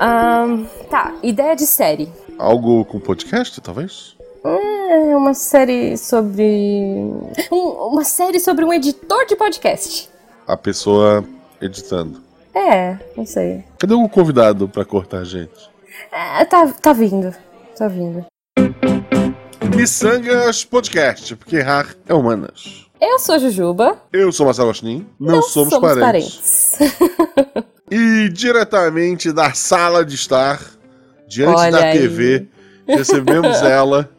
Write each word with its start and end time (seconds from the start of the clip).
Ahn, 0.00 0.64
tá, 0.90 1.14
ideia 1.22 1.54
de 1.54 1.66
série. 1.66 2.10
Algo 2.38 2.84
com 2.84 2.98
podcast, 2.98 3.60
talvez? 3.60 4.16
É 4.44 5.16
uma 5.16 5.32
série 5.34 5.96
sobre. 5.96 7.10
um- 7.50 7.88
uma 7.92 8.04
série 8.04 8.38
sobre 8.40 8.64
um 8.64 8.72
editor 8.72 9.24
de 9.26 9.36
podcast. 9.36 10.10
A 10.46 10.56
pessoa 10.56 11.24
editando. 11.60 12.20
É, 12.54 12.98
não 13.16 13.24
sei. 13.24 13.64
Cadê 13.78 13.94
o 13.94 14.08
convidado 14.08 14.68
pra 14.68 14.84
cortar 14.84 15.18
a 15.18 15.24
gente? 15.24 15.70
É, 16.12 16.44
tá, 16.44 16.66
tá 16.68 16.92
vindo. 16.92 17.34
Tá 17.76 17.88
vindo. 17.88 18.24
Missangas 19.74 20.64
Podcast, 20.64 21.34
porque 21.36 21.56
errar 21.56 21.94
é 22.06 22.14
humanas. 22.14 22.83
Eu 23.06 23.18
sou 23.18 23.34
a 23.34 23.38
Jujuba. 23.38 23.98
Eu 24.10 24.32
sou 24.32 24.46
Marcelo 24.46 24.68
Agostinho, 24.68 25.06
não, 25.20 25.42
somos, 25.42 25.78
parentes. 25.78 26.76
parentes. 26.78 27.64
E 27.90 28.30
diretamente 28.30 29.30
da 29.30 29.52
sala 29.52 30.04
de 30.04 30.14
estar, 30.14 30.58
diante 31.28 31.60
Olha 31.60 31.70
da 31.70 31.84
aí. 31.84 31.98
TV, 31.98 32.46
recebemos 32.88 33.60
ela, 33.62 34.10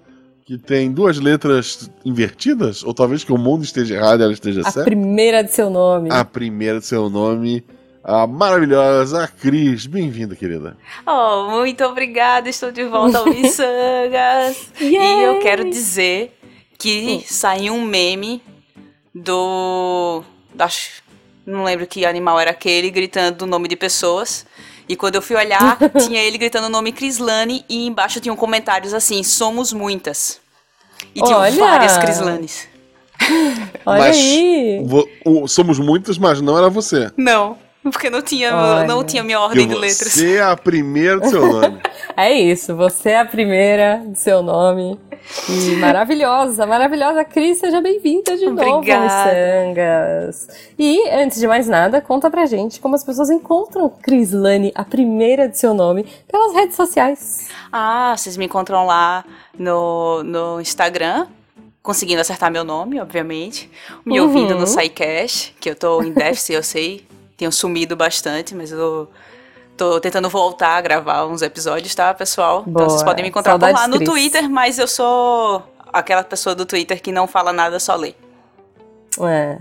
que 0.46 0.56
tem 0.58 0.92
duas 0.92 1.18
letras 1.18 1.90
invertidas, 2.06 2.84
ou 2.84 2.94
talvez 2.94 3.24
que 3.24 3.34
o 3.34 3.38
mundo 3.38 3.64
esteja 3.64 3.96
errado 3.96 4.20
e 4.20 4.24
ela 4.24 4.32
esteja 4.32 4.62
A 4.62 4.72
certa. 4.72 4.84
primeira 4.84 5.44
de 5.44 5.52
seu 5.52 5.72
nome. 5.72 6.10
A 6.12 6.24
primeira 6.24 6.80
de 6.80 6.86
seu 6.86 7.10
nome, 7.10 7.66
a 8.04 8.28
maravilhosa 8.28 9.28
Cris. 9.28 9.88
Bem-vinda, 9.88 10.36
querida. 10.36 10.78
Oh, 11.06 11.50
muito 11.60 11.84
obrigada, 11.86 12.48
estou 12.48 12.72
de 12.72 12.84
volta 12.86 13.18
ao 13.18 13.26
Missangas. 13.26 14.70
e 14.80 14.96
eu 15.24 15.40
quero 15.40 15.68
dizer 15.70 16.38
que 16.78 17.26
saiu 17.28 17.74
um 17.74 17.84
meme 17.84 18.42
do. 19.16 20.22
Acho, 20.60 21.02
não 21.46 21.64
lembro 21.64 21.88
que 21.88 22.06
animal 22.06 22.40
era 22.40 22.52
aquele, 22.52 22.92
gritando 22.92 23.44
o 23.44 23.48
nome 23.48 23.68
de 23.70 23.76
pessoas. 23.78 24.46
E 24.88 24.96
quando 24.96 25.16
eu 25.16 25.22
fui 25.22 25.36
olhar, 25.36 25.78
tinha 26.06 26.22
ele 26.22 26.38
gritando 26.38 26.68
o 26.68 26.70
nome 26.70 26.92
Crislane 26.92 27.66
e 27.70 27.88
embaixo 27.88 28.20
tinham 28.20 28.36
comentários 28.36 28.94
assim: 28.94 29.24
somos 29.24 29.72
muitas. 29.74 30.40
E 31.16 31.22
tinham 31.22 31.40
Olha! 31.40 31.52
várias 31.58 31.98
Crislanes. 31.98 32.68
Olha 33.86 34.00
Mas 34.00 34.18
aí. 34.18 34.86
o- 35.26 35.48
somos 35.48 35.80
muitos, 35.80 36.18
mas 36.18 36.42
não 36.42 36.58
era 36.58 36.70
você. 36.70 37.10
Não, 37.18 37.58
porque 37.84 38.10
não 38.10 38.22
tinha, 38.22 38.54
Olha. 38.56 38.88
não 38.88 39.04
tinha 39.04 39.24
minha 39.24 39.40
ordem 39.40 39.64
E 39.64 39.68
de 39.68 39.76
letras. 39.76 40.12
Você 40.14 40.36
é 40.36 40.42
a 40.42 40.56
primeira 40.56 41.20
do 41.20 41.30
seu 41.30 41.46
nome. 41.46 41.82
É 42.18 42.32
isso, 42.32 42.76
você 42.76 43.10
é 43.10 43.20
a 43.20 43.26
primeira 43.26 44.02
do 44.06 44.16
seu 44.18 44.42
nome. 44.42 44.98
E 45.50 45.76
maravilhosa, 45.78 46.66
maravilhosa 46.66 47.26
Cris, 47.26 47.58
seja 47.60 47.82
bem-vinda 47.82 48.38
de 48.38 48.46
novo 48.46 48.62
ao 48.64 48.78
Obrigada. 48.78 49.34
Missangas. 49.34 50.48
E, 50.80 51.10
antes 51.10 51.40
de 51.40 51.48
mais 51.48 51.68
nada, 51.68 52.00
conta 52.00 52.30
pra 52.30 52.46
gente 52.46 52.80
como 52.80 52.96
as 52.96 53.04
pessoas 53.04 53.30
encontram 53.30 53.90
Cris 53.90 54.32
Lane, 54.32 54.72
a 54.76 54.86
primeira 54.86 55.50
de 55.50 55.58
seu 55.58 55.74
nome, 55.74 56.06
pelas 56.32 56.54
redes 56.54 56.76
sociais. 56.78 57.50
Ah, 57.72 58.14
vocês 58.16 58.38
me 58.38 58.46
encontram 58.46 58.86
lá 58.86 59.26
no, 59.58 60.24
no 60.24 60.62
Instagram, 60.62 61.28
conseguindo 61.84 62.22
acertar 62.22 62.50
meu 62.50 62.64
nome, 62.64 63.02
obviamente. 63.02 63.70
Me 64.06 64.20
Uhum. 64.22 64.28
ouvindo 64.28 64.56
no 64.56 64.66
SciCash, 64.66 65.54
que 65.60 65.70
eu 65.70 65.76
tô 65.76 66.02
em 66.02 66.14
déficit, 66.14 66.54
eu 66.54 66.64
sei. 66.64 67.06
Tenho 67.36 67.52
sumido 67.52 67.98
bastante, 67.98 68.56
mas 68.56 68.72
eu 68.72 68.78
tô 68.78 69.08
tentando 70.02 70.30
voltar 70.30 70.78
a 70.78 70.82
gravar 70.82 71.26
uns 71.26 71.42
episódios, 71.42 71.94
tá, 71.94 72.14
pessoal? 72.14 72.64
Boa. 72.64 72.70
Então 72.86 72.90
vocês 72.90 73.04
podem 73.04 73.24
me 73.24 73.30
encontrar 73.30 73.54
por 73.54 73.60
Saudades, 73.62 73.82
lá 73.82 73.88
no 73.88 73.98
Cris. 73.98 74.10
Twitter, 74.10 74.50
mas 74.50 74.80
eu 74.80 74.88
sou 74.88 75.64
aquela 75.92 76.24
pessoa 76.24 76.56
do 76.56 76.66
Twitter 76.66 77.02
que 77.02 77.12
não 77.12 77.28
fala 77.28 77.52
nada, 77.54 77.80
só 77.80 77.96
lê. 77.96 78.14
É. 79.22 79.58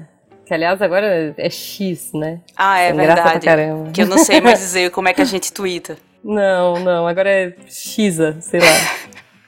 Que, 0.47 0.53
aliás, 0.53 0.81
agora 0.83 1.35
é 1.39 1.48
X, 1.51 2.12
né? 2.12 2.41
Ah, 2.57 2.79
é 2.79 2.89
Sem 2.89 2.97
verdade. 2.97 3.47
Que 3.92 4.03
eu 4.03 4.07
não 4.07 4.19
sei 4.19 4.41
mais 4.41 4.59
dizer 4.59 4.91
como 4.91 5.09
é 5.09 5.15
que 5.15 5.23
a 5.23 5.25
gente 5.25 5.51
twitta. 5.55 5.97
Não, 6.23 6.79
não, 6.81 7.07
agora 7.07 7.31
é 7.31 7.55
Xa, 7.69 8.37
sei 8.41 8.61
lá. 8.61 8.67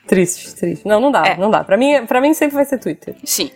triste, 0.07 0.55
triste. 0.55 0.87
Não, 0.87 1.01
não 1.01 1.11
dá, 1.11 1.27
É. 1.27 1.37
não 1.37 1.51
dá. 1.51 1.65
Pra 1.65 1.77
mim, 1.77 2.07
pra 2.07 2.21
mim 2.21 2.33
sempre 2.35 2.55
vai 2.57 2.65
ser 2.65 2.79
Twitter. 2.79 3.15
Sim. 3.25 3.51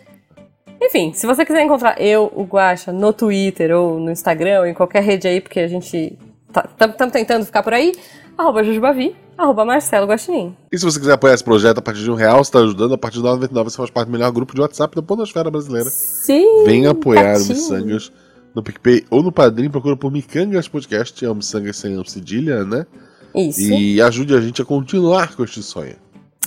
Enfim, 0.83 1.13
se 1.13 1.27
você 1.27 1.45
quiser 1.45 1.63
encontrar 1.63 2.01
eu, 2.01 2.31
o 2.35 2.45
Guaxa, 2.45 2.93
no 2.93 3.13
Twitter 3.13 3.71
ou 3.77 3.99
no 3.99 4.11
Instagram 4.11 4.61
ou 4.61 4.67
em 4.67 4.73
qualquer 4.75 5.03
rede 5.03 5.29
aí, 5.29 5.41
porque 5.41 5.61
a 5.61 5.69
gente 5.69 6.19
estamos 6.51 7.13
tentando 7.13 7.45
ficar 7.45 7.63
por 7.63 7.73
aí, 7.73 7.93
arroba 8.37 8.63
Jujubavi, 8.65 9.15
arroba 9.37 9.65
Marcelo 9.65 10.07
Guaxinim. 10.07 10.57
E 10.71 10.79
se 10.79 10.85
você 10.85 10.99
quiser 10.99 11.13
apoiar 11.13 11.35
esse 11.35 11.45
projeto 11.45 11.79
a 11.79 11.83
partir 11.83 12.03
de 12.03 12.11
um 12.11 12.15
real, 12.15 12.37
você 12.45 12.49
está 12.49 12.59
ajudando. 12.61 12.95
A 12.95 12.99
partir 12.99 13.19
de 13.19 13.25
9,99 13.25 13.65
você 13.65 13.77
faz 13.77 13.91
parte 13.91 14.09
do 14.09 14.13
melhor 14.13 14.31
grupo 14.33 14.55
de 14.55 14.61
WhatsApp 14.61 14.95
da 14.97 15.03
Podosfera 15.03 15.51
Brasileira. 15.51 15.89
Sim! 15.91 16.65
Venha 16.65 16.91
apoiar 16.91 17.37
o. 17.37 17.45
Missangas 17.47 18.13
no 18.55 18.63
PicPay 18.63 19.05
ou 19.11 19.23
no 19.23 19.31
Padrim. 19.33 19.71
Procura 19.71 19.97
por 19.97 20.11
Micangas 20.11 20.69
Podcast. 20.69 21.25
É 21.25 21.31
o 21.31 21.35
Missangas 21.35 21.77
sem 21.77 22.03
cedilha, 22.05 22.65
né? 22.65 22.87
Isso, 23.35 23.61
E 23.61 24.03
ajude 24.03 24.35
a 24.35 24.41
gente 24.41 24.61
a 24.61 24.65
continuar 24.65 25.37
com 25.37 25.45
este 25.45 25.63
sonho. 25.63 25.95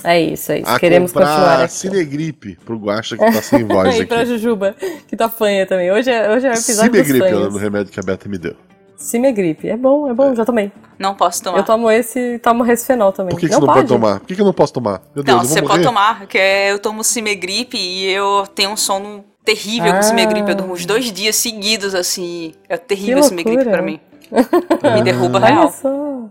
é 0.04 0.20
isso, 0.20 0.52
é 0.52 0.58
isso. 0.60 0.68
A 0.68 0.78
Queremos 0.78 1.12
continuar 1.12 1.62
aqui. 1.62 1.72
Cinegripe 1.72 2.58
pro 2.62 2.76
Guaxa 2.76 3.16
que 3.16 3.24
tá 3.24 3.40
sem 3.40 3.64
voz 3.66 3.98
e 3.98 4.04
pra 4.04 4.20
aqui. 4.20 4.26
Jujuba, 4.26 4.76
que 5.08 5.16
tá 5.16 5.30
fanha 5.30 5.66
também. 5.66 5.90
Hoje 5.90 6.10
é, 6.10 6.30
hoje 6.30 6.46
é 6.46 6.50
o 6.50 6.52
episódio 6.52 6.92
dos 6.92 7.06
Cimegripe 7.06 7.24
é 7.24 7.28
o 7.28 7.30
nome 7.30 7.44
do 7.44 7.50
fanhas. 7.52 7.62
remédio 7.62 7.92
que 7.92 7.98
a 7.98 8.02
Beta 8.02 8.28
me 8.28 8.36
deu. 8.36 8.54
Cimegripe. 8.96 9.68
É 9.68 9.76
bom, 9.76 10.08
é 10.10 10.14
bom, 10.14 10.34
já 10.34 10.44
tomei. 10.44 10.70
Não 10.98 11.14
posso 11.14 11.42
tomar. 11.42 11.58
Eu 11.58 11.64
tomo 11.64 11.90
esse 11.90 12.18
e 12.34 12.38
tomo 12.38 12.62
resfenol 12.62 13.12
também. 13.12 13.30
Por 13.34 13.40
que, 13.40 13.48
que 13.48 13.54
você 13.54 13.60
não 13.60 13.66
pode 13.66 13.88
tomar? 13.88 14.20
Por 14.20 14.26
que, 14.26 14.34
que 14.34 14.40
eu 14.40 14.44
não 14.46 14.52
posso 14.52 14.72
tomar? 14.72 15.02
Meu 15.14 15.24
Deus, 15.24 15.36
Não, 15.38 15.44
você 15.44 15.60
morrer. 15.60 15.72
pode 15.74 15.82
tomar, 15.84 16.18
porque 16.20 16.38
eu 16.38 16.78
tomo 16.78 17.02
Cimegripe 17.04 17.76
e 17.76 18.06
eu 18.12 18.46
tenho 18.54 18.70
um 18.70 18.76
sono 18.76 19.24
terrível 19.44 19.90
Ah. 19.92 19.96
com 19.96 20.02
Cimegripe. 20.02 20.48
Eu 20.50 20.54
durmo 20.56 20.72
uns 20.74 20.86
dois 20.86 21.10
dias 21.12 21.36
seguidos, 21.36 21.94
assim. 21.94 22.54
É 22.68 22.76
terrível 22.76 23.22
Cimegripe 23.22 23.64
pra 23.64 23.82
mim. 23.82 23.98
Me 24.94 25.02
derruba 25.02 25.38
Olha 25.38 25.46
real. 25.46 25.70
só. 25.72 26.24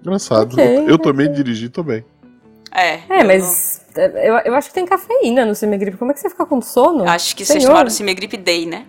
Engraçado. 0.00 0.52
Ok, 0.54 0.84
eu 0.86 0.98
tomei 0.98 1.26
e 1.26 1.30
dirigi, 1.30 1.68
tô 1.68 1.82
bem. 1.82 2.04
É, 2.72 3.00
É, 3.08 3.22
eu 3.22 3.26
mas 3.26 3.84
eu, 3.96 4.38
eu 4.44 4.54
acho 4.54 4.68
que 4.68 4.74
tem 4.74 4.86
cafeína 4.86 5.44
no 5.44 5.54
Cimegripe. 5.54 5.96
Como 5.96 6.10
é 6.10 6.14
que 6.14 6.20
você 6.20 6.30
fica 6.30 6.46
com 6.46 6.60
sono? 6.62 6.98
não- 7.04 7.08
Acho 7.08 7.34
que 7.34 7.44
vocês 7.44 7.58
Senhor. 7.62 7.72
tomaram 7.72 7.90
Cimegripe 7.90 8.36
Day, 8.36 8.64
né? 8.66 8.84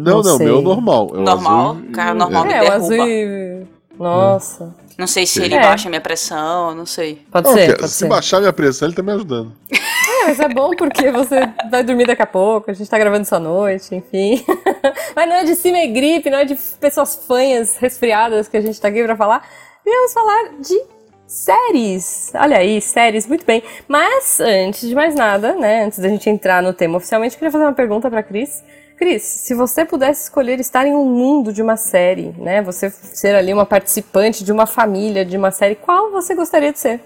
Não, 0.00 0.22
Não 0.22 0.22
não, 0.22 0.38
meu 0.38 0.58
é 0.58 0.62
normal. 0.62 1.10
É 1.14 1.16
o 1.18 1.20
Normal? 1.22 1.70
azul 1.70 1.82
e- 1.88 1.92
Cara, 1.92 2.14
normal. 2.14 2.44
é. 2.44 2.46
me 2.48 2.52
É, 2.54 2.56
o 2.58 2.60
derruba. 2.62 2.76
azul 2.84 3.06
e... 3.08 3.66
Nossa. 3.98 4.74
Não 4.98 5.06
sei 5.06 5.26
se 5.26 5.34
Sim. 5.34 5.44
ele 5.44 5.54
É. 5.54 5.60
baixa 5.60 5.88
a 5.88 5.90
minha 5.90 6.00
pressão, 6.00 6.74
não 6.74 6.84
sei. 6.86 7.22
Pode 7.30 7.46
Não, 7.48 7.54
ser, 7.54 7.76
pode 7.76 7.88
se 7.90 7.98
ser. 7.98 8.08
baixar 8.08 8.40
minha 8.40 8.52
pressão, 8.52 8.86
ele 8.88 8.94
tá 8.94 9.02
me 9.02 9.12
ajudando. 9.12 9.52
É, 9.72 10.26
mas 10.26 10.40
é 10.40 10.48
bom 10.48 10.70
porque 10.76 11.10
você 11.10 11.48
vai 11.70 11.82
dormir 11.82 12.06
daqui 12.06 12.20
a 12.22 12.26
pouco, 12.26 12.70
a 12.70 12.74
gente 12.74 12.88
tá 12.90 12.98
gravando 12.98 13.22
isso 13.22 13.34
à 13.34 13.38
noite, 13.40 13.94
enfim. 13.94 14.44
mas 15.16 15.28
não 15.28 15.36
é 15.36 15.44
de 15.44 15.54
Cimegripe, 15.54 16.28
não 16.28 16.38
é 16.38 16.44
de 16.44 16.54
pessoas 16.78 17.14
fanhas 17.26 17.76
resfriadas 17.78 18.46
que 18.48 18.56
a 18.56 18.60
gente 18.60 18.78
tá 18.80 18.88
aqui 18.88 19.02
pra 19.02 19.16
falar. 19.16 19.42
Viemos 19.84 20.12
falar 20.12 20.50
de 20.60 20.78
séries. 21.26 22.32
Olha 22.34 22.58
aí, 22.58 22.80
séries, 22.80 23.26
muito 23.26 23.46
bem. 23.46 23.62
Mas, 23.88 24.40
antes 24.40 24.86
de 24.88 24.94
mais 24.94 25.14
nada, 25.14 25.54
né, 25.54 25.84
antes 25.84 25.98
da 25.98 26.08
gente 26.08 26.28
entrar 26.28 26.62
no 26.62 26.72
tema 26.74 26.96
oficialmente, 26.98 27.34
eu 27.34 27.38
queria 27.38 27.52
fazer 27.52 27.64
uma 27.64 27.72
pergunta 27.72 28.10
pra 28.10 28.22
Cris. 28.22 28.62
Cris, 29.00 29.22
se 29.22 29.54
você 29.54 29.82
pudesse 29.82 30.24
escolher 30.24 30.60
estar 30.60 30.86
em 30.86 30.94
um 30.94 31.06
mundo 31.06 31.54
de 31.54 31.62
uma 31.62 31.74
série, 31.74 32.34
né, 32.36 32.60
você 32.60 32.90
ser 32.90 33.34
ali 33.34 33.50
uma 33.50 33.64
participante 33.64 34.44
de 34.44 34.52
uma 34.52 34.66
família, 34.66 35.24
de 35.24 35.38
uma 35.38 35.50
série, 35.50 35.74
qual 35.74 36.10
você 36.10 36.34
gostaria 36.34 36.70
de 36.70 36.78
ser? 36.78 37.00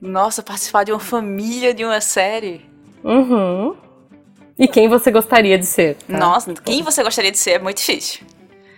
Nossa, 0.00 0.42
participar 0.42 0.82
de 0.82 0.90
uma 0.90 0.98
família 0.98 1.72
de 1.72 1.84
uma 1.84 2.00
série. 2.00 2.68
Uhum. 3.04 3.76
E 4.58 4.66
quem 4.66 4.88
você 4.88 5.12
gostaria 5.12 5.56
de 5.56 5.64
ser? 5.64 5.94
tá? 5.94 6.18
Nossa, 6.18 6.52
quem 6.54 6.82
você 6.82 7.04
gostaria 7.04 7.30
de 7.30 7.38
ser 7.38 7.52
é 7.52 7.58
muito 7.60 7.76
difícil. 7.76 8.26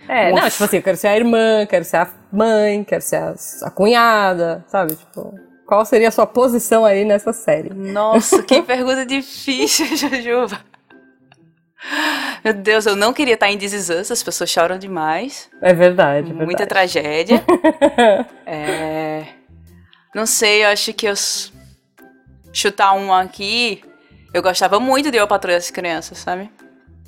É, 0.07 0.31
Ufa. 0.31 0.41
não, 0.41 0.49
tipo 0.51 0.63
assim, 0.63 0.77
eu 0.77 0.83
quero 0.83 0.97
ser 0.97 1.07
a 1.07 1.17
irmã, 1.17 1.65
quero 1.67 1.83
ser 1.83 1.97
a 1.97 2.09
mãe, 2.31 2.83
quero 2.83 3.01
ser 3.01 3.15
a, 3.15 3.33
a 3.63 3.71
cunhada, 3.71 4.63
sabe? 4.67 4.95
Tipo, 4.95 5.33
qual 5.65 5.83
seria 5.83 6.09
a 6.09 6.11
sua 6.11 6.27
posição 6.27 6.85
aí 6.85 7.03
nessa 7.03 7.33
série? 7.33 7.73
Nossa, 7.73 8.43
que 8.43 8.61
pergunta 8.61 9.03
difícil, 9.03 9.87
Jujuba. 9.97 10.59
Meu 12.43 12.53
Deus, 12.53 12.85
eu 12.85 12.95
não 12.95 13.13
queria 13.13 13.33
estar 13.35 13.49
em 13.49 13.57
This 13.57 13.73
Is 13.73 13.89
Us, 13.89 14.11
as 14.11 14.21
pessoas 14.23 14.49
choram 14.49 14.77
demais. 14.77 15.49
É 15.61 15.73
verdade, 15.73 16.29
é 16.31 16.33
Muita 16.33 16.65
verdade. 16.65 16.69
tragédia. 16.69 17.43
É, 18.45 19.25
Não 20.15 20.25
sei, 20.25 20.63
eu 20.63 20.69
acho 20.69 20.91
que 20.93 21.05
eu 21.07 21.13
chutar 22.51 22.93
uma 22.93 23.21
aqui. 23.21 23.83
Eu 24.33 24.41
gostava 24.41 24.79
muito 24.79 25.11
de 25.11 25.17
Eu 25.17 25.27
Patrulho 25.27 25.57
as 25.57 25.69
Crianças, 25.69 26.17
sabe? 26.17 26.49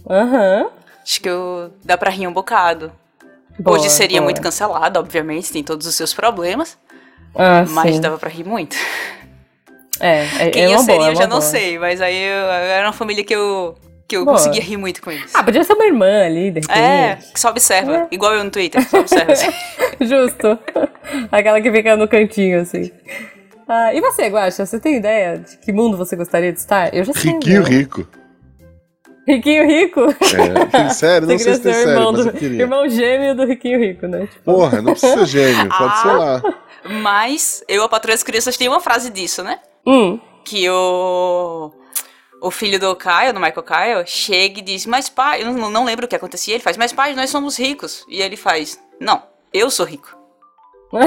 Aham. 0.10 0.69
Acho 1.04 1.19
que 1.22 1.28
eu... 1.30 1.74
dá 1.84 1.98
pra 1.98 2.12
rir 2.12 2.28
um 2.28 2.34
bocado. 2.34 2.92
Boa, 3.60 3.78
Hoje 3.78 3.90
seria 3.90 4.18
boa. 4.19 4.25
muito 4.25 4.42
cancelado, 4.42 5.00
obviamente, 5.00 5.51
tem 5.51 5.63
todos 5.63 5.86
os 5.88 5.96
seus 5.96 6.13
problemas, 6.13 6.78
Ah, 7.36 7.66
mas 7.69 7.96
sim. 7.96 8.01
dava 8.01 8.18
pra 8.18 8.30
rir 8.30 8.44
muito. 8.46 8.75
É, 10.00 10.25
é, 10.40 10.50
Quem 10.51 10.63
é 10.63 10.75
eu 10.75 10.80
seria 10.80 10.96
boa, 10.98 11.07
é 11.07 11.12
eu 11.12 11.16
já 11.16 11.28
não 11.28 11.42
sei, 11.42 11.78
mas 11.78 12.01
aí 12.01 12.16
eu, 12.16 12.50
era 12.50 12.88
uma 12.88 12.94
família 12.94 13.24
que 13.24 13.36
eu, 13.36 13.75
que 14.12 14.18
eu 14.18 14.25
Boa. 14.25 14.36
conseguia 14.36 14.62
rir 14.62 14.75
muito 14.75 15.02
com 15.02 15.10
eles. 15.10 15.34
Ah, 15.34 15.42
podia 15.42 15.63
ser 15.63 15.72
uma 15.72 15.86
irmã 15.86 16.25
ali, 16.25 16.52
de 16.52 16.60
repente. 16.60 16.78
É, 16.78 17.16
que 17.34 17.40
só 17.40 17.50
observa. 17.50 17.96
É. 17.96 18.08
Igual 18.12 18.34
eu 18.34 18.44
no 18.44 18.52
Twitter, 18.52 18.86
só 18.90 19.00
observa. 19.00 19.31
assim. 19.31 19.48
Justo. 20.02 20.60
Aquela 21.31 21.62
que 21.62 21.72
fica 21.72 21.96
no 21.96 22.10
cantinho, 22.10 22.60
assim. 22.60 22.92
Ah, 23.69 23.94
e 23.94 24.02
você, 24.02 24.28
Guaxa, 24.28 24.66
você 24.66 24.81
tem 24.81 24.98
ideia 24.98 25.38
de 25.38 25.58
que 25.60 25.72
mundo 25.72 25.96
você 25.96 26.18
gostaria 26.18 26.52
de 26.52 26.60
estar? 26.60 26.94
Eu 26.94 27.06
já 27.06 27.13
sei. 27.13 27.31
Riquinho 27.31 27.63
né? 27.63 27.69
rico. 27.69 28.08
Riquinho 29.25 29.66
Rico? 29.68 30.02
É, 30.02 30.66
tem 30.66 30.90
série? 30.92 31.25
Não 31.25 31.38
sei 31.38 31.54
se 31.54 31.62
tem 31.62 31.72
queria 31.72 31.74
ser 31.74 31.80
o 31.80 31.84
série, 31.86 31.90
irmão, 31.92 32.12
mas 32.12 32.25
eu 32.25 32.31
do, 32.34 32.38
queria. 32.38 32.62
irmão 32.63 32.90
gêmeo 32.90 33.36
do 33.36 33.46
Riquinho 33.46 33.80
Rico, 33.80 34.08
né? 34.08 34.28
Tipo, 34.28 34.44
Porra, 34.44 34.81
não 34.81 34.92
precisa 34.92 35.25
ser 35.25 35.25
gêmeo, 35.28 35.69
pode 35.69 36.02
ser 36.02 36.08
Ah. 36.10 36.13
lá. 36.18 36.44
Mas 37.02 37.63
eu, 37.69 37.84
a 37.84 37.88
Patrulha 37.88 38.16
das 38.16 38.24
Crianças, 38.24 38.58
tem 38.58 38.68
uma 38.68 38.80
frase 38.81 39.10
disso, 39.10 39.42
né? 39.44 39.60
hum, 39.86 40.19
Que 40.44 40.68
o. 40.69 41.72
O 42.42 42.50
filho 42.50 42.80
do 42.80 42.96
Kyle, 42.96 43.32
do 43.32 43.40
Michael 43.40 43.64
Kyle, 43.64 44.04
chega 44.08 44.60
e 44.60 44.64
diz: 44.64 44.88
Mas 44.88 45.08
pai, 45.08 45.44
eu 45.44 45.54
não, 45.54 45.70
não 45.70 45.86
lembro 45.86 46.06
o 46.06 46.08
que 46.08 46.16
acontecia. 46.16 46.56
Ele 46.56 46.64
faz: 46.64 46.76
Mas 46.76 46.92
pai, 46.92 47.14
nós 47.14 47.30
somos 47.30 47.58
ricos. 47.58 48.04
E 48.10 48.20
ele 48.22 48.36
faz: 48.36 48.80
Não, 49.00 49.22
eu 49.54 49.70
sou 49.70 49.86
rico. 49.86 50.18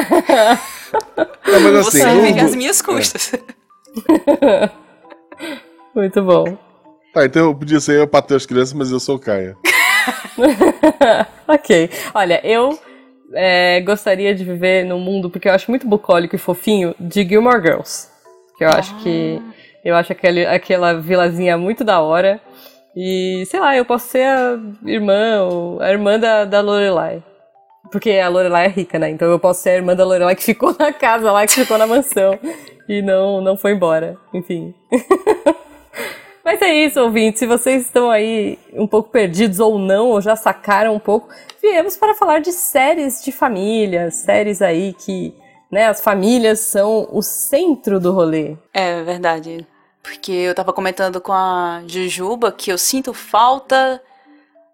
É, 1.47 1.59
mas 1.59 1.75
assim, 1.87 1.99
Você 1.99 2.07
não- 2.07 2.23
vive 2.23 2.41
às 2.41 2.55
minhas 2.55 2.81
custas. 2.81 3.33
muito 5.95 6.23
bom. 6.23 6.57
Tá, 7.13 7.25
então 7.25 7.47
eu 7.47 7.55
podia 7.55 7.79
ser 7.81 7.99
eu 7.99 8.07
pra 8.09 8.23
ter 8.23 8.35
as 8.35 8.47
crianças, 8.47 8.73
mas 8.73 8.91
eu 8.91 8.99
sou 8.99 9.17
o 9.17 9.19
Caia. 9.19 9.57
ok. 11.47 11.91
Olha, 12.15 12.41
eu 12.47 12.79
é, 13.35 13.81
gostaria 13.83 14.35
de 14.35 14.45
viver 14.45 14.85
num 14.85 14.99
mundo, 14.99 15.29
porque 15.31 15.49
eu 15.49 15.53
acho 15.53 15.71
muito 15.71 15.87
bucólico 15.87 16.35
e 16.35 16.39
fofinho, 16.39 16.95
de 16.99 17.27
Gilmore 17.29 17.61
Girls. 17.61 18.09
Que 18.57 18.65
eu 18.65 18.71
acho 18.71 18.97
que. 19.03 19.41
Eu 19.85 19.95
acho 19.95 20.13
aquele, 20.13 20.47
aquela 20.47 20.95
vilazinha 20.95 21.59
muito 21.59 21.85
da 21.85 22.01
hora. 22.01 22.41
E, 22.97 23.45
sei 23.47 23.61
lá, 23.61 23.77
eu 23.77 23.85
posso 23.85 24.09
ser 24.09 24.25
a 24.25 24.59
irmã, 24.87 25.43
ou 25.43 25.81
a 25.83 25.91
irmã 25.91 26.19
da, 26.19 26.45
da 26.45 26.61
Lorelai. 26.61 27.23
Porque 27.91 28.13
a 28.13 28.29
Lorelai 28.29 28.67
é 28.67 28.69
rica, 28.69 28.99
né? 28.99 29.11
Então 29.11 29.29
eu 29.29 29.39
posso 29.39 29.63
ser 29.63 29.71
a 29.71 29.75
irmã 29.75 29.95
da 29.95 30.05
Lorelai 30.05 30.35
que 30.35 30.43
ficou 30.45 30.75
na 30.79 30.93
casa 30.93 31.31
lá, 31.31 31.47
que 31.47 31.53
ficou 31.53 31.77
na 31.77 31.87
mansão. 31.87 32.39
E 32.89 33.03
não, 33.03 33.41
não 33.41 33.57
foi 33.57 33.73
embora. 33.73 34.17
Enfim. 34.33 34.75
Mas 36.45 36.61
é 36.61 36.73
isso, 36.73 37.01
ouvintes. 37.01 37.39
Se 37.39 37.47
vocês 37.47 37.83
estão 37.83 38.11
aí 38.11 38.59
um 38.75 38.87
pouco 38.87 39.11
perdidos 39.11 39.61
ou 39.61 39.79
não, 39.79 40.09
ou 40.09 40.21
já 40.21 40.37
sacaram 40.37 40.95
um 40.95 40.99
pouco, 40.99 41.29
viemos 41.61 41.97
para 41.97 42.15
falar 42.15 42.41
de 42.41 42.53
séries 42.53 43.25
de 43.25 43.33
família, 43.33 44.11
séries 44.11 44.61
aí 44.61 44.93
que, 44.93 45.35
né, 45.73 45.87
as 45.87 46.03
famílias 46.03 46.61
são 46.61 47.09
o 47.11 47.23
centro 47.23 47.99
do 47.99 48.13
rolê. 48.13 48.57
É 48.75 49.03
verdade. 49.03 49.67
Porque 50.05 50.31
eu 50.31 50.55
tava 50.55 50.73
comentando 50.73 51.19
com 51.21 51.33
a 51.33 51.83
Jujuba 51.87 52.53
que 52.53 52.71
eu 52.71 52.77
sinto 52.79 53.13
falta 53.15 54.01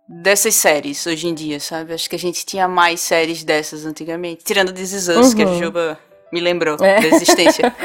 dessas 0.08 0.56
séries 0.56 1.06
hoje 1.06 1.28
em 1.28 1.34
dia, 1.34 1.60
sabe? 1.60 1.94
Acho 1.94 2.10
que 2.10 2.16
a 2.16 2.18
gente 2.18 2.44
tinha 2.44 2.66
mais 2.66 3.00
séries 3.00 3.44
dessas 3.44 3.86
antigamente. 3.86 4.42
Tirando 4.44 4.72
This 4.72 4.92
Is 4.92 5.08
Us, 5.08 5.32
que 5.32 5.42
a 5.42 5.46
Uhum. 5.46 5.54
Jujuba 5.58 5.98
me 6.32 6.40
lembrou 6.40 6.74
É. 6.84 7.00
da 7.00 7.06
existência. 7.06 7.72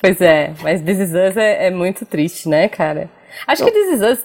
Pois 0.00 0.20
é, 0.20 0.52
mas 0.62 0.82
This 0.82 0.98
Is 0.98 1.08
Us 1.12 1.36
é, 1.38 1.68
é 1.68 1.70
muito 1.70 2.04
triste, 2.04 2.46
né, 2.46 2.68
cara? 2.68 3.08
Acho 3.46 3.64
que 3.64 3.70
This 3.70 3.94
Is 3.94 4.02
Us 4.02 4.24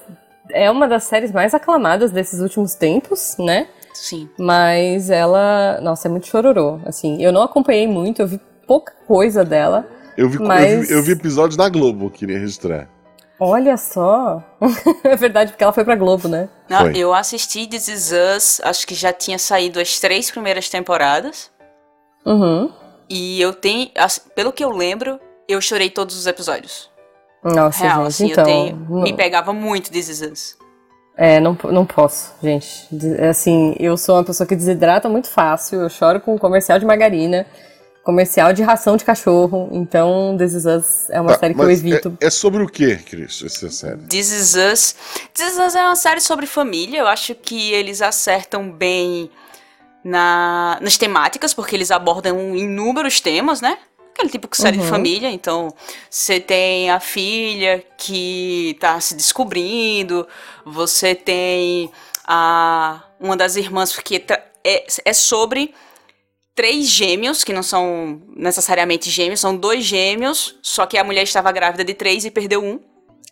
é 0.51 0.69
uma 0.69 0.85
das 0.89 1.06
séries 1.06 1.31
mais 1.31 1.53
aclamadas 1.53 2.11
desses 2.11 2.41
últimos 2.41 2.75
tempos, 2.75 3.38
né? 3.39 3.65
Sim. 3.94 4.29
Mas 4.38 5.09
ela, 5.09 5.79
nossa, 5.81 6.09
é 6.09 6.11
muito 6.11 6.27
chororô. 6.27 6.81
Assim, 6.85 7.23
eu 7.23 7.31
não 7.31 7.41
acompanhei 7.44 7.88
muito, 7.88 8.21
eu 8.21 8.27
vi 8.27 8.41
pouca 8.67 8.91
coisa 9.07 9.45
dela. 9.45 9.88
Eu 10.19 10.27
vi, 10.30 10.36
eu, 10.38 10.44
Mas- 10.44 10.88
vi, 10.89 10.94
eu 10.94 11.01
vi 11.04 11.12
episódios 11.13 11.56
na 11.56 11.69
Globo, 11.69 12.07
eu 12.07 12.10
queria 12.10 12.38
registrar. 12.39 12.89
Olha 13.39 13.77
só. 13.77 14.44
é 15.04 15.16
verdade, 15.16 15.51
porque 15.51 15.63
ela 15.63 15.71
foi 15.71 15.86
pra 15.86 15.95
Globo, 15.95 16.27
né? 16.27 16.50
Não, 16.69 16.81
Foi. 16.81 16.98
eu 16.98 17.13
assisti 17.13 17.66
This 17.68 17.88
Is 17.88 18.12
Us, 18.12 18.62
acho 18.66 18.86
que 18.86 18.94
já 18.94 19.13
tinha 19.13 19.39
saído 19.39 19.80
as 19.80 19.98
três 19.98 20.30
primeiras 20.30 20.68
temporadas. 20.68 21.50
Uhum. 22.25 22.69
E 23.10 23.39
eu 23.42 23.54
tenho, 23.54 23.89
pelo 24.36 24.51
que 24.51 24.62
eu 24.63 24.71
lembro, 24.71 25.19
eu 25.48 25.62
chorei 25.62 25.89
todos 25.89 26.18
os 26.18 26.27
episódios. 26.27 26.89
Nossa, 27.42 27.81
Real, 27.81 28.00
gente, 28.01 28.07
assim, 28.10 28.31
então. 28.31 28.44
eu 28.44 28.45
tenho. 28.45 28.88
não- 28.89 29.01
Me 29.04 29.13
pegava 29.13 29.54
muito 29.54 29.89
This 29.89 30.10
Is 30.10 30.21
Us. 30.21 30.57
É, 31.16 31.39
não, 31.39 31.57
não 31.71 31.86
posso, 31.86 32.33
gente. 32.44 32.89
Assim, 33.30 33.74
eu 33.80 33.95
sou 33.95 34.16
uma 34.18 34.24
pessoa 34.25 34.45
que 34.45 34.56
desidrata 34.56 35.07
muito 35.07 35.30
fácil. 35.30 35.80
Eu 35.81 35.89
choro 35.89 36.19
com 36.19 36.38
comercial 36.38 36.77
de 36.77 36.86
margarina, 36.86 37.45
comercial 38.09 38.51
de 38.53 38.63
ração 38.63 38.97
de 38.97 39.06
cachorro. 39.06 39.69
Então, 39.71 40.35
This 40.38 40.53
Is 40.53 40.65
Us 40.65 41.09
é 41.11 41.21
uma 41.21 41.33
Tá, 41.33 41.39
série 41.39 41.53
que 41.53 41.61
eu 41.61 41.65
mas 41.65 41.79
evito. 41.79 42.17
É, 42.19 42.25
é 42.25 42.29
sobre 42.31 42.63
o 42.63 42.67
que, 42.67 42.95
Cris, 42.97 43.44
essa 43.45 43.69
série? 43.69 44.01
This 44.07 44.31
Is 44.31 44.56
Us. 44.56 44.95
This 45.33 45.53
Is 45.53 45.59
Us 45.59 45.75
é 45.75 45.83
uma 45.85 45.95
série 45.95 46.19
sobre 46.19 46.47
família. 46.47 47.00
Eu 47.01 47.07
acho 47.07 47.35
que 47.35 47.71
eles 47.71 48.01
acertam 48.01 48.71
bem 48.71 49.29
na, 50.03 50.79
nas 50.81 50.97
temáticas, 50.97 51.53
porque 51.53 51.75
eles 51.75 51.91
abordam 51.91 52.56
inúmeros 52.56 53.19
temas, 53.21 53.61
né? 53.61 53.77
Aquele 54.15 54.29
tipo 54.29 54.50
de 54.50 54.57
série 54.57 54.77
de 54.77 54.85
família. 54.88 55.29
Então, 55.29 55.71
você 56.09 56.39
tem 56.39 56.89
a 56.89 57.00
filha 57.00 57.83
que 57.95 58.75
tá 58.79 59.00
se 59.00 59.13
descobrindo, 59.15 60.27
você 60.65 61.13
tem 61.13 61.91
a 62.25 63.03
uma 63.19 63.38
das 63.38 63.56
irmãs 63.56 63.95
que 63.97 64.19
tra- 64.19 64.44
é, 64.63 64.85
é 65.06 65.13
sobre 65.13 65.73
três 66.59 66.88
gêmeos, 66.89 67.41
que 67.41 67.53
não 67.53 67.63
são 67.63 68.21
necessariamente 68.35 69.09
gêmeos, 69.09 69.39
são 69.39 69.56
dois 69.56 69.85
gêmeos, 69.85 70.57
só 70.61 70.85
que 70.85 70.97
a 70.97 71.03
mulher 71.06 71.23
estava 71.23 71.50
grávida 71.53 71.85
de 71.85 71.94
três 71.94 72.25
e 72.25 72.29
perdeu 72.31 72.61
um. 72.61 72.81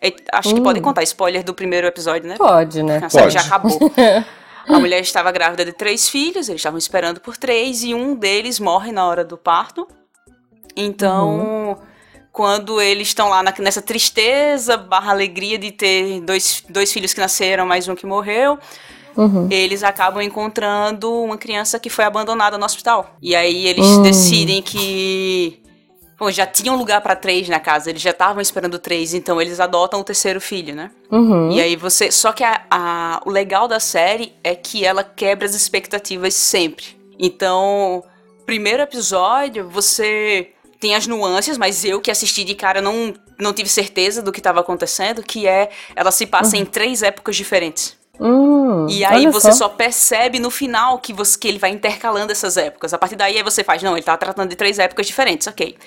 E 0.02 0.16
acho 0.32 0.54
que 0.54 0.62
Hum. 0.62 0.64
pode 0.64 0.80
contar 0.80 1.04
spoiler 1.04 1.44
do 1.44 1.54
primeiro 1.54 1.88
episódio, 1.88 2.26
né? 2.30 2.36
Pode, 2.38 2.82
né? 2.84 3.02
A 3.04 3.10
série 3.10 3.24
Pode. 3.24 3.34
já 3.34 3.42
acabou. 3.42 3.78
A 4.70 4.80
mulher 4.80 5.02
estava 5.02 5.30
grávida 5.30 5.66
de 5.66 5.74
três 5.74 6.08
filhos, 6.08 6.48
eles 6.48 6.60
estavam 6.62 6.78
esperando 6.78 7.20
por 7.20 7.36
três, 7.36 7.84
e 7.84 7.94
um 7.94 8.16
deles 8.16 8.60
morre 8.62 8.92
na 8.94 9.06
hora 9.06 9.26
do 9.26 9.38
parto. 9.38 9.86
Então, 10.76 11.78
quando 12.32 12.80
eles 12.82 13.08
estão 13.10 13.28
lá 13.30 13.42
na- 13.44 13.54
nessa 13.60 13.82
tristeza 13.82 14.78
barra 14.78 15.12
alegria 15.12 15.58
de 15.58 15.72
ter 15.72 16.22
dois, 16.22 16.64
dois 16.70 16.94
filhos 16.94 17.14
que 17.14 17.20
nasceram, 17.20 17.66
mais 17.66 17.88
um 17.88 17.96
que 17.96 18.06
morreu, 18.06 18.58
Uhum. 19.18 19.48
eles 19.52 19.84
acabam 19.84 20.22
encontrando 20.22 21.12
uma 21.12 21.38
criança 21.38 21.80
que 21.80 21.90
foi 21.90 22.06
abandonada 22.06 22.58
no 22.58 22.66
hospital. 22.66 23.16
E 23.22 23.36
aí 23.36 23.66
eles 23.68 23.86
Hum. 23.86 24.02
decidem 24.04 24.62
que. 24.62 25.62
Bom, 26.20 26.32
já 26.32 26.48
tinham 26.48 26.76
lugar 26.76 27.02
para 27.02 27.16
três 27.16 27.48
na 27.48 27.60
casa, 27.60 27.90
eles 27.92 28.02
já 28.02 28.10
estavam 28.10 28.42
esperando 28.42 28.80
três, 28.80 29.14
então 29.14 29.40
eles 29.40 29.60
adotam 29.60 30.00
o 30.00 30.04
terceiro 30.04 30.42
filho, 30.42 30.74
né? 30.74 30.90
Uhum. 31.12 31.52
E 31.52 31.62
aí 31.62 31.76
você. 31.76 32.12
Só 32.12 32.32
que 32.32 32.44
a, 32.44 32.62
a- 32.72 33.22
o 33.26 33.30
legal 33.30 33.68
da 33.68 33.80
série 33.80 34.34
é 34.44 34.56
que 34.56 34.84
ela 34.84 35.04
quebra 35.04 35.46
as 35.46 35.54
expectativas 35.54 36.34
sempre. 36.34 36.86
Então, 37.20 38.04
primeiro 38.46 38.82
episódio, 38.82 39.70
você 39.70 40.50
tem 40.80 40.96
as 40.96 41.06
nuances, 41.08 41.58
mas 41.58 41.84
eu 41.86 42.00
que 42.02 42.10
assisti 42.12 42.44
de 42.44 42.56
cara 42.56 42.82
não, 42.82 43.14
não 43.40 43.54
tive 43.54 43.70
certeza 43.70 44.22
do 44.22 44.32
que 44.32 44.40
estava 44.40 44.60
acontecendo, 44.60 45.22
que 45.24 45.48
é 45.48 45.70
ela 45.96 46.12
se 46.12 46.26
passa 46.26 46.58
em 46.58 46.66
três 46.66 47.02
épocas 47.04 47.36
diferentes. 47.36 47.96
Hum, 48.20 48.88
E 48.90 49.04
aí 49.04 49.28
você 49.28 49.52
só. 49.52 49.68
percebe 49.68 50.40
no 50.40 50.50
final 50.50 51.00
que, 51.00 51.12
você, 51.12 51.38
que 51.38 51.48
ele 51.48 51.60
vai 51.60 51.72
intercalando 51.72 52.32
essas 52.32 52.56
épocas. 52.58 52.94
A 52.94 52.98
partir 52.98 53.16
daí 53.18 53.38
aí 53.38 53.44
você 53.44 53.64
faz, 53.64 53.84
não, 53.84 53.94
ele 53.98 54.04
tá 54.04 54.16
tratando 54.18 54.50
de 54.50 54.56
três 54.56 54.80
épocas 54.80 55.06
diferentes, 55.08 55.46
ok. 55.48 55.78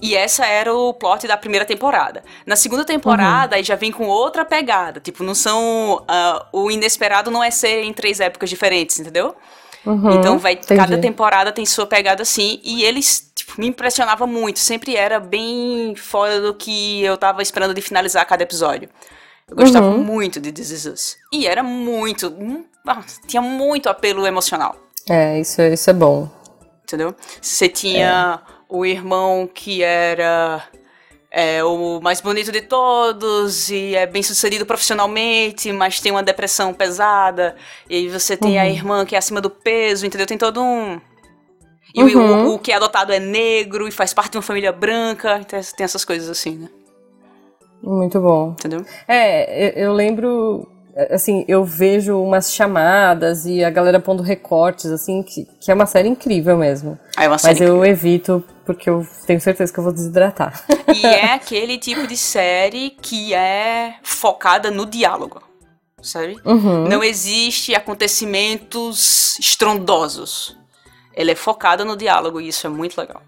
E 0.00 0.14
essa 0.16 0.46
era 0.46 0.74
o 0.74 0.94
plot 0.94 1.26
da 1.26 1.36
primeira 1.36 1.64
temporada. 1.66 2.22
Na 2.46 2.56
segunda 2.56 2.84
temporada, 2.84 3.56
aí 3.56 3.62
já 3.64 3.76
vem 3.76 3.92
com 3.92 4.06
outra 4.08 4.44
pegada. 4.44 5.00
Tipo, 5.00 5.24
não 5.24 5.34
são. 5.34 6.04
ah, 6.08 6.46
o 6.52 6.70
inesperado 6.70 7.30
não 7.30 7.42
é 7.42 7.50
ser 7.50 7.82
em 7.84 7.92
três 7.94 8.20
épocas 8.20 8.50
diferentes, 8.50 9.00
entendeu? 9.00 9.36
Uhum, 9.84 10.10
Então 10.10 10.38
vai, 10.38 10.58
entendi. 10.60 10.74
cada 10.74 10.98
temporada 10.98 11.52
tem 11.52 11.66
sua 11.66 11.86
pegada 11.86 12.22
assim. 12.22 12.60
E 12.64 12.84
eles, 12.84 13.30
tipo, 13.34 13.54
me 13.60 13.66
impressionava 13.68 14.26
muito. 14.26 14.58
Sempre 14.60 14.96
era 14.96 15.20
bem 15.20 15.94
fora 15.96 16.40
do 16.40 16.54
que 16.54 17.02
eu 17.02 17.16
tava 17.16 17.42
esperando 17.42 17.74
de 17.74 17.82
finalizar 17.82 18.26
cada 18.26 18.42
episódio. 18.44 18.88
Eu 19.48 19.56
gostava 19.56 19.86
Uhum. 19.86 20.02
muito 20.02 20.40
de 20.40 20.50
This 20.50 20.70
Is 20.70 20.86
Us. 20.86 21.16
E 21.32 21.46
era 21.46 21.62
muito. 21.62 22.28
hum, 22.28 22.64
ah, 22.86 23.02
tinha 23.26 23.40
muito 23.40 23.88
apelo 23.88 24.26
emocional. 24.26 24.76
É, 25.08 25.38
isso, 25.38 25.62
isso 25.62 25.88
é 25.88 25.92
bom. 25.92 26.28
Entendeu? 26.82 27.14
Você 27.40 27.68
tinha 27.68 28.40
o 28.68 28.84
irmão 28.84 29.48
que 29.52 29.82
era 29.84 30.64
é, 31.30 31.62
o 31.62 32.00
mais 32.00 32.20
bonito 32.20 32.50
de 32.50 32.60
todos 32.62 33.70
e 33.70 33.94
é 33.94 34.04
bem 34.06 34.22
sucedido 34.22 34.66
profissionalmente, 34.66 35.70
mas 35.72 36.00
tem 36.00 36.10
uma 36.10 36.22
depressão 36.24 36.74
pesada. 36.74 37.54
E 37.88 38.08
você 38.08 38.36
tem 38.36 38.58
a 38.58 38.68
irmã 38.68 39.04
que 39.06 39.14
é 39.14 39.18
acima 39.18 39.40
do 39.40 39.50
peso, 39.50 40.06
entendeu? 40.06 40.26
Tem 40.26 40.38
todo 40.38 40.60
um. 40.60 41.00
E 41.94 42.02
o- 42.02 42.18
Uhum. 42.18 42.48
o, 42.50 42.54
o 42.54 42.58
que 42.58 42.72
é 42.72 42.74
adotado 42.76 43.12
é 43.12 43.20
negro 43.20 43.86
e 43.86 43.92
faz 43.92 44.12
parte 44.12 44.32
de 44.32 44.38
uma 44.38 44.42
família 44.42 44.72
branca. 44.72 45.38
Então 45.40 45.60
tem 45.76 45.84
essas 45.84 46.04
coisas 46.04 46.28
assim, 46.28 46.56
né? 46.56 46.68
Muito 47.86 48.20
bom. 48.20 48.50
Entendeu? 48.50 48.84
É, 49.06 49.80
eu, 49.80 49.92
lembro, 49.92 50.68
assim, 51.10 51.44
eu 51.46 51.64
vejo 51.64 52.20
umas 52.20 52.52
chamadas 52.52 53.46
e 53.46 53.62
a 53.62 53.70
galera 53.70 54.00
pondo 54.00 54.24
recortes, 54.24 54.86
assim, 54.86 55.22
que, 55.22 55.46
que 55.60 55.70
é 55.70 55.74
uma 55.74 55.86
série 55.86 56.08
incrível 56.08 56.58
mesmo. 56.58 56.98
Aí 57.16 57.26
é 57.26 57.28
uma 57.28 57.34
Mas 57.34 57.42
série 57.42 57.62
eu 57.62 57.84
evito 57.84 58.42
porque 58.64 58.90
eu 58.90 59.06
tenho 59.24 59.40
certeza 59.40 59.72
que 59.72 59.78
eu 59.78 59.84
vou 59.84 59.92
desidratar. 59.92 60.64
E 60.96 61.04
é 61.04 61.34
aquele 61.34 61.76
tipo 61.76 62.06
de 62.06 62.16
série 62.16 62.90
que 62.90 63.34
é 63.34 63.96
focada 64.02 64.70
no 64.70 64.86
diálogo, 64.86 65.42
sabe? 66.00 66.38
Uhum. 66.42 66.88
Não 66.88 67.04
existe 67.04 67.74
acontecimentos 67.74 69.36
estrondosos. 69.38 70.56
Ela 71.14 71.32
é 71.32 71.34
focada 71.34 71.84
no 71.84 71.96
diálogo 71.96 72.40
e 72.40 72.48
isso 72.48 72.66
é 72.66 72.70
muito 72.70 72.98
legal. 72.98 73.20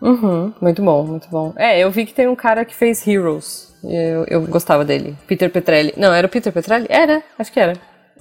Uhum, 0.00 0.54
muito 0.60 0.82
bom, 0.82 1.04
muito 1.04 1.28
bom. 1.28 1.52
É, 1.56 1.78
eu 1.78 1.90
vi 1.90 2.06
que 2.06 2.14
tem 2.14 2.26
um 2.26 2.36
cara 2.36 2.64
que 2.64 2.74
fez 2.74 3.06
Heroes. 3.06 3.73
Eu, 3.84 4.24
eu 4.28 4.40
gostava 4.46 4.84
dele. 4.84 5.16
Peter 5.26 5.50
Petrelli. 5.50 5.92
Não, 5.96 6.12
era 6.12 6.26
o 6.26 6.30
Peter 6.30 6.52
Petrelli? 6.52 6.86
Era, 6.88 7.22
acho 7.38 7.52
que 7.52 7.60
era. 7.60 7.74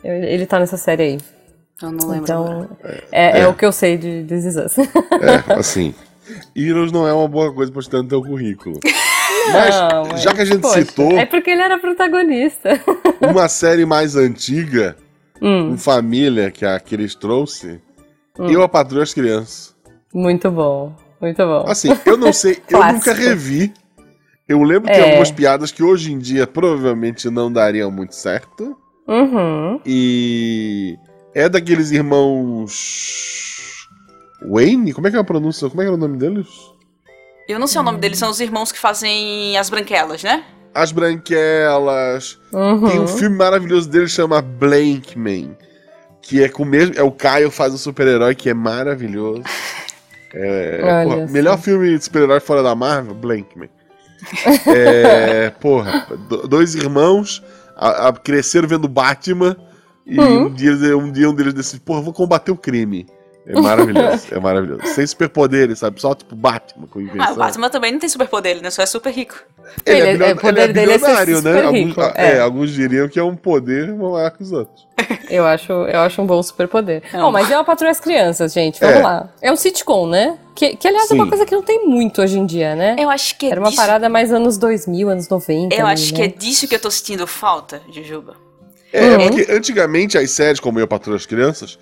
Ele 0.04 0.46
tá 0.46 0.60
nessa 0.60 0.78
série 0.78 1.04
aí. 1.04 1.18
Eu 1.82 1.92
não 1.92 2.08
lembro. 2.08 2.24
Então, 2.24 2.78
é, 3.12 3.40
é. 3.40 3.40
é, 3.42 3.48
o 3.48 3.54
que 3.54 3.66
eu 3.66 3.72
sei 3.72 3.98
de 3.98 4.24
This 4.24 4.46
Is 4.46 4.56
Us. 4.56 4.78
É, 4.78 5.54
assim. 5.58 5.94
Heroes 6.56 6.92
não 6.92 7.08
é 7.08 7.14
uma 7.14 7.28
boa 7.28 7.54
coisa 7.54 7.72
pra 7.72 7.82
estar 7.82 7.98
no 7.98 8.08
teu 8.08 8.22
currículo. 8.22 8.80
Mas, 9.52 9.76
não, 9.76 10.18
já 10.18 10.34
que 10.34 10.42
a 10.42 10.46
gente 10.46 10.62
poxa, 10.62 10.86
citou. 10.86 11.18
É 11.18 11.26
porque 11.26 11.50
ele 11.50 11.62
era 11.62 11.78
protagonista. 11.78 12.80
Uma 13.20 13.50
série 13.50 13.86
mais 13.86 14.16
antiga, 14.16 14.96
hum. 15.42 15.72
com 15.72 15.78
família, 15.78 16.50
que 16.50 16.64
é 16.64 16.74
a 16.74 16.80
que 16.80 16.96
eles 16.96 17.14
trouxe, 17.16 17.82
hum. 18.40 18.48
eu 18.48 18.62
a 18.64 18.70
Patrulha 18.70 19.04
as 19.04 19.14
Crianças. 19.14 19.76
Muito 20.14 20.50
bom, 20.50 20.96
muito 21.20 21.44
bom. 21.46 21.66
Assim, 21.68 21.90
eu 22.06 22.16
não 22.16 22.32
sei, 22.32 22.62
eu 22.70 22.80
nunca 22.94 23.14
revi. 23.14 23.74
Eu 24.48 24.62
lembro 24.62 24.92
que 24.92 24.92
é. 24.92 24.96
tem 24.96 25.04
algumas 25.06 25.32
piadas 25.32 25.72
que 25.72 25.82
hoje 25.82 26.12
em 26.12 26.20
dia 26.20 26.46
provavelmente 26.46 27.30
não 27.30 27.52
dariam 27.52 27.90
muito 27.90 28.14
certo. 28.16 28.78
Uhum. 29.08 29.80
E 29.86 30.98
é 31.34 31.48
daqueles 31.48 31.92
irmãos. 31.92 33.88
Wayne? 34.46 34.94
Como 34.94 35.08
é 35.08 35.12
que 35.12 35.18
é 35.18 35.20
a 35.20 35.24
pronúncia? 35.24 35.70
Como 35.70 35.82
é 35.82 35.86
que 35.86 35.92
é 35.92 35.94
o 35.94 35.98
nome 35.98 36.18
deles? 36.18 36.48
Eu 37.48 37.60
não 37.60 37.68
sei 37.68 37.80
o 37.82 37.84
nome 37.84 38.00
deles, 38.00 38.20
são 38.20 38.30
os 38.30 38.40
irmãos 38.40 38.72
que 38.72 38.80
fazem 38.80 39.58
as 39.58 39.70
branquelas, 39.70 40.24
né? 40.24 40.44
As 40.74 40.92
branquelas. 40.92 42.40
Uhum. 42.52 42.90
Tem 42.90 43.00
um 43.00 43.08
filme 43.08 43.38
maravilhoso 43.38 43.90
deles 43.90 44.12
chama 44.12 44.42
Blankman. 44.42 45.58
Que 46.22 46.44
é 46.44 46.50
com 46.50 46.64
o 46.64 46.66
mesmo. 46.66 46.96
É 46.98 47.04
o 47.04 47.12
Caio 47.12 47.52
faz 47.52 47.74
um 47.74 47.78
super-herói 47.78 48.36
que 48.36 48.50
é 48.50 48.54
maravilhoso. 48.54 49.44
É, 50.36 51.04
porra, 51.04 51.28
melhor 51.28 51.60
filme 51.60 51.96
de 51.96 52.06
super-herói 52.06 52.40
fora 52.40 52.64
da 52.64 52.74
Marvel, 52.74 53.14
Blankman. 53.14 53.70
É, 54.68 55.50
porra, 55.50 56.08
dois 56.48 56.76
irmãos 56.76 57.44
a, 57.76 58.10
a, 58.10 58.14
cresceram 58.14 58.68
vendo 58.68 58.88
Batman 58.88 59.56
e 60.06 60.20
uhum. 60.20 60.46
um, 60.46 60.54
dia, 60.54 60.98
um 60.98 61.12
dia 61.12 61.30
um 61.30 61.34
deles 61.34 61.54
decide, 61.54 61.82
porra, 61.82 62.02
vou 62.02 62.14
combater 62.14 62.52
o 62.52 62.58
crime. 62.58 63.08
É 63.46 63.60
maravilhoso, 63.60 64.28
é 64.32 64.40
maravilhoso. 64.40 64.86
Sem 64.88 65.06
superpoderes, 65.06 65.80
sabe? 65.80 66.00
Só 66.00 66.16
tipo 66.16 66.36
Batman 66.36 66.88
com 66.88 67.02
invenção. 67.02 67.28
Ah, 67.28 67.34
o 67.34 67.36
Batman 67.36 67.70
também 67.70 67.92
não 67.92 68.00
tem 68.00 68.08
superpoder, 68.08 68.62
né? 68.62 68.70
Só 68.70 68.82
é 68.82 68.86
super 68.86 69.12
rico. 69.12 69.36
Ele, 69.86 70.00
é 70.00 70.14
ele 70.14 70.24
é, 70.24 70.28
é, 70.28 70.48
ele 70.48 70.60
é 70.62 70.68
bilionário, 70.68 71.42
né? 71.42 71.64
Alguns, 71.64 71.98
é. 71.98 72.38
é. 72.38 72.40
alguns 72.40 72.72
diriam 72.72 73.10
que 73.10 73.20
é 73.20 73.24
um 73.24 73.36
poder 73.36 73.94
maior 73.94 74.32
que 74.32 74.44
os 74.44 74.52
outros. 74.52 74.88
Eu 75.30 75.46
acho, 75.48 75.72
eu 75.72 76.00
acho 76.02 76.22
um 76.22 76.28
bom 76.28 76.44
superpoder. 76.44 77.02
Bom, 77.12 77.32
mas 77.32 77.50
é 77.50 77.58
uma 77.58 77.64
patrulha 77.64 77.90
as 77.90 78.00
crianças, 78.00 78.54
gente. 78.54 78.80
Vamos 78.80 78.98
é. 78.98 79.02
lá. 79.02 79.30
É 79.42 79.52
um 79.52 79.56
sitcom, 79.56 80.06
né? 80.06 80.38
Que, 80.54 80.76
que 80.76 80.88
aliás, 80.88 81.08
Sim. 81.08 81.16
é 81.18 81.22
uma 81.22 81.28
coisa 81.28 81.44
que 81.44 81.56
não 81.56 81.64
tem 81.64 81.88
muito 81.88 82.22
hoje 82.22 82.38
em 82.38 82.46
dia, 82.46 82.76
né? 82.76 82.96
Eu 83.00 83.10
acho 83.10 83.36
que 83.38 83.48
é 83.48 83.52
Era 83.52 83.60
uma 83.60 83.70
disso... 83.70 83.82
parada 83.82 84.08
mais 84.10 84.32
anos 84.32 84.58
2000, 84.58 85.10
anos 85.10 85.28
90. 85.28 85.74
Eu 85.74 85.88
ali, 85.88 85.94
acho 85.94 86.12
né? 86.14 86.20
que 86.20 86.22
é 86.22 86.28
disso 86.28 86.68
que 86.68 86.76
eu 86.76 86.80
tô 86.80 86.92
sentindo 86.92 87.26
falta, 87.26 87.82
Jujuba. 87.90 88.36
É, 88.92 89.18
uhum. 89.18 89.30
porque 89.30 89.52
antigamente 89.52 90.20
as 90.20 90.30
séries, 90.30 90.60
como 90.60 90.80
Eu 90.80 90.88
Patrulho 90.88 91.18
as 91.18 91.26
Crianças, 91.26 91.80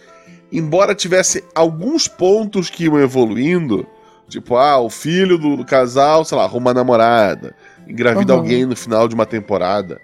embora 0.52 0.94
tivesse 0.96 1.44
alguns 1.56 2.08
pontos 2.08 2.70
que 2.70 2.86
iam 2.86 3.00
evoluindo, 3.00 3.86
tipo, 4.28 4.56
ah, 4.56 4.80
o 4.80 4.90
filho 4.90 5.38
do, 5.38 5.64
casal, 5.66 6.26
sei 6.26 6.38
lá, 6.38 6.44
arruma 6.44 6.72
uma 6.72 6.74
namorada, 6.74 7.56
engravida 7.88 8.34
uhum. 8.34 8.40
alguém 8.40 8.66
no 8.66 8.76
final 8.76 9.08
de 9.08 9.16
uma 9.16 9.26
temporada. 9.26 10.02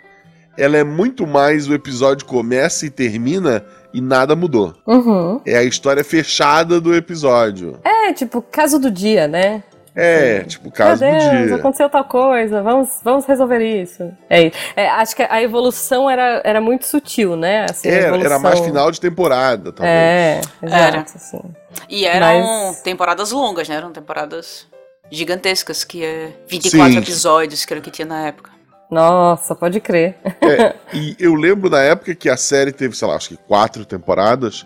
Ela 0.58 0.77
é 0.77 0.84
muito 0.84 1.27
mais 1.27 1.68
o 1.68 1.74
episódio 1.74 2.25
começa 2.25 2.86
e 2.86 2.89
termina 2.89 3.63
e 3.94 4.01
nada 4.01 4.36
mudou. 4.36 4.74
Uhum. 4.88 5.39
É 5.46 5.58
a 5.58 5.63
história 5.63 6.04
fechada 6.04 6.82
do 6.82 6.96
episódio. 6.96 7.80
É, 7.84 8.12
tipo, 8.12 8.42
caso 8.42 8.80
do 8.80 8.89
dia, 8.89 9.27
né? 9.27 9.63
É, 10.00 10.44
tipo, 10.44 10.70
caso 10.70 11.04
Meu 11.04 11.12
Deus, 11.12 11.24
do 11.24 11.48
dia. 11.48 11.56
aconteceu 11.56 11.89
tal 11.89 12.04
coisa, 12.04 12.62
vamos, 12.62 13.00
vamos 13.04 13.25
resolver 13.25 13.66
isso. 13.66 14.16
É, 14.30 14.51
é, 14.75 14.89
acho 14.89 15.16
que 15.16 15.24
a 15.24 15.42
evolução 15.42 16.08
era, 16.08 16.39
era 16.46 16.62
muito 16.62 16.86
sutil, 16.86 17.36
né? 17.36 17.66
Assim, 17.68 17.89
era, 17.89 18.10
evolução... 18.10 18.32
era 18.32 18.39
mais 18.39 18.60
final 18.60 18.92
de 18.92 19.01
temporada, 19.01 19.72
talvez. 19.72 19.92
É, 19.92 20.42
exato, 20.62 20.84
era. 20.84 21.00
Assim. 21.00 21.42
E 21.89 22.06
eram 22.06 22.68
Mas... 22.68 22.82
temporadas 22.82 23.32
longas, 23.32 23.68
né? 23.68 23.75
Eram 23.75 23.92
temporadas 23.92 24.68
gigantescas, 25.10 25.84
que 25.84 26.06
é 26.06 26.32
24 26.48 26.94
Sim. 26.94 27.00
episódios, 27.00 27.66
que 27.66 27.74
era 27.74 27.80
o 27.80 27.84
que 27.84 27.89
tinha 27.89 28.08
na 28.08 28.27
época. 28.27 28.51
Nossa, 28.92 29.56
pode 29.56 29.80
crer. 29.80 30.16
É, 30.42 30.75
e 30.94 31.16
eu 31.20 31.34
lembro 31.34 31.72
na 31.72 31.82
época 31.82 32.13
que 32.13 32.30
a 32.30 32.38
série 32.38 32.72
teve, 32.72 32.96
sei 32.96 33.08
lá, 33.08 33.16
acho 33.16 33.30
que 33.30 33.38
quatro 33.38 33.84
temporadas, 33.84 34.63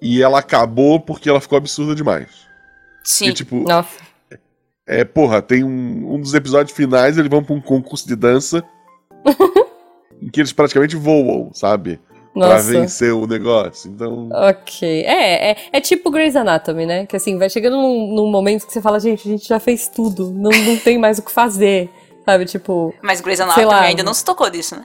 e 0.00 0.22
ela 0.22 0.38
acabou 0.38 0.98
porque 0.98 1.28
ela 1.28 1.42
ficou 1.42 1.58
absurda 1.58 1.94
demais. 1.94 2.30
Sim. 3.04 3.28
E, 3.28 3.32
tipo, 3.34 3.56
Nossa 3.68 4.11
é, 4.86 5.04
porra, 5.04 5.40
tem 5.40 5.62
um, 5.64 6.14
um 6.14 6.20
dos 6.20 6.34
episódios 6.34 6.76
finais, 6.76 7.18
eles 7.18 7.30
vão 7.30 7.42
pra 7.42 7.54
um 7.54 7.60
concurso 7.60 8.06
de 8.06 8.16
dança. 8.16 8.64
em 10.20 10.28
que 10.28 10.40
eles 10.40 10.52
praticamente 10.52 10.96
voam, 10.96 11.50
sabe? 11.52 12.00
Nossa. 12.34 12.48
Pra 12.48 12.80
vencer 12.80 13.12
o 13.12 13.26
negócio. 13.26 13.90
Então. 13.90 14.28
Ok. 14.32 15.02
É, 15.02 15.50
é, 15.50 15.56
é 15.72 15.80
tipo 15.80 16.10
Grey's 16.10 16.36
Anatomy, 16.36 16.86
né? 16.86 17.06
Que 17.06 17.16
assim, 17.16 17.36
vai 17.36 17.50
chegando 17.50 17.76
num, 17.76 18.14
num, 18.14 18.30
momento 18.30 18.66
que 18.66 18.72
você 18.72 18.80
fala, 18.80 18.98
gente, 18.98 19.28
a 19.28 19.30
gente 19.30 19.46
já 19.46 19.60
fez 19.60 19.88
tudo. 19.88 20.30
Não, 20.30 20.50
não 20.50 20.76
tem 20.78 20.96
mais 20.96 21.18
o 21.18 21.22
que 21.22 21.30
fazer. 21.30 21.90
Sabe, 22.24 22.46
tipo. 22.46 22.94
Mas 23.02 23.20
Grey's 23.20 23.40
Anatomy 23.40 23.74
ainda 23.74 24.02
não 24.02 24.14
se 24.14 24.24
tocou 24.24 24.48
disso, 24.48 24.76
né? 24.76 24.84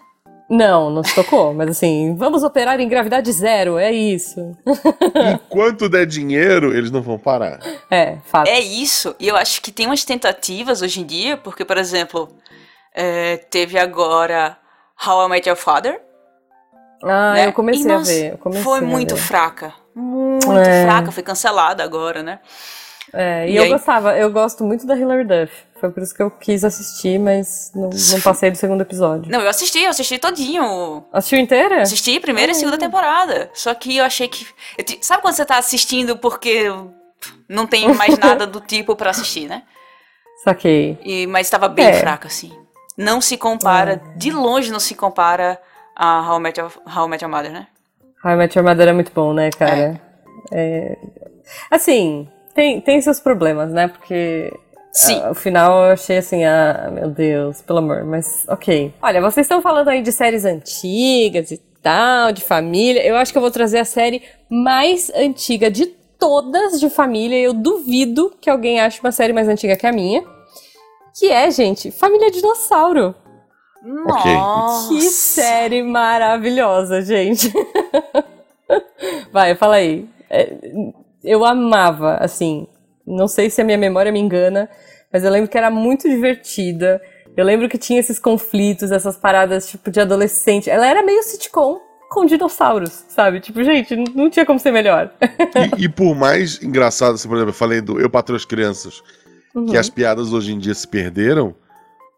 Não, 0.49 0.89
não 0.89 1.03
se 1.03 1.13
tocou, 1.13 1.53
mas 1.53 1.69
assim, 1.69 2.15
vamos 2.15 2.41
operar 2.41 2.79
em 2.79 2.87
gravidade 2.87 3.29
zero, 3.33 3.77
é 3.77 3.91
isso. 3.91 4.57
Enquanto 5.33 5.89
der 5.89 6.05
dinheiro, 6.05 6.75
eles 6.75 6.89
não 6.89 7.01
vão 7.01 7.19
parar. 7.19 7.59
É, 7.91 8.17
fato. 8.23 8.47
É 8.47 8.59
isso, 8.59 9.13
e 9.19 9.27
eu 9.27 9.35
acho 9.35 9.61
que 9.61 9.71
tem 9.73 9.85
umas 9.85 10.05
tentativas 10.05 10.81
hoje 10.81 11.01
em 11.01 11.05
dia, 11.05 11.35
porque, 11.35 11.65
por 11.65 11.77
exemplo, 11.77 12.29
é, 12.95 13.37
teve 13.37 13.77
agora 13.77 14.57
How 15.05 15.27
I 15.27 15.29
Met 15.29 15.49
Your 15.49 15.57
Father. 15.57 16.01
Ah, 17.03 17.33
né? 17.33 17.47
eu 17.47 17.53
comecei 17.53 17.91
a 17.91 17.97
ver. 17.99 18.37
Comecei 18.37 18.63
foi 18.63 18.81
muito 18.81 19.15
ver. 19.15 19.21
fraca. 19.21 19.73
Muito 19.93 20.51
é. 20.51 20.83
fraca, 20.85 21.11
foi 21.11 21.23
cancelada 21.23 21.83
agora, 21.83 22.23
né? 22.23 22.39
É, 23.13 23.47
e, 23.47 23.51
e 23.51 23.55
eu 23.57 23.63
aí... 23.63 23.69
gostava, 23.69 24.17
eu 24.17 24.31
gosto 24.31 24.63
muito 24.63 24.85
da 24.87 24.95
Hilary 24.95 25.25
Duff. 25.25 25.66
Foi 25.79 25.91
por 25.91 26.01
isso 26.01 26.15
que 26.15 26.21
eu 26.21 26.31
quis 26.31 26.63
assistir, 26.63 27.19
mas 27.19 27.71
não, 27.75 27.89
não, 27.89 28.21
passei 28.21 28.49
do 28.49 28.57
segundo 28.57 28.81
episódio. 28.81 29.31
Não, 29.31 29.41
eu 29.41 29.49
assisti, 29.49 29.79
eu 29.79 29.89
assisti 29.89 30.17
todinho. 30.17 31.05
Assistiu 31.13 31.39
inteira? 31.39 31.81
Assisti 31.81 32.19
primeira 32.19 32.51
e 32.51 32.55
segunda 32.55 32.77
temporada. 32.77 33.49
Só 33.53 33.73
que 33.75 33.97
eu 33.97 34.03
achei 34.03 34.27
que. 34.27 34.47
Eu, 34.77 34.85
sabe 35.01 35.21
quando 35.21 35.35
você 35.35 35.45
tá 35.45 35.57
assistindo 35.57 36.17
porque 36.17 36.65
não 37.47 37.67
tem 37.67 37.93
mais 37.93 38.17
nada 38.19 38.47
do 38.47 38.59
tipo 38.59 38.95
para 38.95 39.11
assistir, 39.11 39.47
né? 39.47 39.63
Saquei. 40.43 40.97
E, 41.03 41.27
mas 41.27 41.47
estava 41.47 41.67
bem 41.67 41.85
é. 41.85 41.93
fraca, 41.93 42.27
assim. 42.27 42.51
Não 42.97 43.21
se 43.21 43.37
compara, 43.37 43.93
é. 43.93 44.17
de 44.17 44.31
longe 44.31 44.71
não 44.71 44.79
se 44.79 44.95
compara 44.95 45.59
a 45.95 46.27
How 46.27 46.39
I 46.39 46.41
Met 46.41 46.59
Your, 46.59 46.71
How 46.85 47.05
I 47.05 47.09
Met 47.09 47.23
Your 47.23 47.31
Mother, 47.31 47.51
né? 47.51 47.67
How 48.23 48.31
I 48.31 48.35
Met 48.35 48.57
Your 48.57 48.67
Mother 48.67 48.87
é 48.87 48.93
muito 48.93 49.11
bom, 49.13 49.33
né, 49.33 49.51
cara? 49.51 50.01
É. 50.51 50.91
é 50.91 50.97
assim, 51.69 52.27
tem, 52.55 52.81
tem 52.81 52.99
seus 53.01 53.19
problemas, 53.19 53.71
né? 53.71 53.87
Porque 53.87 54.51
Sim. 54.91 55.19
Uh, 55.19 55.31
o 55.31 55.35
final 55.35 55.85
eu 55.85 55.91
achei 55.93 56.17
assim, 56.17 56.43
ah, 56.43 56.89
meu 56.91 57.09
Deus, 57.09 57.61
pelo 57.61 57.79
amor, 57.79 58.03
mas 58.03 58.45
ok. 58.47 58.93
Olha, 59.01 59.21
vocês 59.21 59.45
estão 59.45 59.61
falando 59.61 59.89
aí 59.89 60.01
de 60.01 60.11
séries 60.11 60.45
antigas 60.45 61.51
e 61.51 61.57
tal, 61.81 62.31
de 62.31 62.43
família. 62.43 63.05
Eu 63.05 63.15
acho 63.15 63.31
que 63.31 63.37
eu 63.37 63.41
vou 63.41 63.51
trazer 63.51 63.79
a 63.79 63.85
série 63.85 64.23
mais 64.49 65.11
antiga 65.15 65.69
de 65.69 65.85
todas 65.85 66.79
de 66.79 66.89
família. 66.89 67.37
Eu 67.37 67.53
duvido 67.53 68.33
que 68.41 68.49
alguém 68.49 68.79
ache 68.79 68.99
uma 68.99 69.11
série 69.11 69.33
mais 69.33 69.47
antiga 69.47 69.75
que 69.75 69.85
a 69.85 69.91
minha. 69.91 70.23
Que 71.17 71.31
é, 71.31 71.49
gente, 71.49 71.89
Família 71.89 72.29
Dinossauro. 72.29 73.15
Nossa! 73.83 74.89
Que 74.89 75.01
série 75.01 75.81
maravilhosa, 75.81 77.01
gente. 77.01 77.51
Vai, 79.31 79.55
fala 79.55 79.75
aí. 79.75 80.07
É, 80.29 80.53
eu 81.23 81.45
amava, 81.45 82.17
assim. 82.19 82.67
Não 83.07 83.27
sei 83.27 83.49
se 83.49 83.61
a 83.61 83.63
minha 83.63 83.77
memória 83.77 84.11
me 84.11 84.19
engana, 84.19 84.69
mas 85.11 85.23
eu 85.23 85.31
lembro 85.31 85.49
que 85.49 85.57
era 85.57 85.71
muito 85.71 86.09
divertida. 86.09 87.01
Eu 87.35 87.45
lembro 87.45 87.69
que 87.69 87.77
tinha 87.77 87.99
esses 87.99 88.19
conflitos, 88.19 88.91
essas 88.91 89.15
paradas 89.15 89.67
tipo 89.67 89.89
de 89.89 90.01
adolescente. 90.01 90.69
Ela 90.69 90.85
era 90.85 91.01
meio 91.01 91.23
sitcom 91.23 91.79
com 92.09 92.25
dinossauros, 92.25 93.05
sabe? 93.09 93.39
Tipo, 93.39 93.63
gente, 93.63 93.95
não 94.13 94.29
tinha 94.29 94.45
como 94.45 94.59
ser 94.59 94.71
melhor. 94.71 95.11
E, 95.77 95.85
e 95.85 95.89
por 95.89 96.15
mais 96.15 96.61
engraçado, 96.61 97.15
assim, 97.15 97.27
por 97.27 97.35
exemplo, 97.35 97.51
eu 97.51 97.55
falei 97.55 97.81
do 97.81 97.99
Eu 97.99 98.09
Patrulho 98.09 98.37
as 98.37 98.45
Crianças, 98.45 99.01
uhum. 99.53 99.65
que 99.65 99.77
as 99.77 99.89
piadas 99.89 100.33
hoje 100.33 100.53
em 100.53 100.59
dia 100.59 100.73
se 100.73 100.87
perderam, 100.87 101.55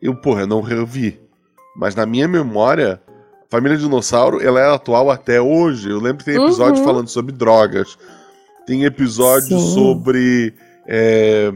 eu, 0.01 0.15
porra, 0.15 0.45
não 0.45 0.61
revi. 0.61 1.19
Mas 1.75 1.95
na 1.95 2.05
minha 2.05 2.27
memória, 2.27 3.01
Família 3.49 3.77
Dinossauro, 3.77 4.41
ela 4.41 4.59
é 4.59 4.73
atual 4.73 5.09
até 5.09 5.41
hoje. 5.41 5.89
Eu 5.89 5.99
lembro 5.99 6.19
que 6.19 6.25
tem 6.25 6.35
episódio 6.35 6.79
uhum. 6.79 6.85
falando 6.85 7.07
sobre 7.07 7.31
drogas. 7.31 7.97
Tem 8.65 8.85
episódio 8.85 9.59
Sim. 9.59 9.73
sobre. 9.73 10.53
É, 10.91 11.53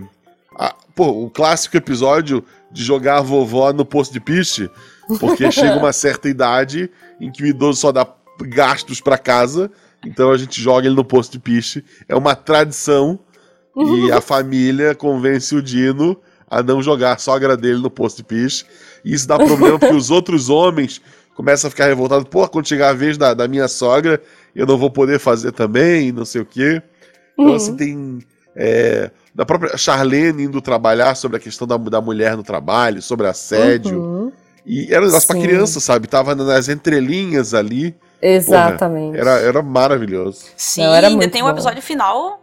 a, 0.56 0.76
pô, 0.96 1.26
o 1.26 1.30
clássico 1.30 1.76
episódio 1.76 2.46
de 2.72 2.84
jogar 2.84 3.18
a 3.18 3.22
vovó 3.22 3.74
no 3.74 3.84
posto 3.84 4.14
de 4.14 4.20
piche, 4.20 4.70
porque 5.20 5.50
chega 5.52 5.76
uma 5.76 5.92
certa 5.92 6.30
idade 6.30 6.90
em 7.20 7.32
que 7.32 7.42
o 7.42 7.48
idoso 7.48 7.82
só 7.82 7.92
dá 7.92 8.08
gastos 8.42 9.02
para 9.02 9.18
casa, 9.18 9.72
então 10.06 10.32
a 10.32 10.38
gente 10.38 10.62
joga 10.62 10.86
ele 10.86 10.96
no 10.96 11.04
posto 11.04 11.32
de 11.32 11.40
piche. 11.40 11.84
É 12.08 12.16
uma 12.16 12.36
tradição 12.36 13.20
E 13.76 14.12
a 14.12 14.22
família 14.22 14.94
convence 14.94 15.56
o 15.56 15.62
Dino 15.62 16.16
a 16.48 16.62
não 16.62 16.84
jogar 16.84 17.14
a 17.14 17.18
sogra 17.18 17.58
dele 17.58 17.80
no 17.80 17.90
posto 17.90 18.18
de 18.18 18.24
piche. 18.26 18.64
E 19.04 19.12
isso 19.14 19.28
dá 19.28 19.38
problema 19.38 19.80
porque 19.80 19.96
os 19.96 20.12
outros 20.12 20.50
homens 20.50 21.02
começam 21.34 21.68
a 21.68 21.72
ficar 21.72 21.88
revoltados. 21.88 22.28
Pô, 22.30 22.48
quando 22.48 22.68
chegar 22.68 22.90
a 22.90 22.94
vez 22.94 23.18
da, 23.18 23.34
da 23.34 23.48
minha 23.48 23.68
sogra, 23.68 24.22
eu 24.56 24.68
não 24.68 24.78
vou 24.78 24.92
poder 24.92 25.20
fazer 25.20 25.52
também, 25.52 26.12
não 26.12 26.26
sei 26.26 26.42
o 26.42 26.46
quê. 26.46 26.82
Então, 27.34 27.48
uhum. 27.48 27.56
assim, 27.56 27.76
tem. 27.76 28.20
É, 28.56 29.10
da 29.34 29.46
própria 29.46 29.76
Charlene 29.78 30.44
indo 30.44 30.62
trabalhar 30.62 31.16
sobre 31.16 31.38
a 31.38 31.40
questão 31.40 31.68
da, 31.68 31.78
da 31.78 32.02
mulher 32.02 32.38
no 32.38 32.44
trabalho, 32.44 33.02
sobre 33.02 33.28
assédio. 33.28 34.00
Uhum. 34.00 34.32
E 34.66 34.94
era 34.94 35.02
um 35.02 35.08
negócio 35.08 35.28
pra 35.28 35.40
criança, 35.40 35.80
sabe? 35.80 36.08
Tava 36.08 36.36
nas 36.36 36.70
entrelinhas 36.70 37.54
ali. 37.54 37.96
Exatamente. 38.22 39.18
Porra, 39.18 39.32
era, 39.32 39.40
era 39.42 39.62
maravilhoso. 39.62 40.46
Sim, 40.56 40.84
Não, 40.84 40.94
era 40.94 41.08
ainda 41.08 41.28
tem 41.28 41.44
um 41.44 41.50
episódio 41.50 41.82
final 41.82 42.43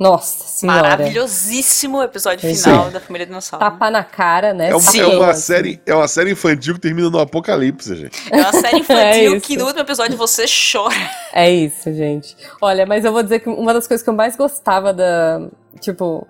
nossa 0.00 0.46
senhora. 0.48 0.80
Maravilhosíssimo 0.80 2.02
episódio 2.02 2.48
é 2.48 2.54
final 2.54 2.86
Sim. 2.86 2.90
da 2.90 3.00
Família 3.00 3.26
Dinossauro. 3.26 3.62
Tapa 3.62 3.90
na 3.90 4.02
cara, 4.02 4.54
né? 4.54 4.70
É 4.70 4.74
uma, 4.74 4.96
é 4.96 5.06
uma 5.06 5.34
série, 5.34 5.78
é 5.84 5.94
uma 5.94 6.08
série 6.08 6.30
infantil 6.30 6.72
que 6.72 6.80
termina 6.80 7.10
no 7.10 7.18
apocalipse, 7.20 7.94
gente. 7.94 8.32
É 8.32 8.38
uma 8.38 8.50
série 8.50 8.78
infantil 8.80 9.36
é 9.36 9.40
que 9.40 9.58
no 9.58 9.66
último 9.66 9.82
episódio 9.82 10.16
você 10.16 10.46
chora. 10.72 10.94
É 11.34 11.50
isso, 11.50 11.92
gente. 11.92 12.34
Olha, 12.62 12.86
mas 12.86 13.04
eu 13.04 13.12
vou 13.12 13.22
dizer 13.22 13.40
que 13.40 13.50
uma 13.50 13.74
das 13.74 13.86
coisas 13.86 14.02
que 14.02 14.08
eu 14.08 14.14
mais 14.14 14.36
gostava 14.36 14.94
da. 14.94 15.46
Tipo, 15.80 16.26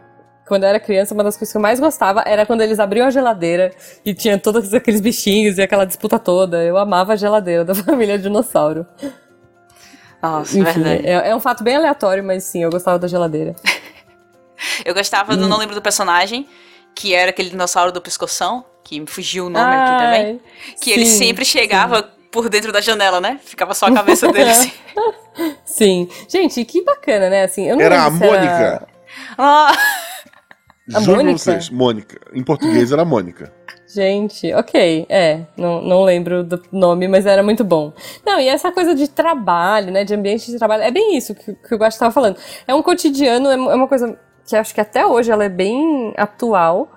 quando 0.49 0.65
eu 0.65 0.69
era 0.69 0.81
criança, 0.81 1.15
uma 1.15 1.23
das 1.23 1.37
coisas 1.37 1.53
que 1.53 1.57
eu 1.57 1.62
mais 1.62 1.79
gostava 1.79 2.25
era 2.27 2.45
quando 2.45 2.62
eles 2.62 2.81
abriam 2.81 3.07
a 3.07 3.11
geladeira 3.11 3.71
e 4.05 4.12
tinha 4.12 4.37
todos 4.37 4.75
aqueles 4.75 5.00
bichinhos 5.00 5.59
e 5.59 5.62
aquela 5.62 5.85
disputa 5.85 6.19
toda. 6.19 6.61
Eu 6.65 6.77
amava 6.77 7.12
a 7.12 7.17
geladeira 7.17 7.65
da 7.65 7.73
família 7.87 8.19
dinossauro. 8.19 8.85
Nossa, 10.23 10.59
Enfim, 10.59 10.83
verdade. 10.83 11.07
É, 11.07 11.31
é, 11.31 11.37
um 11.37 11.41
fato 11.41 11.65
bem 11.65 11.77
aleatório, 11.77 12.23
mas 12.23 12.45
sim, 12.45 12.62
eu 12.62 12.71
gostava 12.71 12.99
da 12.99 13.09
geladeira. 13.09 13.57
eu 14.85 14.95
gostava, 14.95 15.33
hum. 15.35 15.37
não 15.37 15.59
lembro 15.59 15.75
do 15.75 15.83
personagem, 15.83 16.47
que 16.95 17.15
era 17.15 17.31
aquele 17.31 17.50
dinossauro 17.50 17.93
do 17.93 18.00
pescoção, 18.00 18.65
que 18.85 19.00
me 19.00 19.07
fugiu 19.07 19.47
o 19.47 19.50
nome 19.50 19.65
Ai, 19.65 19.89
aqui 19.89 20.05
também. 20.05 20.41
Que 20.79 20.85
sim, 20.85 20.91
ele 20.93 21.07
sempre 21.07 21.45
chegava 21.45 22.03
sim. 22.03 22.09
por 22.31 22.49
dentro 22.49 22.73
da 22.73 22.81
janela, 22.81 23.21
né? 23.21 23.41
Ficava 23.45 23.75
só 23.75 23.87
a 23.87 23.93
cabeça 23.93 24.29
dele 24.33 24.50
assim. 24.50 24.73
Sim. 25.65 26.09
Gente, 26.29 26.65
que 26.65 26.85
bacana, 26.85 27.31
né? 27.31 27.45
Assim, 27.45 27.69
era 27.81 28.05
a 28.05 28.11
Mônica. 28.11 28.35
Era... 28.37 28.89
Ah. 29.39 29.73
A 30.93 31.00
Juro 31.00 31.19
Mônica? 31.19 31.39
vocês, 31.39 31.71
Mônica. 31.71 32.21
Em 32.35 32.43
português 32.43 32.91
era 32.93 33.05
Mônica. 33.05 33.53
Gente, 33.92 34.52
ok, 34.54 35.06
é, 35.09 35.47
não, 35.56 35.82
não 35.82 36.04
lembro 36.04 36.44
do 36.44 36.62
nome, 36.70 37.09
mas 37.09 37.26
era 37.26 37.42
muito 37.42 37.64
bom. 37.64 37.92
Não, 38.25 38.38
e 38.38 38.47
essa 38.47 38.70
coisa 38.70 38.94
de 38.94 39.09
trabalho, 39.09 39.90
né, 39.90 40.04
de 40.04 40.14
ambiente 40.14 40.49
de 40.50 40.59
trabalho, 40.59 40.85
é 40.85 40.92
bem 40.92 41.16
isso 41.16 41.35
que, 41.35 41.54
que 41.54 41.75
o 41.75 41.78
Guacho 41.78 41.97
estava 41.97 42.12
falando. 42.12 42.37
É 42.68 42.75
um 42.75 42.82
cotidiano, 42.82 43.49
é, 43.49 43.54
é 43.54 43.75
uma 43.75 43.88
coisa 43.88 44.16
que 44.47 44.54
acho 44.54 44.73
que 44.73 44.80
até 44.80 45.04
hoje 45.04 45.32
ela 45.32 45.44
é 45.44 45.49
bem 45.49 46.14
atual, 46.16 46.88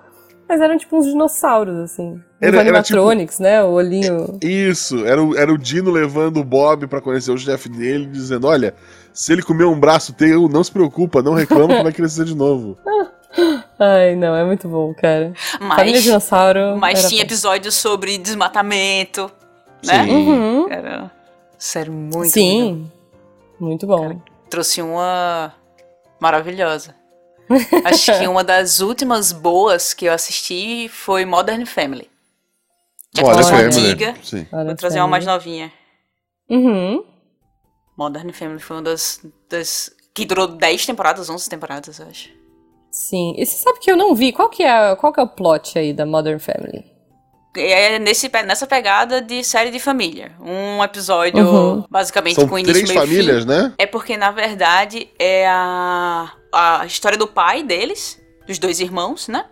mas 0.48 0.60
eram 0.60 0.78
tipo 0.78 0.96
uns 0.96 1.06
dinossauros, 1.06 1.76
assim. 1.78 2.20
Era, 2.40 2.60
animatronics, 2.60 3.40
era, 3.40 3.50
tipo, 3.50 3.64
né, 3.64 3.64
o 3.64 3.72
olhinho... 3.72 4.38
Isso, 4.40 5.04
era 5.04 5.20
o, 5.20 5.36
era 5.36 5.52
o 5.52 5.58
Dino 5.58 5.90
levando 5.90 6.36
o 6.36 6.44
Bob 6.44 6.86
para 6.86 7.00
conhecer 7.00 7.32
o 7.32 7.38
chefe 7.38 7.68
dele, 7.68 8.06
dizendo, 8.06 8.46
olha, 8.46 8.72
se 9.12 9.32
ele 9.32 9.42
comer 9.42 9.64
um 9.64 9.80
braço 9.80 10.12
teu, 10.12 10.48
não 10.48 10.62
se 10.62 10.70
preocupa, 10.70 11.22
não 11.22 11.34
reclama 11.34 11.74
que 11.78 11.82
vai 11.82 11.92
crescer 11.92 12.24
de 12.24 12.36
novo. 12.36 12.78
Ai, 13.78 14.14
não, 14.14 14.34
é 14.34 14.44
muito 14.44 14.68
bom, 14.68 14.94
cara. 14.94 15.32
Mas, 15.60 15.78
Família 15.78 16.00
Dinossauro. 16.00 16.76
Mas 16.76 17.08
tinha 17.08 17.22
bom. 17.22 17.26
episódios 17.26 17.74
sobre 17.74 18.16
desmatamento, 18.18 19.30
né? 19.84 20.04
Sim. 20.04 20.10
Uhum. 20.10 20.70
Era 20.70 21.10
sério 21.58 21.92
muito 21.92 22.30
Sim. 22.30 22.90
Muito 23.58 23.86
bom. 23.86 24.02
Cara, 24.02 24.22
trouxe 24.48 24.80
uma 24.80 25.54
maravilhosa. 26.20 26.94
Acho 27.84 28.18
que 28.18 28.26
uma 28.26 28.42
das 28.42 28.80
últimas 28.80 29.32
boas 29.32 29.92
que 29.92 30.06
eu 30.06 30.12
assisti 30.12 30.88
foi 30.88 31.24
Modern 31.24 31.66
Family. 31.66 32.10
Já 33.14 33.22
que 33.22 33.28
Modern 33.28 33.48
uma 33.48 33.58
antiga, 33.58 34.14
Sim. 34.22 34.46
vou 34.50 34.74
trazer 34.74 34.98
uma 35.00 35.08
mais 35.08 35.26
novinha. 35.26 35.72
Uhum. 36.48 37.04
Modern 37.96 38.32
Family 38.32 38.60
foi 38.60 38.76
uma 38.76 38.82
das, 38.82 39.20
das 39.48 39.94
que 40.12 40.24
durou 40.24 40.48
10 40.48 40.86
temporadas, 40.86 41.28
11 41.28 41.48
temporadas, 41.48 41.98
eu 41.98 42.06
acho. 42.08 42.43
Sim. 42.94 43.34
E 43.36 43.44
você 43.44 43.56
sabe 43.56 43.80
que 43.80 43.90
eu 43.90 43.96
não 43.96 44.14
vi. 44.14 44.30
Qual 44.30 44.48
que 44.48 44.62
é, 44.62 44.94
qual 44.94 45.12
que 45.12 45.18
é 45.18 45.22
o 45.24 45.26
plot 45.26 45.76
aí 45.76 45.92
da 45.92 46.06
Modern 46.06 46.38
Family? 46.38 46.84
É 47.56 47.98
nesse, 47.98 48.30
nessa 48.46 48.68
pegada 48.68 49.20
de 49.20 49.42
série 49.42 49.72
de 49.72 49.80
família. 49.80 50.30
Um 50.40 50.82
episódio, 50.82 51.44
uhum. 51.44 51.84
basicamente, 51.90 52.36
São 52.36 52.46
com 52.46 52.56
início 52.56 52.84
três 52.84 52.96
famílias, 52.96 53.42
fim. 53.42 53.48
né? 53.48 53.72
É 53.78 53.84
porque, 53.84 54.16
na 54.16 54.30
verdade, 54.30 55.08
é 55.18 55.44
a, 55.48 56.32
a 56.52 56.86
história 56.86 57.18
do 57.18 57.26
pai 57.26 57.64
deles, 57.64 58.20
dos 58.46 58.60
dois 58.60 58.78
irmãos, 58.78 59.26
né? 59.26 59.44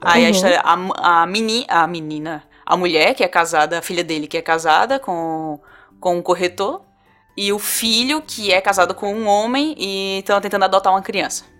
Aí 0.00 0.22
uhum. 0.22 0.26
a 0.26 0.30
história. 0.30 0.60
A, 0.60 1.22
a, 1.22 1.26
meni, 1.26 1.64
a 1.68 1.86
menina, 1.86 2.42
a 2.66 2.76
mulher 2.76 3.14
que 3.14 3.22
é 3.22 3.28
casada, 3.28 3.78
a 3.78 3.82
filha 3.82 4.02
dele 4.02 4.26
que 4.26 4.36
é 4.36 4.42
casada 4.42 4.98
com, 4.98 5.60
com 6.00 6.16
um 6.16 6.22
corretor. 6.22 6.82
E 7.36 7.52
o 7.52 7.60
filho 7.60 8.20
que 8.20 8.52
é 8.52 8.60
casado 8.60 8.92
com 8.92 9.14
um 9.14 9.28
homem 9.28 9.74
e 9.78 10.18
estão 10.18 10.40
tentando 10.40 10.64
adotar 10.64 10.92
uma 10.92 11.00
criança. 11.00 11.51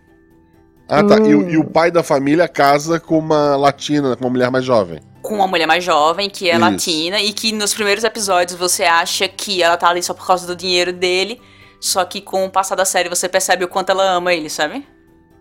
Ah, 0.92 1.02
tá. 1.02 1.14
Hum. 1.16 1.48
E, 1.48 1.52
e, 1.54 1.56
o 1.56 1.64
pai 1.64 1.90
da 1.90 2.02
família 2.02 2.46
casa 2.46 3.00
com 3.00 3.18
uma 3.18 3.56
latina, 3.56 4.14
com 4.14 4.24
uma 4.24 4.30
mulher 4.30 4.50
mais 4.50 4.62
jovem. 4.62 5.00
Com 5.22 5.36
uma 5.36 5.46
mulher 5.46 5.66
mais 5.66 5.82
jovem, 5.82 6.28
que 6.28 6.50
é 6.50 6.52
Isso. 6.52 6.60
latina, 6.60 7.18
e 7.22 7.32
que 7.32 7.50
nos 7.50 7.72
primeiros 7.72 8.04
episódios 8.04 8.58
você 8.58 8.84
acha 8.84 9.26
que 9.26 9.62
ela 9.62 9.78
tá 9.78 9.88
ali 9.88 10.02
só 10.02 10.12
por 10.12 10.26
causa 10.26 10.46
do 10.46 10.54
dinheiro 10.54 10.92
dele, 10.92 11.40
só 11.80 12.04
que 12.04 12.20
com 12.20 12.44
o 12.44 12.50
passar 12.50 12.74
da 12.74 12.84
série 12.84 13.08
você 13.08 13.26
percebe 13.26 13.64
o 13.64 13.68
quanto 13.68 13.88
ela 13.88 14.04
ama 14.04 14.34
ele, 14.34 14.50
sabe? 14.50 14.86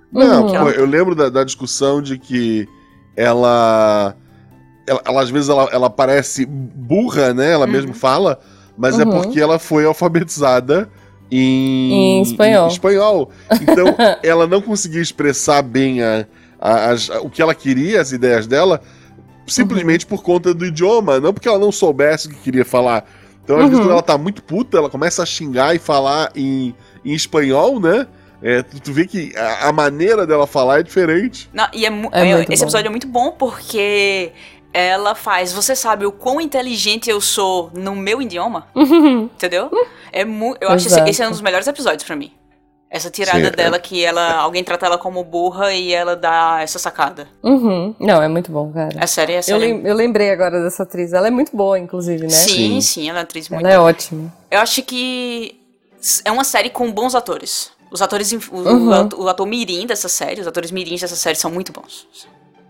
Não, 0.09 0.45
uhum. 0.45 0.51
pô, 0.53 0.69
eu 0.69 0.85
lembro 0.85 1.15
da, 1.15 1.27
da, 1.27 1.43
discussão 1.43 2.01
de 2.01 2.17
que 2.17 2.65
ela, 3.15 4.15
ela, 4.87 5.01
ela 5.03 5.21
às 5.21 5.29
vezes 5.29 5.49
ela, 5.49 5.69
ela, 5.71 5.89
parece 5.89 6.45
burra, 6.45 7.33
né? 7.33 7.51
Ela 7.51 7.65
uhum. 7.65 7.71
mesmo 7.71 7.93
fala, 7.93 8.39
mas 8.77 8.97
é 8.97 9.03
uhum. 9.03 9.09
é 9.09 9.21
porque 9.21 9.41
ela 9.41 9.59
foi 9.59 9.83
alfabetizada 9.85 10.89
em, 11.31 11.93
em 11.93 12.21
espanhol. 12.21 12.67
Em 12.67 12.71
espanhol. 12.71 13.31
Então, 13.61 13.95
ela 14.21 14.45
não 14.45 14.61
conseguia 14.61 15.01
expressar 15.01 15.61
bem 15.61 16.01
a, 16.01 16.25
a, 16.59 16.91
a, 16.91 17.21
o 17.21 17.29
que 17.29 17.41
ela 17.41 17.55
queria, 17.55 18.01
as 18.01 18.11
ideias 18.11 18.45
dela, 18.45 18.81
simplesmente 19.47 20.05
uhum. 20.05 20.09
por 20.09 20.23
conta 20.23 20.53
do 20.53 20.65
idioma, 20.65 21.19
não 21.19 21.33
porque 21.33 21.47
ela 21.47 21.59
não 21.59 21.71
soubesse 21.71 22.27
o 22.27 22.31
que 22.31 22.37
queria 22.37 22.65
falar. 22.65 23.05
Então, 23.43 23.57
às 23.57 23.63
uhum. 23.63 23.69
vezes, 23.69 23.83
quando 23.85 23.91
ela 23.93 24.03
tá 24.03 24.17
muito 24.17 24.43
puta, 24.43 24.77
ela 24.77 24.89
começa 24.89 25.23
a 25.23 25.25
xingar 25.25 25.75
e 25.75 25.79
falar 25.79 26.31
em, 26.35 26.75
em 27.03 27.13
espanhol, 27.13 27.79
né? 27.79 28.07
É, 28.43 28.63
tu, 28.63 28.79
tu, 28.81 28.91
vê 28.91 29.05
que 29.05 29.35
a, 29.37 29.67
a, 29.69 29.71
maneira 29.71 30.25
dela 30.25 30.47
falar 30.47 30.79
é 30.79 30.83
diferente. 30.83 31.47
Não, 31.53 31.67
e 31.71 31.85
é, 31.85 31.89
é, 31.89 32.41
esse 32.41 32.61
bom. 32.61 32.63
episódio 32.63 32.87
é 32.87 32.89
muito 32.89 33.07
bom 33.07 33.31
porque 33.31 34.31
ela 34.73 35.15
faz. 35.15 35.51
Você 35.53 35.75
sabe 35.75 36.05
o 36.05 36.11
quão 36.11 36.39
inteligente 36.39 37.09
eu 37.09 37.19
sou 37.19 37.71
no 37.73 37.95
meu 37.95 38.21
idioma? 38.21 38.67
Uhum. 38.75 39.23
Entendeu? 39.35 39.69
É 40.11 40.25
mu 40.25 40.55
eu 40.59 40.69
acho 40.69 40.87
esse, 40.87 40.99
esse 41.09 41.21
é 41.21 41.27
um 41.27 41.31
dos 41.31 41.41
melhores 41.41 41.67
episódios 41.67 42.03
para 42.03 42.15
mim. 42.15 42.31
Essa 42.89 43.09
tirada 43.09 43.39
Sim, 43.39 43.45
é. 43.45 43.51
dela 43.51 43.77
é. 43.77 43.79
que 43.79 44.03
ela 44.03 44.35
alguém 44.35 44.65
trata 44.65 44.85
ela 44.85 44.97
como 44.97 45.23
burra 45.23 45.73
e 45.73 45.93
ela 45.93 46.13
dá 46.13 46.59
essa 46.61 46.77
sacada. 46.77 47.25
Uhum. 47.41 47.95
Não, 47.97 48.21
é 48.21 48.27
muito 48.27 48.51
bom, 48.51 48.69
cara. 48.69 48.97
É 48.99 49.07
sério, 49.07 49.35
é 49.35 49.41
sério. 49.41 49.63
Eu, 49.63 49.77
lem 49.77 49.87
eu 49.87 49.95
lembrei 49.95 50.29
agora 50.29 50.61
dessa 50.61 50.83
atriz. 50.83 51.13
Ela 51.13 51.27
é 51.27 51.31
muito 51.31 51.55
boa, 51.55 51.79
inclusive, 51.79 52.23
né? 52.23 52.29
Sim, 52.29 52.49
sim, 52.49 52.81
sim 52.81 53.09
ela 53.09 53.19
é 53.19 53.21
atriz 53.21 53.47
muito 53.47 53.65
Ela 53.65 53.73
é 53.73 53.79
ótima. 53.79 54.33
Eu 54.51 54.59
acho 54.59 54.83
que 54.83 55.57
é 56.25 56.31
uma 56.31 56.43
série 56.43 56.69
com 56.69 56.91
bons 56.91 57.15
atores. 57.15 57.71
Os 57.89 58.01
atores, 58.01 58.31
o, 58.31 58.55
uhum. 58.55 59.09
o, 59.17 59.27
ator 59.27 59.45
mirim 59.45 59.85
dessa 59.85 60.09
série, 60.09 60.41
os 60.41 60.47
atores 60.47 60.71
mirins 60.71 61.01
dessa 61.01 61.15
série 61.15 61.35
são 61.35 61.49
muito 61.49 61.71
bons. 61.71 62.07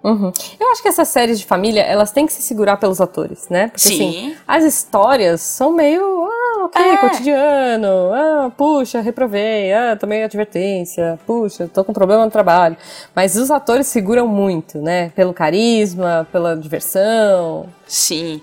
Uhum. 0.04 0.32
Eu 0.60 0.72
acho 0.72 0.82
que 0.82 0.88
essas 0.88 1.08
séries 1.08 1.40
de 1.40 1.46
família, 1.46 1.82
elas 1.82 2.12
têm 2.12 2.26
que 2.26 2.34
se 2.34 2.42
segurar 2.42 2.78
pelos 2.78 3.00
atores, 3.00 3.48
né? 3.50 3.68
Porque, 3.68 3.80
Sim. 3.80 4.10
Assim, 4.10 4.36
as 4.48 4.64
histórias 4.64 5.42
são 5.42 5.72
meio, 5.72 6.04
ah, 6.26 6.66
ok, 6.66 6.82
é. 6.82 6.98
cotidiano, 6.98 8.12
ah, 8.14 8.52
puxa, 8.58 9.00
reprovei, 9.00 9.72
ah, 9.72 9.96
tomei 9.96 10.24
advertência, 10.24 11.20
puxa, 11.26 11.70
tô 11.72 11.84
com 11.84 11.94
problema 11.94 12.26
no 12.26 12.32
trabalho. 12.32 12.76
Mas 13.16 13.36
os 13.36 13.52
atores 13.52 13.88
seguram 13.88 14.28
muito, 14.28 14.80
né? 14.80 15.10
Pelo 15.16 15.34
carisma, 15.34 16.28
pela 16.32 16.56
diversão. 16.56 17.68
Sim. 17.88 18.42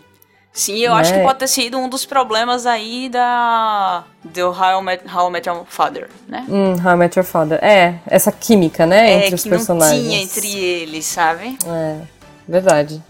Sim, 0.59 0.79
eu 0.79 0.93
né? 0.93 1.01
acho 1.01 1.15
que 1.15 1.21
pode 1.21 1.39
ter 1.39 1.47
sido 1.47 1.79
um 1.79 1.89
dos 1.89 2.05
problemas 2.05 2.67
aí 2.67 3.09
da 3.09 4.03
do 4.25 4.49
How 4.49 4.81
I 4.81 4.85
Met, 4.85 5.05
How 5.09 5.29
I 5.29 5.33
Met 5.33 5.49
Your 5.49 5.65
Father, 5.69 6.11
né? 6.27 6.45
Hum, 6.49 6.73
How 6.85 6.95
I 6.95 6.97
Met 6.97 7.17
Your 7.17 7.25
Father. 7.25 7.63
É, 7.63 7.95
essa 8.09 8.33
química, 8.33 8.85
né, 8.85 9.09
é, 9.09 9.19
entre 9.19 9.37
os 9.37 9.45
personagens. 9.45 10.03
Não 10.03 10.11
tinha 10.11 10.21
entre 10.21 10.59
eles, 10.59 11.07
sabe? 11.07 11.57
É, 11.65 12.01
verdade. 12.49 13.01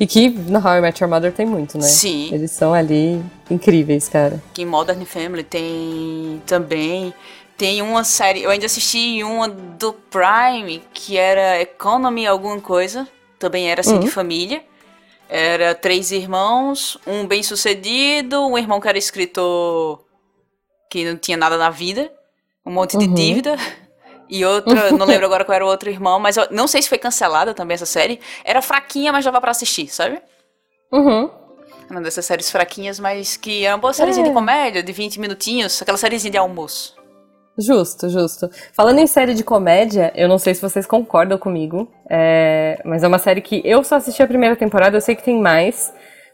E 0.00 0.06
que 0.06 0.28
no 0.28 0.58
How 0.58 0.78
I 0.78 0.80
Met 0.80 1.00
Your 1.00 1.08
Mother 1.08 1.32
tem 1.32 1.46
muito, 1.46 1.78
né? 1.78 1.86
Sim. 1.86 2.28
Eles 2.34 2.50
são 2.50 2.74
ali 2.74 3.22
incríveis, 3.48 4.08
cara. 4.08 4.42
Que 4.52 4.62
em 4.62 4.66
Modern 4.66 5.04
Family 5.04 5.44
tem 5.44 6.42
também 6.44 7.14
tem 7.56 7.82
uma 7.82 8.02
série, 8.02 8.42
eu 8.42 8.50
ainda 8.50 8.66
assisti 8.66 9.22
uma 9.22 9.48
do 9.48 9.92
Prime 9.92 10.82
que 10.92 11.16
era 11.16 11.60
Economy 11.60 12.26
alguma 12.26 12.60
coisa, 12.60 13.06
também 13.38 13.70
era 13.70 13.80
assim 13.80 13.94
uhum. 13.94 14.00
de 14.00 14.10
família. 14.10 14.60
Era 15.28 15.74
três 15.74 16.12
irmãos, 16.12 16.98
um 17.06 17.26
bem-sucedido, 17.26 18.46
um 18.46 18.56
irmão 18.56 18.80
que 18.80 18.88
era 18.88 18.96
escritor 18.96 20.04
que 20.88 21.04
não 21.04 21.16
tinha 21.16 21.36
nada 21.36 21.58
na 21.58 21.68
vida, 21.68 22.12
um 22.64 22.70
monte 22.70 22.96
de 22.96 23.06
uhum. 23.06 23.14
dívida, 23.14 23.56
E 24.28 24.44
outra, 24.44 24.90
não 24.92 25.06
lembro 25.06 25.26
agora 25.26 25.44
qual 25.44 25.54
era 25.56 25.64
o 25.64 25.68
outro 25.68 25.88
irmão, 25.88 26.18
mas 26.18 26.36
eu 26.36 26.46
não 26.50 26.66
sei 26.66 26.82
se 26.82 26.88
foi 26.88 26.98
cancelada 26.98 27.54
também 27.54 27.74
essa 27.74 27.86
série. 27.86 28.20
Era 28.44 28.60
fraquinha, 28.60 29.12
mas 29.12 29.24
dava 29.24 29.40
para 29.40 29.50
assistir, 29.50 29.88
sabe? 29.88 30.20
Uhum. 30.92 31.30
Uma 31.88 32.00
dessas 32.00 32.26
séries 32.26 32.50
fraquinhas, 32.50 32.98
mas 32.98 33.36
que 33.36 33.64
era 33.64 33.74
uma 33.74 33.80
boa 33.80 33.92
sériezinha 33.92 34.26
é. 34.26 34.28
de 34.28 34.34
comédia, 34.34 34.82
de 34.82 34.92
20 34.92 35.20
minutinhos, 35.20 35.80
aquela 35.80 35.96
sériezinha 35.96 36.32
de 36.32 36.38
almoço. 36.38 36.95
Justo, 37.58 38.08
justo. 38.08 38.50
Falando 38.72 38.98
em 38.98 39.06
série 39.06 39.32
de 39.32 39.42
comédia, 39.42 40.12
eu 40.14 40.28
não 40.28 40.38
sei 40.38 40.54
se 40.54 40.60
vocês 40.60 40.86
concordam 40.86 41.38
comigo, 41.38 41.90
é... 42.08 42.80
mas 42.84 43.02
é 43.02 43.08
uma 43.08 43.18
série 43.18 43.40
que 43.40 43.62
eu 43.64 43.82
só 43.82 43.96
assisti 43.96 44.22
a 44.22 44.26
primeira 44.26 44.54
temporada, 44.54 44.96
eu 44.96 45.00
sei 45.00 45.14
que 45.14 45.22
tem 45.22 45.40
mais, 45.40 45.92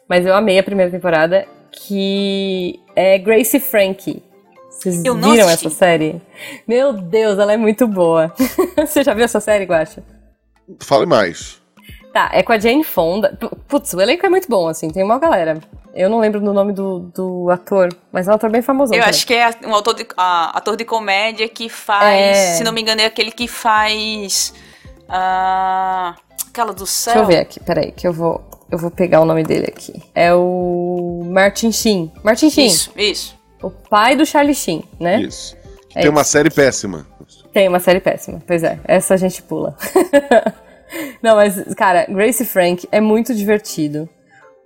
mas 0.08 0.26
eu 0.26 0.34
amei 0.34 0.58
a 0.58 0.62
primeira 0.62 0.90
temporada, 0.90 1.46
que 1.70 2.80
é 2.96 3.18
Gracie 3.18 3.60
Frankie. 3.60 4.22
Vocês 4.68 5.04
eu 5.04 5.14
viram 5.14 5.48
essa 5.48 5.70
série? 5.70 6.20
Meu 6.66 6.92
Deus, 6.92 7.38
ela 7.38 7.52
é 7.52 7.56
muito 7.56 7.86
boa. 7.86 8.34
Você 8.76 9.04
já 9.04 9.14
viu 9.14 9.24
essa 9.24 9.38
série, 9.38 9.64
Guacha? 9.64 10.02
Fale 10.80 11.06
mais. 11.06 11.61
Tá, 12.12 12.30
é 12.32 12.42
com 12.42 12.52
a 12.52 12.58
Jane 12.58 12.84
Fonda. 12.84 13.38
Putz, 13.66 13.94
o 13.94 14.00
elenco 14.00 14.26
é 14.26 14.28
muito 14.28 14.46
bom, 14.48 14.68
assim, 14.68 14.90
tem 14.90 15.02
uma 15.02 15.18
galera. 15.18 15.58
Eu 15.94 16.10
não 16.10 16.20
lembro 16.20 16.40
do 16.40 16.52
nome 16.52 16.72
do, 16.72 17.00
do 17.14 17.50
ator, 17.50 17.88
mas 18.10 18.28
é 18.28 18.30
um 18.30 18.34
ator 18.34 18.50
bem 18.50 18.60
famoso. 18.60 18.92
Eu 18.92 18.98
também. 18.98 19.10
acho 19.10 19.26
que 19.26 19.34
é 19.34 19.50
um 19.64 19.74
autor 19.74 19.94
de, 19.94 20.06
a, 20.16 20.56
ator 20.56 20.76
de 20.76 20.84
comédia 20.84 21.48
que 21.48 21.68
faz, 21.68 22.36
é... 22.36 22.54
se 22.54 22.64
não 22.64 22.72
me 22.72 22.80
engano, 22.82 23.00
é 23.00 23.06
aquele 23.06 23.30
que 23.30 23.48
faz. 23.48 24.52
Uh, 25.08 26.14
aquela 26.48 26.72
do 26.72 26.86
céu. 26.86 27.14
Deixa 27.14 27.24
eu 27.24 27.36
ver 27.36 27.40
aqui, 27.40 27.60
peraí, 27.60 27.92
que 27.92 28.06
eu 28.06 28.12
vou, 28.12 28.42
eu 28.70 28.78
vou 28.78 28.90
pegar 28.90 29.20
o 29.20 29.24
nome 29.24 29.42
dele 29.42 29.66
aqui. 29.66 30.02
É 30.14 30.34
o 30.34 31.22
Martin 31.24 31.72
Sheen. 31.72 32.12
Martin 32.22 32.50
Sheen. 32.50 32.66
Isso, 32.66 32.90
isso. 32.96 33.38
O 33.62 33.70
pai 33.70 34.16
do 34.16 34.26
Charlie 34.26 34.54
Sheen, 34.54 34.84
né? 35.00 35.20
Isso. 35.20 35.56
É 35.90 35.94
tem 35.94 36.02
isso. 36.02 36.10
uma 36.10 36.24
série 36.24 36.50
péssima. 36.50 37.06
Tem 37.52 37.68
uma 37.68 37.80
série 37.80 38.00
péssima, 38.00 38.42
pois 38.46 38.62
é. 38.62 38.78
Essa 38.84 39.14
a 39.14 39.16
gente 39.16 39.42
pula. 39.42 39.76
Não, 41.22 41.36
mas, 41.36 41.74
cara, 41.74 42.06
Grace 42.08 42.42
e 42.42 42.46
Frank 42.46 42.88
é 42.90 43.00
muito 43.00 43.34
divertido. 43.34 44.08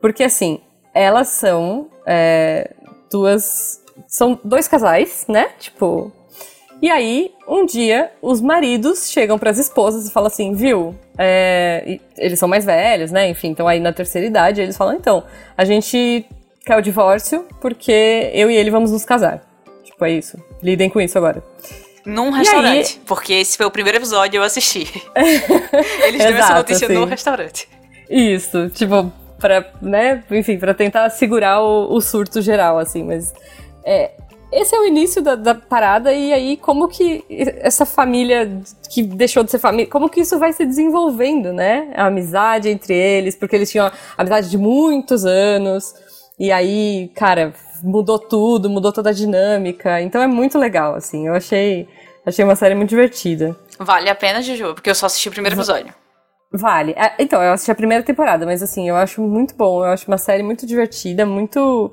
Porque, 0.00 0.24
assim, 0.24 0.60
elas 0.94 1.28
são 1.28 1.88
é, 2.06 2.72
duas. 3.10 3.82
São 4.06 4.38
dois 4.44 4.68
casais, 4.68 5.24
né? 5.28 5.50
Tipo. 5.58 6.12
E 6.80 6.90
aí, 6.90 7.32
um 7.48 7.64
dia, 7.64 8.12
os 8.20 8.40
maridos 8.42 9.10
chegam 9.10 9.38
para 9.38 9.50
as 9.50 9.56
esposas 9.56 10.06
e 10.06 10.12
falam 10.12 10.26
assim, 10.26 10.52
viu? 10.52 10.94
É, 11.16 11.98
eles 12.18 12.38
são 12.38 12.46
mais 12.46 12.66
velhos, 12.66 13.10
né? 13.10 13.30
Enfim, 13.30 13.48
então 13.48 13.66
aí 13.66 13.80
na 13.80 13.94
terceira 13.94 14.26
idade, 14.26 14.60
eles 14.60 14.76
falam, 14.76 14.94
então, 14.94 15.24
a 15.56 15.64
gente 15.64 16.26
quer 16.66 16.76
o 16.76 16.82
divórcio 16.82 17.46
porque 17.62 18.30
eu 18.34 18.50
e 18.50 18.56
ele 18.56 18.70
vamos 18.70 18.92
nos 18.92 19.06
casar. 19.06 19.42
Tipo, 19.84 20.04
é 20.04 20.10
isso. 20.10 20.36
Lidem 20.62 20.90
com 20.90 21.00
isso 21.00 21.16
agora. 21.16 21.42
Num 22.06 22.30
restaurante. 22.30 22.98
Aí... 22.98 23.04
Porque 23.04 23.34
esse 23.34 23.56
foi 23.56 23.66
o 23.66 23.70
primeiro 23.70 23.98
episódio 23.98 24.36
e 24.36 24.38
eu 24.38 24.44
assisti. 24.44 24.86
Eles 26.06 26.18
deram 26.18 26.38
essa 26.38 26.54
notícia 26.54 26.86
assim. 26.86 26.94
no 26.94 27.04
restaurante. 27.04 27.68
Isso, 28.08 28.70
tipo, 28.70 29.12
pra, 29.38 29.68
né, 29.82 30.22
enfim, 30.30 30.56
pra 30.56 30.72
tentar 30.72 31.10
segurar 31.10 31.60
o, 31.60 31.92
o 31.92 32.00
surto 32.00 32.40
geral, 32.40 32.78
assim, 32.78 33.02
mas. 33.02 33.34
É, 33.84 34.12
esse 34.52 34.74
é 34.74 34.78
o 34.78 34.86
início 34.86 35.20
da, 35.20 35.34
da, 35.34 35.54
parada, 35.54 36.12
e 36.12 36.32
aí 36.32 36.56
como 36.56 36.86
que 36.86 37.24
essa 37.58 37.84
família 37.84 38.60
que 38.88 39.02
deixou 39.02 39.42
de 39.42 39.50
ser 39.50 39.58
família, 39.58 39.90
como 39.90 40.08
que 40.08 40.20
isso 40.20 40.38
vai 40.38 40.52
se 40.52 40.64
desenvolvendo, 40.64 41.52
né? 41.52 41.92
A 41.94 42.06
amizade 42.06 42.68
entre 42.68 42.94
eles, 42.94 43.34
porque 43.34 43.56
eles 43.56 43.70
tinham 43.70 43.90
amizade 44.16 44.48
de 44.48 44.56
muitos 44.56 45.24
anos, 45.24 45.92
e 46.38 46.52
aí, 46.52 47.10
cara, 47.14 47.52
mudou 47.82 48.18
tudo, 48.18 48.70
mudou 48.70 48.92
toda 48.92 49.10
a 49.10 49.12
dinâmica. 49.12 50.00
Então 50.00 50.20
é 50.20 50.26
muito 50.26 50.58
legal, 50.58 50.94
assim. 50.94 51.26
Eu 51.26 51.34
achei, 51.34 51.88
achei 52.24 52.44
uma 52.44 52.56
série 52.56 52.74
muito 52.74 52.90
divertida. 52.90 53.56
Vale 53.78 54.08
a 54.08 54.14
pena, 54.14 54.42
Juju, 54.42 54.74
porque 54.74 54.90
eu 54.90 54.94
só 54.94 55.06
assisti 55.06 55.28
o 55.28 55.32
primeiro 55.32 55.56
episódio. 55.56 55.92
Vale. 56.52 56.94
É, 56.96 57.14
então, 57.18 57.42
eu 57.42 57.52
assisti 57.52 57.70
a 57.70 57.74
primeira 57.74 58.04
temporada, 58.04 58.46
mas 58.46 58.62
assim, 58.62 58.88
eu 58.88 58.96
acho 58.96 59.20
muito 59.20 59.54
bom. 59.54 59.84
Eu 59.84 59.90
acho 59.90 60.06
uma 60.08 60.18
série 60.18 60.42
muito 60.42 60.66
divertida, 60.66 61.26
muito 61.26 61.92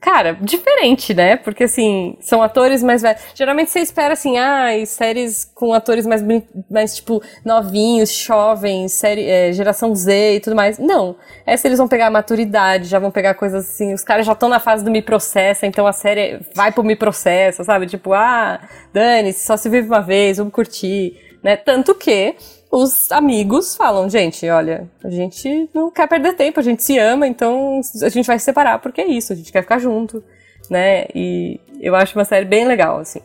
cara, 0.00 0.36
diferente, 0.40 1.14
né? 1.14 1.36
Porque, 1.36 1.64
assim, 1.64 2.16
são 2.20 2.42
atores 2.42 2.82
mais 2.82 3.02
velhos. 3.02 3.22
Geralmente 3.34 3.70
você 3.70 3.80
espera, 3.80 4.12
assim, 4.12 4.38
ah, 4.38 4.68
séries 4.86 5.44
com 5.54 5.72
atores 5.72 6.06
mais, 6.06 6.22
mais 6.70 6.96
tipo, 6.96 7.22
novinhos, 7.44 8.12
jovens, 8.12 8.92
série, 8.92 9.24
é, 9.24 9.52
geração 9.52 9.94
Z 9.94 10.36
e 10.36 10.40
tudo 10.40 10.56
mais. 10.56 10.78
Não. 10.78 11.16
Essa 11.46 11.68
eles 11.68 11.78
vão 11.78 11.88
pegar 11.88 12.08
a 12.08 12.10
maturidade, 12.10 12.86
já 12.86 12.98
vão 12.98 13.10
pegar 13.10 13.34
coisas 13.34 13.68
assim, 13.68 13.94
os 13.94 14.04
caras 14.04 14.26
já 14.26 14.32
estão 14.32 14.48
na 14.48 14.60
fase 14.60 14.84
do 14.84 14.90
me 14.90 15.02
processa, 15.02 15.66
então 15.66 15.86
a 15.86 15.92
série 15.92 16.40
vai 16.54 16.72
pro 16.72 16.84
me 16.84 16.96
processa, 16.96 17.64
sabe? 17.64 17.86
Tipo, 17.86 18.12
ah, 18.12 18.60
Dani, 18.92 19.32
só 19.32 19.56
se 19.56 19.68
vive 19.68 19.86
uma 19.86 20.00
vez, 20.00 20.38
vamos 20.38 20.52
curtir, 20.52 21.16
né? 21.42 21.56
Tanto 21.56 21.94
que 21.94 22.34
os 22.72 23.12
amigos 23.12 23.76
falam, 23.76 24.08
gente, 24.08 24.48
olha, 24.48 24.90
a 25.04 25.10
gente 25.10 25.68
não 25.74 25.90
quer 25.90 26.08
perder 26.08 26.32
tempo, 26.32 26.58
a 26.58 26.62
gente 26.62 26.82
se 26.82 26.98
ama, 26.98 27.26
então 27.26 27.82
a 28.02 28.08
gente 28.08 28.26
vai 28.26 28.38
se 28.38 28.46
separar 28.46 28.78
porque 28.78 29.02
é 29.02 29.06
isso, 29.06 29.32
a 29.32 29.36
gente 29.36 29.52
quer 29.52 29.60
ficar 29.60 29.78
junto, 29.78 30.24
né? 30.70 31.04
E 31.14 31.60
eu 31.78 31.94
acho 31.94 32.18
uma 32.18 32.24
série 32.24 32.46
bem 32.46 32.64
legal, 32.64 32.98
assim. 32.98 33.20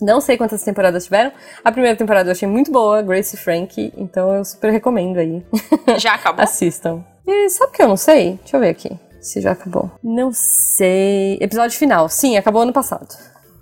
Não 0.00 0.20
sei 0.20 0.36
quantas 0.36 0.62
temporadas 0.62 1.04
tiveram. 1.04 1.32
A 1.64 1.72
primeira 1.72 1.96
temporada 1.96 2.28
eu 2.28 2.32
achei 2.32 2.46
muito 2.46 2.70
boa, 2.70 3.02
Grace 3.02 3.34
e 3.34 3.38
Frank, 3.38 3.92
então 3.96 4.32
eu 4.36 4.44
super 4.44 4.70
recomendo 4.70 5.18
aí. 5.18 5.42
Já 5.98 6.14
acabou? 6.14 6.44
Assistam. 6.44 7.02
E 7.26 7.48
sabe 7.48 7.70
o 7.70 7.74
que 7.74 7.82
eu 7.82 7.88
não 7.88 7.96
sei? 7.96 8.38
Deixa 8.42 8.56
eu 8.56 8.60
ver 8.60 8.68
aqui 8.68 8.96
se 9.20 9.40
já 9.40 9.52
acabou. 9.52 9.90
Não 10.02 10.30
sei. 10.32 11.36
Episódio 11.40 11.76
final. 11.76 12.08
Sim, 12.08 12.36
acabou 12.36 12.62
ano 12.62 12.72
passado. 12.72 13.08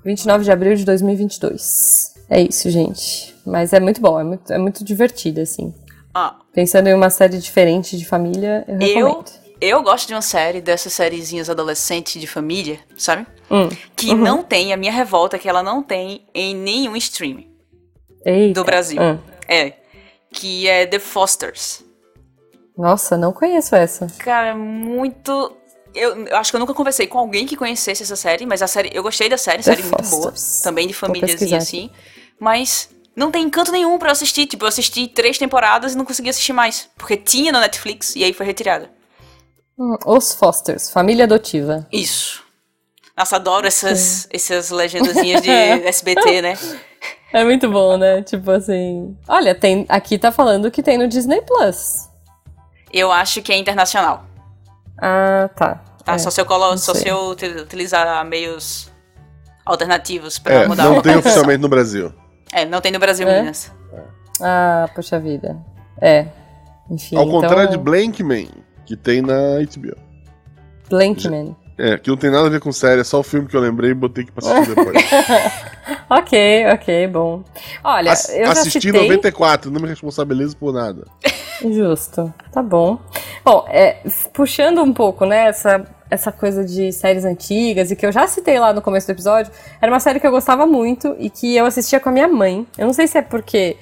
29 0.04 0.44
de 0.44 0.52
abril 0.52 0.74
de 0.74 0.84
2022. 0.84 2.15
É 2.28 2.40
isso, 2.40 2.70
gente. 2.70 3.34
Mas 3.44 3.72
é 3.72 3.80
muito 3.80 4.00
bom, 4.00 4.18
é 4.18 4.24
muito, 4.24 4.52
é 4.52 4.58
muito 4.58 4.84
divertido, 4.84 5.40
assim. 5.40 5.72
Ah. 6.14 6.36
Pensando 6.52 6.88
em 6.88 6.94
uma 6.94 7.10
série 7.10 7.38
diferente 7.38 7.96
de 7.96 8.04
família, 8.04 8.64
eu 8.66 8.78
recomendo. 8.78 9.24
Eu, 9.60 9.68
eu 9.78 9.82
gosto 9.82 10.08
de 10.08 10.14
uma 10.14 10.22
série, 10.22 10.60
dessas 10.60 10.92
sériezinhas 10.92 11.48
adolescentes 11.48 12.20
de 12.20 12.26
família, 12.26 12.78
sabe? 12.96 13.26
Hum. 13.50 13.68
Que 13.94 14.10
uhum. 14.10 14.16
não 14.16 14.42
tem, 14.42 14.72
a 14.72 14.76
minha 14.76 14.92
revolta 14.92 15.36
é 15.36 15.38
que 15.38 15.48
ela 15.48 15.62
não 15.62 15.82
tem 15.82 16.26
em 16.34 16.54
nenhum 16.54 16.96
streaming 16.96 17.50
Eita. 18.24 18.60
do 18.60 18.64
Brasil. 18.64 19.00
Hum. 19.00 19.18
É. 19.46 19.74
Que 20.32 20.68
é 20.68 20.86
The 20.86 20.98
Fosters. 20.98 21.84
Nossa, 22.76 23.16
não 23.16 23.32
conheço 23.32 23.74
essa. 23.74 24.06
Cara, 24.18 24.54
muito 24.54 25.56
eu, 25.96 26.26
eu, 26.26 26.36
acho 26.36 26.50
que 26.50 26.56
eu 26.56 26.60
nunca 26.60 26.74
conversei 26.74 27.06
com 27.06 27.18
alguém 27.18 27.46
que 27.46 27.56
conhecesse 27.56 28.02
essa 28.02 28.16
série, 28.16 28.44
mas 28.44 28.60
a 28.60 28.66
série, 28.66 28.90
eu 28.92 29.02
gostei 29.02 29.28
da 29.28 29.38
série, 29.38 29.62
The 29.62 29.62
série 29.62 29.82
Fosters. 29.82 30.10
muito 30.10 30.22
boa, 30.22 30.34
também 30.62 30.86
de 30.86 30.92
famíliazinha 30.92 31.56
assim, 31.56 31.90
mas 32.38 32.88
não 33.14 33.30
tem 33.30 33.44
encanto 33.44 33.72
nenhum 33.72 33.98
para 33.98 34.12
assistir. 34.12 34.46
Tipo, 34.46 34.64
eu 34.64 34.68
assisti 34.68 35.08
três 35.08 35.38
temporadas 35.38 35.94
e 35.94 35.96
não 35.96 36.04
consegui 36.04 36.28
assistir 36.28 36.52
mais. 36.52 36.88
Porque 36.96 37.16
tinha 37.16 37.50
na 37.50 37.60
Netflix 37.60 38.14
e 38.14 38.22
aí 38.22 38.32
foi 38.32 38.46
retirada. 38.46 38.90
Hum, 39.78 39.96
Os 40.06 40.34
Fosters, 40.34 40.90
família 40.90 41.24
adotiva. 41.24 41.86
Isso. 41.92 42.44
Nossa, 43.16 43.36
adoro 43.36 43.66
essas, 43.66 44.26
é. 44.26 44.36
essas 44.36 44.70
legendazinhas 44.70 45.42
de 45.42 45.50
SBT, 45.88 46.42
né? 46.42 46.58
É 47.32 47.44
muito 47.44 47.70
bom, 47.70 47.96
né? 47.96 48.22
Tipo 48.22 48.50
assim. 48.50 49.16
Olha, 49.26 49.54
tem. 49.54 49.86
Aqui 49.88 50.18
tá 50.18 50.30
falando 50.30 50.70
que 50.70 50.82
tem 50.82 50.98
no 50.98 51.08
Disney 51.08 51.40
Plus. 51.42 52.08
Eu 52.92 53.10
acho 53.10 53.42
que 53.42 53.52
é 53.52 53.56
internacional. 53.56 54.24
Ah, 55.00 55.48
tá. 55.56 55.82
Tá, 56.04 56.14
é, 56.14 56.18
só 56.18 56.30
se 56.30 56.40
eu, 56.40 56.46
colo, 56.46 56.76
só 56.78 56.94
se 56.94 57.08
eu 57.08 57.30
utilizar 57.30 58.24
meios 58.24 58.90
alternativos 59.64 60.38
pra 60.38 60.54
é, 60.54 60.68
mudar 60.68 60.84
Não 60.84 61.02
tem 61.02 61.16
oficialmente 61.18 61.60
no 61.60 61.68
Brasil. 61.68 62.12
É, 62.52 62.64
não 62.64 62.80
tem 62.80 62.92
no 62.92 62.98
Brasil, 62.98 63.28
é? 63.28 63.34
meninas. 63.34 63.72
Ah, 64.40 64.88
poxa 64.94 65.18
vida. 65.18 65.56
É. 66.00 66.26
Enfim. 66.90 67.16
Ao 67.16 67.24
então... 67.24 67.40
contrário 67.40 67.70
de 67.70 67.78
Blankman, 67.78 68.48
que 68.84 68.96
tem 68.96 69.22
na 69.22 69.58
HBO. 69.60 69.96
Blankman. 70.88 71.56
É, 71.78 71.98
que 71.98 72.08
não 72.08 72.16
tem 72.16 72.30
nada 72.30 72.46
a 72.46 72.50
ver 72.50 72.60
com 72.60 72.72
série, 72.72 73.02
é 73.02 73.04
só 73.04 73.20
o 73.20 73.22
filme 73.22 73.46
que 73.46 73.54
eu 73.54 73.60
lembrei 73.60 73.90
e 73.90 73.94
botei 73.94 74.24
aqui 74.24 74.32
pra 74.32 74.50
assistir 74.50 74.72
depois. 74.74 74.96
ok, 76.08 76.66
ok, 76.72 77.06
bom. 77.08 77.44
Olha, 77.84 78.12
As, 78.12 78.30
eu 78.30 78.50
assisti 78.50 78.80
citei... 78.80 79.02
94, 79.02 79.70
não 79.70 79.80
me 79.80 79.88
responsabilizo 79.88 80.56
por 80.56 80.72
nada. 80.72 81.06
Justo, 81.60 82.32
tá 82.50 82.62
bom. 82.62 82.98
Bom, 83.44 83.66
é, 83.68 83.98
puxando 84.32 84.82
um 84.82 84.92
pouco, 84.92 85.26
né, 85.26 85.48
essa 85.48 85.84
essa 86.10 86.30
coisa 86.30 86.64
de 86.64 86.92
séries 86.92 87.24
antigas 87.24 87.90
e 87.90 87.96
que 87.96 88.06
eu 88.06 88.12
já 88.12 88.26
citei 88.26 88.58
lá 88.58 88.72
no 88.72 88.80
começo 88.80 89.06
do 89.06 89.10
episódio, 89.10 89.52
era 89.80 89.90
uma 89.90 90.00
série 90.00 90.20
que 90.20 90.26
eu 90.26 90.30
gostava 90.30 90.66
muito 90.66 91.16
e 91.18 91.28
que 91.28 91.56
eu 91.56 91.66
assistia 91.66 91.98
com 91.98 92.08
a 92.08 92.12
minha 92.12 92.28
mãe. 92.28 92.66
Eu 92.78 92.86
não 92.86 92.92
sei 92.92 93.06
se 93.06 93.18
é 93.18 93.22
porque, 93.22 93.76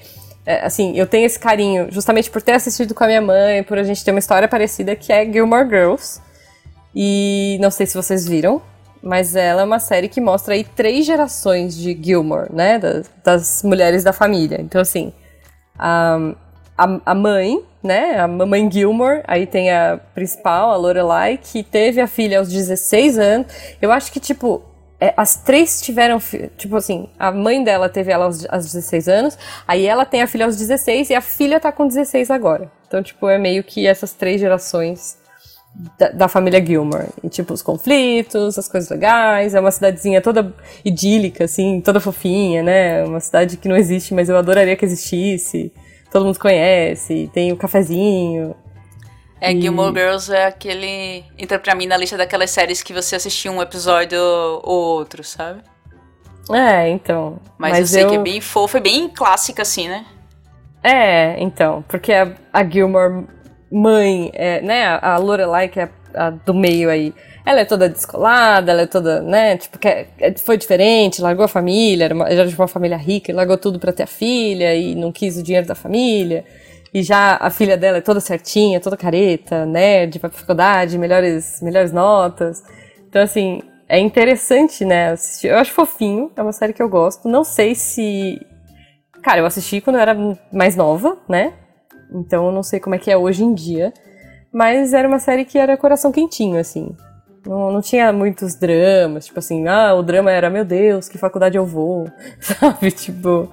é, 0.45 0.65
assim, 0.65 0.97
eu 0.97 1.05
tenho 1.05 1.25
esse 1.25 1.39
carinho 1.39 1.87
justamente 1.91 2.29
por 2.29 2.41
ter 2.41 2.53
assistido 2.53 2.93
com 2.93 3.03
a 3.03 3.07
minha 3.07 3.21
mãe, 3.21 3.63
por 3.63 3.77
a 3.77 3.83
gente 3.83 4.03
ter 4.03 4.11
uma 4.11 4.19
história 4.19 4.47
parecida 4.47 4.95
que 4.95 5.11
é 5.13 5.25
Gilmore 5.25 5.67
Girls. 5.67 6.19
E 6.95 7.57
não 7.61 7.69
sei 7.69 7.85
se 7.85 7.95
vocês 7.95 8.27
viram, 8.27 8.61
mas 9.03 9.35
ela 9.35 9.61
é 9.61 9.65
uma 9.65 9.79
série 9.79 10.07
que 10.07 10.19
mostra 10.19 10.55
aí 10.55 10.63
três 10.63 11.05
gerações 11.05 11.75
de 11.75 11.97
Gilmore, 12.01 12.51
né? 12.51 12.79
Das, 12.79 13.11
das 13.23 13.63
mulheres 13.63 14.03
da 14.03 14.13
família. 14.13 14.59
Então, 14.61 14.81
assim, 14.81 15.13
a, 15.77 16.33
a, 16.77 16.99
a 17.05 17.15
mãe 17.15 17.63
né? 17.85 18.19
A 18.19 18.27
mamãe 18.27 18.69
Gilmore, 18.69 19.21
aí 19.25 19.45
tem 19.45 19.71
a 19.71 19.99
principal, 20.13 20.71
a 20.71 20.75
Lorelai, 20.75 21.37
que 21.37 21.63
teve 21.63 22.01
a 22.01 22.07
filha 22.07 22.39
aos 22.39 22.49
16 22.49 23.19
anos. 23.19 23.47
Eu 23.81 23.91
acho 23.91 24.11
que, 24.11 24.19
tipo, 24.19 24.63
é, 24.99 25.13
as 25.15 25.35
três 25.35 25.81
tiveram, 25.81 26.19
tipo 26.57 26.75
assim, 26.75 27.07
a 27.17 27.31
mãe 27.31 27.63
dela 27.63 27.87
teve 27.87 28.11
ela 28.11 28.25
aos, 28.25 28.45
aos 28.49 28.65
16 28.65 29.07
anos, 29.07 29.37
aí 29.67 29.85
ela 29.85 30.03
tem 30.03 30.21
a 30.21 30.27
filha 30.27 30.45
aos 30.45 30.57
16 30.57 31.11
e 31.11 31.15
a 31.15 31.21
filha 31.21 31.59
tá 31.59 31.71
com 31.71 31.87
16 31.87 32.31
agora. 32.31 32.71
Então, 32.87 33.03
tipo, 33.03 33.29
é 33.29 33.37
meio 33.37 33.63
que 33.63 33.85
essas 33.85 34.13
três 34.13 34.41
gerações 34.41 35.17
da, 35.99 36.09
da, 36.09 36.27
família 36.27 36.65
Gilmore. 36.65 37.09
E, 37.23 37.29
tipo, 37.29 37.53
os 37.53 37.61
conflitos, 37.61 38.57
as 38.57 38.67
coisas 38.67 38.89
legais. 38.89 39.53
É 39.53 39.59
uma 39.59 39.71
cidadezinha 39.71 40.21
toda 40.21 40.53
idílica, 40.83 41.43
assim, 41.43 41.81
toda 41.81 41.99
fofinha, 41.99 42.63
né? 42.63 43.03
Uma 43.03 43.19
cidade 43.19 43.57
que 43.57 43.67
não 43.67 43.75
existe, 43.75 44.13
mas 44.13 44.29
eu 44.29 44.37
adoraria 44.37 44.75
que 44.75 44.85
existisse. 44.85 45.71
Todo 46.15 46.27
mundo 46.27 46.39
conhece, 46.39 47.29
tem 47.33 47.51
o 47.51 47.57
cafezinho. 47.57 48.55
É, 49.41 49.51
e... 49.51 49.61
Gilmore 49.61 49.93
Girls 49.93 50.33
é 50.33 50.45
aquele. 50.45 51.25
Entra 51.37 51.59
pra 51.59 51.75
mim 51.75 51.87
na 51.87 51.97
lista 51.97 52.15
daquelas 52.15 52.51
séries 52.51 52.81
que 52.81 52.93
você 52.93 53.17
assistiu 53.17 53.51
um 53.51 53.61
episódio 53.61 54.17
ou 54.17 54.95
outro, 54.95 55.25
sabe? 55.25 55.59
É, 56.49 56.87
então. 56.87 57.37
Mas, 57.57 57.71
mas 57.71 57.79
eu 57.79 57.87
sei 57.87 58.03
eu... 58.05 58.09
que 58.11 58.15
é 58.15 58.19
bem 58.19 58.39
fofa, 58.39 58.77
é 58.77 58.79
bem 58.79 59.09
clássica, 59.09 59.63
assim, 59.63 59.89
né? 59.89 60.05
É, 60.81 61.35
então. 61.37 61.83
Porque 61.85 62.13
a, 62.13 62.31
a 62.53 62.63
Gilmore 62.63 63.25
mãe, 63.69 64.31
é, 64.35 64.61
né? 64.61 64.97
A 65.01 65.17
Lorelai, 65.17 65.67
que 65.67 65.81
é 65.81 65.89
a 66.13 66.29
do 66.29 66.53
meio 66.53 66.89
aí, 66.89 67.13
ela 67.45 67.59
é 67.59 67.65
toda 67.65 67.87
descolada, 67.87 68.71
ela 68.71 68.81
é 68.81 68.87
toda, 68.87 69.21
né? 69.21 69.57
Tipo, 69.57 69.77
que 69.77 69.87
é, 69.87 70.07
foi 70.37 70.57
diferente, 70.57 71.21
largou 71.21 71.45
a 71.45 71.47
família, 71.47 72.05
era, 72.05 72.15
uma, 72.15 72.27
era 72.27 72.47
de 72.47 72.55
uma 72.55 72.67
família 72.67 72.97
rica, 72.97 73.31
e 73.31 73.35
largou 73.35 73.57
tudo 73.57 73.79
pra 73.79 73.93
ter 73.93 74.03
a 74.03 74.07
filha 74.07 74.73
e 74.73 74.95
não 74.95 75.11
quis 75.11 75.37
o 75.37 75.43
dinheiro 75.43 75.67
da 75.67 75.75
família. 75.75 76.43
E 76.91 77.03
já 77.03 77.37
a 77.39 77.49
filha 77.49 77.77
dela 77.77 77.97
é 77.97 78.01
toda 78.01 78.19
certinha, 78.19 78.79
toda 78.79 78.97
careta, 78.97 79.65
nerd, 79.65 80.17
pra 80.17 80.29
faculdade, 80.29 80.97
melhores, 80.97 81.59
melhores 81.61 81.91
notas. 81.91 82.63
Então, 83.07 83.21
assim, 83.21 83.61
é 83.87 83.99
interessante, 83.99 84.83
né? 84.83 85.11
Assistir. 85.11 85.49
Eu 85.49 85.57
acho 85.57 85.71
fofinho, 85.71 86.31
é 86.35 86.41
uma 86.41 86.53
série 86.53 86.73
que 86.73 86.81
eu 86.81 86.89
gosto. 86.89 87.27
Não 87.27 87.43
sei 87.43 87.75
se. 87.75 88.41
Cara, 89.21 89.39
eu 89.39 89.45
assisti 89.45 89.81
quando 89.81 89.97
eu 89.97 90.01
era 90.01 90.15
mais 90.51 90.75
nova, 90.75 91.17
né? 91.29 91.53
Então 92.11 92.47
eu 92.47 92.51
não 92.51 92.63
sei 92.63 92.79
como 92.79 92.95
é 92.95 92.97
que 92.97 93.11
é 93.11 93.17
hoje 93.17 93.43
em 93.43 93.53
dia. 93.53 93.93
Mas 94.51 94.93
era 94.93 95.07
uma 95.07 95.19
série 95.19 95.43
que 95.45 95.57
era 95.57 95.75
coração 95.75 96.11
quentinho, 96.11 96.57
assim. 96.57 96.95
Não, 97.45 97.71
não 97.71 97.81
tinha 97.81 98.11
muitos 98.11 98.55
dramas, 98.55 99.27
tipo 99.27 99.39
assim, 99.39 99.67
ah, 99.67 99.93
o 99.93 100.01
drama 100.01 100.31
era, 100.31 100.49
meu 100.49 100.65
Deus, 100.65 101.07
que 101.07 101.17
faculdade 101.17 101.57
eu 101.57 101.65
vou, 101.65 102.09
sabe? 102.41 102.91
Tipo, 102.91 103.49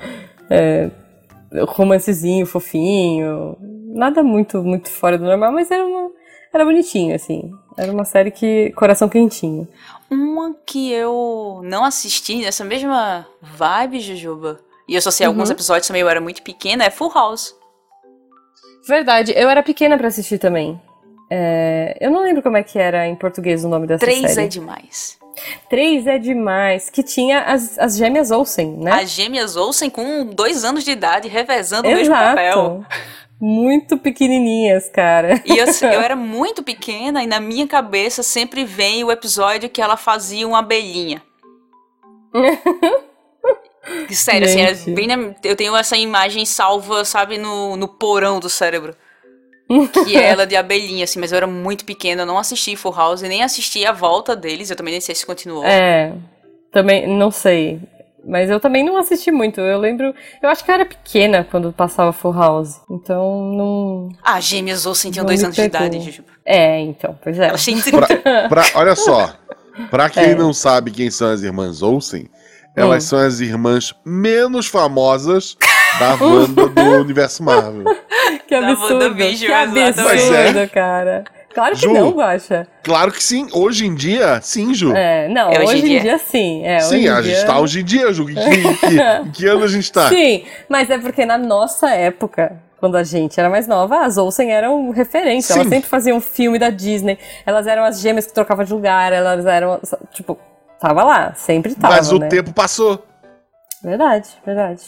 é, 0.48 0.90
romancezinho, 1.66 2.46
fofinho. 2.46 3.56
Nada 3.94 4.22
muito, 4.22 4.62
muito 4.62 4.88
fora 4.88 5.18
do 5.18 5.24
normal, 5.24 5.52
mas 5.52 5.70
era, 5.70 5.84
uma, 5.84 6.10
era 6.52 6.64
bonitinho, 6.64 7.14
assim. 7.14 7.52
Era 7.76 7.92
uma 7.92 8.04
série 8.04 8.30
que. 8.30 8.70
Coração 8.72 9.08
quentinho. 9.08 9.68
Uma 10.10 10.54
que 10.66 10.90
eu 10.92 11.60
não 11.64 11.84
assisti 11.84 12.36
nessa 12.36 12.64
mesma 12.64 13.26
vibe, 13.40 14.00
Jujuba. 14.00 14.60
E 14.88 14.94
eu 14.94 15.00
só 15.00 15.10
sei 15.10 15.26
uhum. 15.26 15.32
alguns 15.32 15.50
episódios 15.50 15.86
também, 15.86 16.02
eu 16.02 16.08
era 16.08 16.20
muito 16.20 16.42
pequena, 16.42 16.84
é 16.84 16.90
Full 16.90 17.12
House. 17.14 17.54
Verdade, 18.86 19.32
eu 19.36 19.48
era 19.48 19.62
pequena 19.62 19.96
para 19.96 20.08
assistir 20.08 20.38
também. 20.38 20.80
É, 21.34 21.96
eu 21.98 22.10
não 22.10 22.22
lembro 22.22 22.42
como 22.42 22.58
é 22.58 22.62
que 22.62 22.78
era 22.78 23.08
em 23.08 23.16
português 23.16 23.64
o 23.64 23.68
nome 23.68 23.86
dessa 23.86 24.04
Três 24.04 24.20
série. 24.20 24.34
Três 24.34 24.46
é 24.46 24.48
demais. 24.48 25.18
Três 25.70 26.06
é 26.06 26.18
demais. 26.18 26.90
Que 26.90 27.02
tinha 27.02 27.40
as, 27.44 27.78
as 27.78 27.96
gêmeas 27.96 28.30
Olsen, 28.30 28.76
né? 28.76 28.92
As 28.92 29.08
gêmeas 29.08 29.56
Olsen 29.56 29.88
com 29.88 30.26
dois 30.26 30.62
anos 30.62 30.84
de 30.84 30.90
idade, 30.90 31.28
revezando 31.28 31.88
Exato. 31.88 31.94
o 31.94 31.96
mesmo 31.96 32.14
papel. 32.14 32.84
Muito 33.40 33.96
pequenininhas, 33.96 34.90
cara. 34.90 35.42
E 35.46 35.56
eu, 35.56 35.64
eu 35.66 36.00
era 36.02 36.14
muito 36.14 36.62
pequena 36.62 37.22
e 37.22 37.26
na 37.26 37.40
minha 37.40 37.66
cabeça 37.66 38.22
sempre 38.22 38.62
vem 38.66 39.02
o 39.02 39.10
episódio 39.10 39.70
que 39.70 39.80
ela 39.80 39.96
fazia 39.96 40.46
uma 40.46 40.58
abelhinha. 40.58 41.22
Sério, 44.10 44.46
assim, 44.46 44.60
é 44.60 44.74
bem 44.94 45.06
na, 45.06 45.34
eu 45.42 45.56
tenho 45.56 45.74
essa 45.74 45.96
imagem 45.96 46.44
salva, 46.44 47.06
sabe, 47.06 47.38
no, 47.38 47.74
no 47.74 47.88
porão 47.88 48.38
do 48.38 48.50
cérebro. 48.50 48.94
Que 49.88 50.16
é 50.16 50.30
ela 50.30 50.46
de 50.46 50.56
abelhinha, 50.56 51.04
assim, 51.04 51.18
mas 51.18 51.32
eu 51.32 51.36
era 51.36 51.46
muito 51.46 51.84
pequena, 51.84 52.22
eu 52.22 52.26
não 52.26 52.38
assisti 52.38 52.76
Full 52.76 52.94
House, 52.94 53.22
nem 53.22 53.42
assisti 53.42 53.84
a 53.84 53.92
volta 53.92 54.34
deles, 54.36 54.70
eu 54.70 54.76
também 54.76 54.92
nem 54.92 55.00
sei 55.00 55.14
se 55.14 55.26
continuou. 55.26 55.64
É, 55.64 56.12
também, 56.72 57.06
não 57.06 57.30
sei. 57.30 57.80
Mas 58.24 58.48
eu 58.48 58.60
também 58.60 58.84
não 58.84 58.96
assisti 58.96 59.32
muito. 59.32 59.60
Eu 59.60 59.78
lembro. 59.78 60.14
Eu 60.40 60.48
acho 60.48 60.64
que 60.64 60.70
eu 60.70 60.74
era 60.74 60.86
pequena 60.86 61.46
quando 61.50 61.72
passava 61.72 62.12
Full 62.12 62.32
House. 62.32 62.80
Então 62.88 63.52
não. 63.52 64.08
Ah, 64.22 64.40
gêmeas 64.40 64.86
ou 64.86 64.94
tinham 64.94 65.26
dois 65.26 65.42
anos 65.42 65.56
pegou. 65.56 65.80
de 65.80 65.86
idade, 65.86 66.04
Jujuba. 66.04 66.28
É, 66.44 66.80
então, 66.80 67.18
pois 67.22 67.36
é. 67.38 67.48
Ela 67.48 67.58
pra, 67.90 68.48
pra, 68.48 68.64
olha 68.74 68.94
só. 68.94 69.34
Pra 69.90 70.08
quem 70.08 70.22
é. 70.22 70.34
não 70.34 70.52
sabe 70.52 70.90
quem 70.90 71.10
são 71.10 71.30
as 71.30 71.42
irmãs 71.42 71.82
Olsen, 71.82 72.28
elas 72.76 73.04
hum. 73.04 73.08
são 73.08 73.18
as 73.18 73.40
irmãs 73.40 73.94
menos 74.04 74.66
famosas 74.66 75.56
da 76.18 76.24
Wanda 76.24 76.68
do 76.68 77.00
universo 77.00 77.42
Marvel. 77.42 77.84
Que 78.46 78.54
absurdo, 78.54 79.14
que 79.14 79.52
absurdo, 79.52 80.58
é. 80.58 80.66
cara. 80.66 81.24
Claro 81.54 81.74
que 81.74 81.80
Ju, 81.80 81.92
não, 81.92 82.10
Guaxa. 82.10 82.66
Claro 82.82 83.10
que 83.10 83.22
sim. 83.22 83.48
Hoje 83.52 83.86
em 83.86 83.94
dia, 83.94 84.40
sim, 84.42 84.74
Ju. 84.74 84.92
É, 84.94 85.26
não, 85.28 85.50
é 85.50 85.58
hoje, 85.58 85.64
hoje, 85.64 85.78
em 85.78 85.84
dia, 85.84 86.00
dia 86.00 86.18
sim. 86.18 86.62
É, 86.64 86.80
sim, 86.80 87.08
a 87.08 87.22
gente 87.22 87.46
tá 87.46 87.58
hoje 87.58 87.80
em 87.80 87.84
dia, 87.84 88.12
Ju. 88.12 88.28
Em 88.28 88.34
que, 88.34 89.30
que 89.32 89.46
ano 89.46 89.64
a 89.64 89.68
gente 89.68 89.90
tá? 89.90 90.08
Sim, 90.08 90.44
mas 90.68 90.90
é 90.90 90.98
porque 90.98 91.24
na 91.24 91.38
nossa 91.38 91.90
época, 91.90 92.60
quando 92.78 92.96
a 92.96 93.02
gente 93.02 93.40
era 93.40 93.48
mais 93.48 93.66
nova, 93.66 94.04
as 94.04 94.18
Olsen 94.18 94.50
eram 94.50 94.90
referência. 94.90 95.54
Sim. 95.54 95.60
Elas 95.60 95.70
sempre 95.70 95.88
faziam 95.88 96.20
filme 96.20 96.58
da 96.58 96.68
Disney. 96.68 97.18
Elas 97.46 97.66
eram 97.66 97.84
as 97.84 98.00
gêmeas 98.00 98.26
que 98.26 98.34
trocavam 98.34 98.64
de 98.64 98.72
lugar. 98.72 99.12
Elas 99.12 99.46
eram, 99.46 99.80
tipo, 100.12 100.38
Tava 100.82 101.04
lá, 101.04 101.32
sempre 101.34 101.76
tava. 101.76 101.94
Mas 101.94 102.10
o 102.10 102.18
né? 102.18 102.26
tempo 102.26 102.52
passou. 102.52 103.06
Verdade, 103.84 104.28
verdade. 104.44 104.82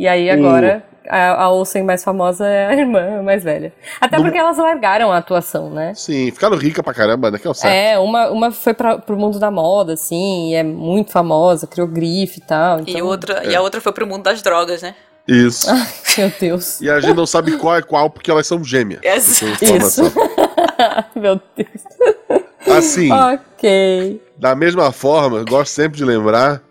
E 0.00 0.08
aí 0.08 0.30
agora 0.30 0.82
a, 1.06 1.42
a 1.42 1.50
Olsen 1.50 1.82
mais 1.82 2.02
famosa 2.02 2.46
é 2.46 2.68
a 2.68 2.74
irmã 2.74 3.20
mais 3.22 3.44
velha. 3.44 3.70
Até 4.00 4.16
no... 4.16 4.22
porque 4.22 4.38
elas 4.38 4.56
largaram 4.56 5.12
a 5.12 5.18
atuação, 5.18 5.68
né? 5.68 5.92
Sim, 5.94 6.30
ficaram 6.30 6.56
ricas 6.56 6.82
pra 6.82 6.94
caramba, 6.94 7.30
né? 7.30 7.38
Que 7.38 7.46
é 7.46 7.50
o 7.50 7.52
certo. 7.52 7.70
É, 7.70 7.98
uma, 7.98 8.30
uma 8.30 8.50
foi 8.50 8.72
pra, 8.72 8.96
pro 8.96 9.14
mundo 9.14 9.38
da 9.38 9.50
moda, 9.50 9.92
assim, 9.92 10.52
e 10.52 10.54
é 10.54 10.62
muito 10.62 11.12
famosa, 11.12 11.66
criou 11.66 11.86
grife 11.86 12.38
e 12.38 12.42
tal. 12.42 12.80
Então... 12.80 12.94
E, 12.94 13.02
outra, 13.02 13.44
é. 13.44 13.50
e 13.50 13.54
a 13.54 13.60
outra 13.60 13.78
foi 13.78 13.92
pro 13.92 14.06
mundo 14.06 14.22
das 14.22 14.40
drogas, 14.40 14.80
né? 14.80 14.94
Isso. 15.28 15.68
Ai, 15.70 15.86
meu 16.16 16.32
Deus. 16.40 16.80
E 16.80 16.88
a 16.88 16.98
gente 16.98 17.14
não 17.14 17.26
sabe 17.26 17.58
qual 17.58 17.76
é 17.76 17.82
qual, 17.82 18.08
porque 18.08 18.30
elas 18.30 18.46
são 18.46 18.64
gêmeas. 18.64 19.02
Isso. 19.04 19.44
meu 21.14 21.38
Deus. 21.54 22.74
Assim. 22.74 23.12
ok. 23.12 24.22
Da 24.38 24.54
mesma 24.54 24.90
forma, 24.92 25.36
eu 25.36 25.44
gosto 25.44 25.72
sempre 25.72 25.98
de 25.98 26.06
lembrar 26.06 26.62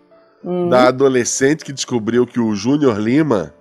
hum. 0.44 0.68
da 0.68 0.88
adolescente 0.88 1.64
que 1.64 1.72
descobriu 1.72 2.26
que 2.26 2.40
o 2.40 2.54
Júnior 2.54 2.98
Lima 2.98 3.54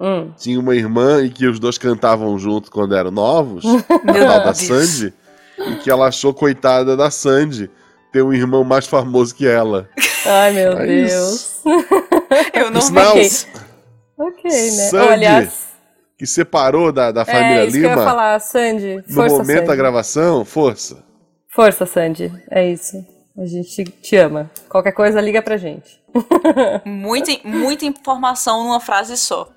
hum. 0.00 0.30
tinha 0.36 0.58
uma 0.58 0.74
irmã 0.74 1.22
e 1.22 1.30
que 1.30 1.46
os 1.46 1.58
dois 1.58 1.78
cantavam 1.78 2.38
junto 2.38 2.70
quando 2.70 2.94
eram 2.94 3.10
novos, 3.10 3.64
a 3.88 4.12
tal 4.12 4.44
da 4.44 4.54
Sandy, 4.54 5.12
e 5.58 5.76
que 5.76 5.90
ela 5.90 6.08
achou 6.08 6.34
coitada 6.34 6.96
da 6.96 7.10
Sandy 7.10 7.70
ter 8.12 8.22
um 8.22 8.32
irmão 8.32 8.64
mais 8.64 8.86
famoso 8.86 9.34
que 9.34 9.46
ela. 9.46 9.88
Ai, 10.24 10.52
meu 10.52 10.72
é 10.72 10.86
Deus. 10.86 11.60
eu 12.54 12.70
não 12.70 12.80
vi. 12.80 12.98
Okay. 12.98 13.30
ok, 14.18 14.50
né? 14.50 14.88
Sandy, 14.90 15.12
Olha, 15.12 15.52
que 16.18 16.26
separou 16.26 16.90
da, 16.90 17.12
da 17.12 17.24
família 17.24 17.60
é, 17.60 17.66
isso 17.66 17.76
Lima. 17.76 17.88
Que 17.88 17.94
eu 17.94 17.98
ia 17.98 18.04
falar, 18.04 18.40
Sandy. 18.40 19.02
Força, 19.02 19.22
no 19.22 19.38
momento 19.38 19.56
Sandy. 19.56 19.66
da 19.66 19.76
gravação, 19.76 20.44
força. 20.44 21.04
Força, 21.48 21.86
Sandy. 21.86 22.32
É 22.50 22.70
isso. 22.70 23.04
A 23.38 23.44
gente 23.44 23.84
te 23.84 24.16
ama. 24.16 24.50
Qualquer 24.68 24.92
coisa, 24.92 25.20
liga 25.20 25.42
pra 25.42 25.56
gente. 25.56 26.00
muita, 26.84 27.32
muita 27.44 27.84
informação 27.84 28.64
numa 28.64 28.80
frase 28.80 29.16
só. 29.16 29.50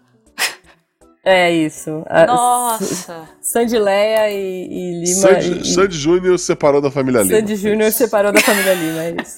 É 1.23 1.51
isso. 1.51 2.03
Nossa! 2.27 3.29
Sandy 3.41 3.77
Leia 3.77 4.31
e, 4.31 4.67
e 4.67 5.05
Lima. 5.05 5.21
Sandy, 5.21 5.59
e, 5.59 5.65
Sandy 5.65 5.97
Júnior 5.97 6.39
separou 6.39 6.81
da 6.81 6.89
família 6.89 7.21
Lima. 7.21 7.35
Sandy 7.35 7.55
Júnior 7.55 7.91
separou 7.91 8.31
da 8.31 8.39
família 8.39 8.73
Lima, 8.73 9.03
é 9.03 9.15
isso. 9.21 9.35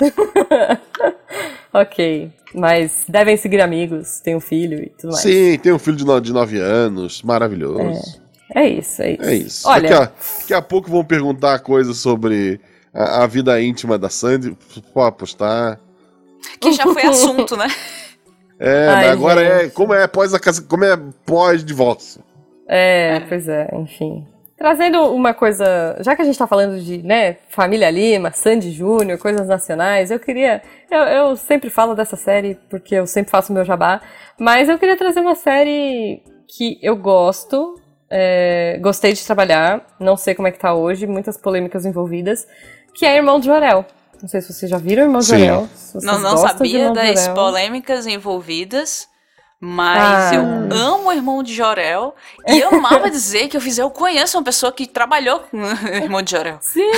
ok. 1.73 2.31
Mas 2.53 3.05
devem 3.07 3.35
seguir 3.35 3.61
amigos, 3.61 4.19
tem 4.21 4.35
um 4.35 4.39
filho 4.39 4.83
e 4.83 4.89
tudo 4.89 5.11
mais. 5.11 5.23
Sim, 5.23 5.57
tem 5.57 5.71
um 5.71 5.79
filho 5.79 5.97
de, 5.97 6.05
no, 6.05 6.19
de 6.19 6.31
nove 6.31 6.59
anos, 6.59 7.21
maravilhoso. 7.23 8.17
É. 8.17 8.21
É 8.53 8.67
isso, 8.67 9.01
é 9.01 9.11
isso. 9.11 9.23
É 9.23 9.35
isso. 9.35 9.67
Olha, 9.67 9.89
daqui 9.89 9.93
a, 9.93 10.11
daqui 10.39 10.53
a 10.53 10.61
pouco 10.61 10.89
vão 10.89 11.05
perguntar 11.05 11.59
coisas 11.59 11.97
sobre 11.97 12.59
a, 12.93 13.23
a, 13.23 13.27
vida 13.27 13.61
íntima 13.61 13.97
da 13.97 14.09
Sandy. 14.09 14.57
Pode 14.93 15.07
apostar. 15.07 15.79
Que 16.59 16.71
já 16.71 16.83
foi 16.83 17.03
assunto, 17.03 17.55
né? 17.55 17.67
É, 18.63 18.87
Ai, 18.89 18.95
mas 18.95 19.11
agora 19.13 19.41
é 19.41 19.59
gente. 19.61 19.65
é 19.65 19.69
como 19.71 19.91
é 19.91 20.05
pós 20.05 20.35
a 20.35 20.39
casa, 20.39 20.61
como 20.61 20.85
é 20.85 20.95
pós 21.25 21.65
divórcio. 21.65 22.23
É, 22.67 23.19
pois 23.21 23.49
é, 23.49 23.67
enfim. 23.73 24.23
Trazendo 24.55 25.01
uma 25.15 25.33
coisa, 25.33 25.97
já 26.01 26.15
que 26.15 26.21
a 26.21 26.25
gente 26.25 26.37
tá 26.37 26.45
falando 26.45 26.79
de, 26.79 27.01
né, 27.01 27.37
Família 27.49 27.89
Lima, 27.89 28.31
Sandy 28.31 28.69
Júnior, 28.71 29.17
coisas 29.17 29.47
nacionais, 29.47 30.11
eu 30.11 30.19
queria, 30.19 30.61
eu, 30.91 30.99
eu 30.99 31.35
sempre 31.35 31.71
falo 31.71 31.95
dessa 31.95 32.15
série 32.15 32.53
porque 32.69 32.93
eu 32.93 33.07
sempre 33.07 33.31
faço 33.31 33.51
meu 33.51 33.65
jabá, 33.65 33.99
mas 34.39 34.69
eu 34.69 34.77
queria 34.77 34.95
trazer 34.95 35.21
uma 35.21 35.33
série 35.33 36.21
que 36.47 36.77
eu 36.83 36.95
gosto, 36.95 37.81
é, 38.07 38.77
gostei 38.79 39.13
de 39.13 39.25
trabalhar, 39.25 39.83
não 39.99 40.15
sei 40.15 40.35
como 40.35 40.47
é 40.47 40.51
que 40.51 40.59
tá 40.59 40.75
hoje, 40.75 41.07
muitas 41.07 41.37
polêmicas 41.37 41.83
envolvidas, 41.83 42.45
que 42.93 43.05
é 43.05 43.15
Irmão 43.15 43.39
de 43.39 43.47
Jorel. 43.47 43.85
Não 44.21 44.29
sei 44.29 44.41
se 44.41 44.53
vocês 44.53 44.69
já 44.69 44.77
viram 44.77 45.03
Irmão 45.03 45.21
Sim. 45.21 45.39
Jorel. 45.39 45.69
Não, 46.01 46.19
não 46.19 46.37
sabia 46.37 46.91
das 46.91 47.27
polêmicas 47.29 48.05
envolvidas. 48.05 49.09
Mas 49.63 50.31
ah. 50.31 50.35
eu 50.35 50.41
amo 50.75 51.09
o 51.09 51.13
irmão 51.13 51.43
de 51.43 51.53
Jorel. 51.53 52.15
E 52.47 52.59
eu 52.59 52.69
amava 52.69 53.09
dizer 53.11 53.47
que 53.47 53.55
eu 53.55 53.61
fiz. 53.61 53.77
Eu 53.77 53.91
conheço 53.91 54.35
uma 54.35 54.43
pessoa 54.43 54.71
que 54.71 54.87
trabalhou 54.87 55.41
com 55.41 55.57
o 55.57 55.67
irmão 56.01 56.23
de 56.23 56.31
Jorel. 56.31 56.57
Sim, 56.61 56.91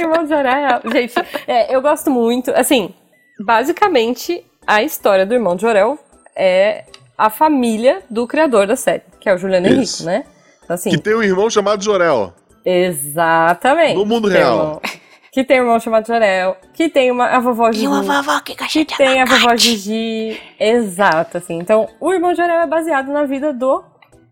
irmão 0.00 0.24
de 0.24 0.30
Jorel. 0.30 0.80
Gente, 0.92 1.14
é, 1.46 1.74
eu 1.74 1.80
gosto 1.80 2.10
muito. 2.10 2.50
Assim, 2.50 2.92
basicamente, 3.38 4.44
a 4.66 4.82
história 4.82 5.24
do 5.24 5.34
irmão 5.34 5.54
de 5.54 5.62
Jorel 5.62 5.96
é 6.34 6.84
a 7.16 7.30
família 7.30 8.02
do 8.10 8.26
criador 8.26 8.66
da 8.66 8.74
série, 8.74 9.02
que 9.20 9.28
é 9.28 9.34
o 9.34 9.38
Juliano 9.38 9.68
Henrique, 9.68 10.02
né? 10.02 10.24
Então, 10.64 10.74
assim, 10.74 10.90
que 10.90 10.98
tem 10.98 11.14
um 11.14 11.22
irmão 11.22 11.48
chamado 11.48 11.80
Jorel. 11.80 12.34
Exatamente. 12.64 13.94
No 13.94 14.04
mundo 14.04 14.26
real. 14.26 14.82
Que 15.32 15.44
tem 15.44 15.60
um 15.60 15.64
irmão 15.64 15.80
chamado 15.80 16.06
Jorel, 16.06 16.56
que 16.72 16.88
tem 16.88 17.10
uma, 17.10 17.26
a 17.26 17.38
vovó 17.38 17.70
Gigi. 17.70 17.84
E 17.84 17.88
uma 17.88 18.02
vovó 18.02 18.40
que 18.40 18.54
Que 18.54 18.84
tem 18.96 19.22
a 19.22 19.24
vovó 19.24 19.56
Gigi. 19.56 20.40
Exato, 20.58 21.38
assim. 21.38 21.58
Então, 21.58 21.88
o 22.00 22.12
irmão 22.12 22.34
Jorel 22.34 22.60
é 22.60 22.66
baseado 22.66 23.12
na 23.12 23.24
vida 23.24 23.52
do, 23.52 23.84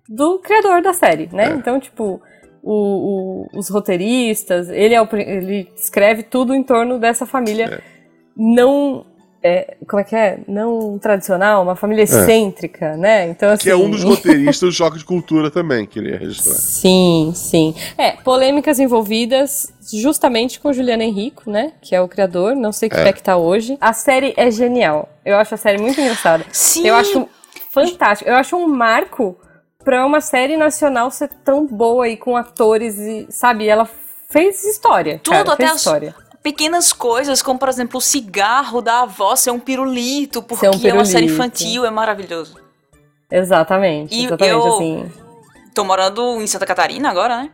do 0.09 0.39
criador 0.41 0.83
da 0.83 0.93
série, 0.93 1.29
né? 1.33 1.51
É. 1.51 1.55
Então, 1.55 1.79
tipo, 1.79 2.21
o, 2.63 3.47
o, 3.53 3.59
os 3.59 3.69
roteiristas, 3.69 4.69
ele, 4.69 4.95
é 4.95 5.01
o, 5.01 5.09
ele 5.13 5.69
escreve 5.77 6.25
tudo 6.25 6.55
em 6.55 6.63
torno 6.63 6.99
dessa 6.99 7.25
família. 7.25 7.67
É. 7.67 7.81
Não 8.37 9.07
é, 9.43 9.77
como 9.87 10.01
é 10.01 10.05
que 10.05 10.17
é? 10.17 10.41
Não 10.49 10.99
tradicional, 10.99 11.63
uma 11.63 11.77
família 11.77 12.03
é. 12.03 12.05
excêntrica, 12.05 12.87
é. 12.87 12.97
né? 12.97 13.29
Então, 13.29 13.51
assim... 13.51 13.65
Que 13.65 13.71
é 13.71 13.77
um 13.77 13.91
dos 13.91 14.03
roteiristas 14.05 14.69
do 14.69 14.73
Choque 14.73 14.99
de 14.99 15.05
Cultura 15.05 15.51
também, 15.51 15.87
queria 15.87 16.19
registrar. 16.19 16.55
Sim, 16.55 17.33
sim. 17.35 17.75
É, 17.97 18.13
polêmicas 18.13 18.79
envolvidas 18.81 19.73
justamente 19.93 20.59
com 20.61 20.73
Juliano 20.73 21.03
Henrico, 21.03 21.51
né? 21.51 21.73
Que 21.81 21.95
é 21.95 22.01
o 22.01 22.09
criador, 22.09 22.55
não 22.57 22.73
sei 22.73 22.89
que 22.89 22.97
é. 22.97 23.05
pé 23.05 23.13
que 23.13 23.23
tá 23.23 23.37
hoje. 23.37 23.79
A 23.81 23.93
série 23.93 24.35
é 24.37 24.51
genial. 24.51 25.09
Eu 25.25 25.37
acho 25.37 25.55
a 25.55 25.59
série 25.59 25.79
muito 25.79 26.01
engraçada. 26.01 26.45
Sim! 26.53 26.87
Eu 26.87 26.97
acho 26.97 27.29
fantástico. 27.71 28.29
Eu 28.29 28.37
acho 28.37 28.57
um 28.57 28.67
marco 28.67 29.39
pra 29.85 30.05
uma 30.05 30.21
série 30.21 30.57
nacional 30.57 31.11
ser 31.11 31.29
tão 31.45 31.65
boa 31.65 32.09
e 32.09 32.17
com 32.17 32.37
atores 32.37 32.99
e, 32.99 33.27
sabe, 33.31 33.69
ela 33.69 33.89
fez 34.29 34.65
história. 34.65 35.21
Tudo, 35.23 35.33
cara, 35.33 35.53
até 35.53 35.67
fez 35.67 35.77
história 35.79 36.28
pequenas 36.49 36.95
coisas, 36.95 37.43
como 37.43 37.59
por 37.59 37.69
exemplo 37.69 37.99
o 37.99 38.01
cigarro 38.01 38.81
da 38.81 39.01
avó 39.01 39.37
ser 39.37 39.51
um 39.51 39.61
pirulito, 39.61 40.43
porque 40.43 40.67
um 40.67 40.71
pirulito. 40.71 40.89
é 40.89 40.95
uma 40.95 41.05
série 41.05 41.27
infantil, 41.27 41.85
é 41.85 41.91
maravilhoso. 41.91 42.59
Exatamente, 43.31 44.15
e 44.15 44.25
exatamente 44.25 44.53
eu 44.53 44.75
assim. 44.75 45.13
Tô 45.75 45.85
morando 45.85 46.41
em 46.41 46.47
Santa 46.47 46.65
Catarina 46.65 47.11
agora, 47.11 47.43
né? 47.43 47.51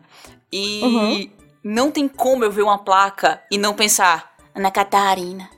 E 0.53 0.81
uhum. 0.83 1.31
não 1.65 1.91
tem 1.91 2.07
como 2.07 2.45
eu 2.45 2.53
ver 2.53 2.63
uma 2.63 2.79
placa 2.79 3.43
e 3.51 3.59
não 3.59 3.75
pensar, 3.75 4.33
Ana 4.55 4.71
Catarina. 4.71 5.51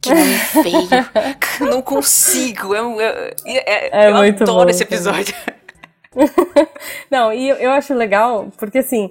Que 0.00 0.14
nome 0.14 0.38
feio. 0.38 1.68
não 1.70 1.82
consigo. 1.82 2.74
Eu, 2.74 2.98
eu, 2.98 3.10
eu, 3.10 3.34
é 3.44 4.10
eu 4.10 4.14
muito 4.14 4.42
adoro 4.42 4.64
bom, 4.64 4.70
esse 4.70 4.82
episódio. 4.82 5.34
não, 7.10 7.30
e 7.30 7.50
eu 7.50 7.70
acho 7.72 7.92
legal, 7.92 8.50
porque 8.56 8.78
assim, 8.78 9.10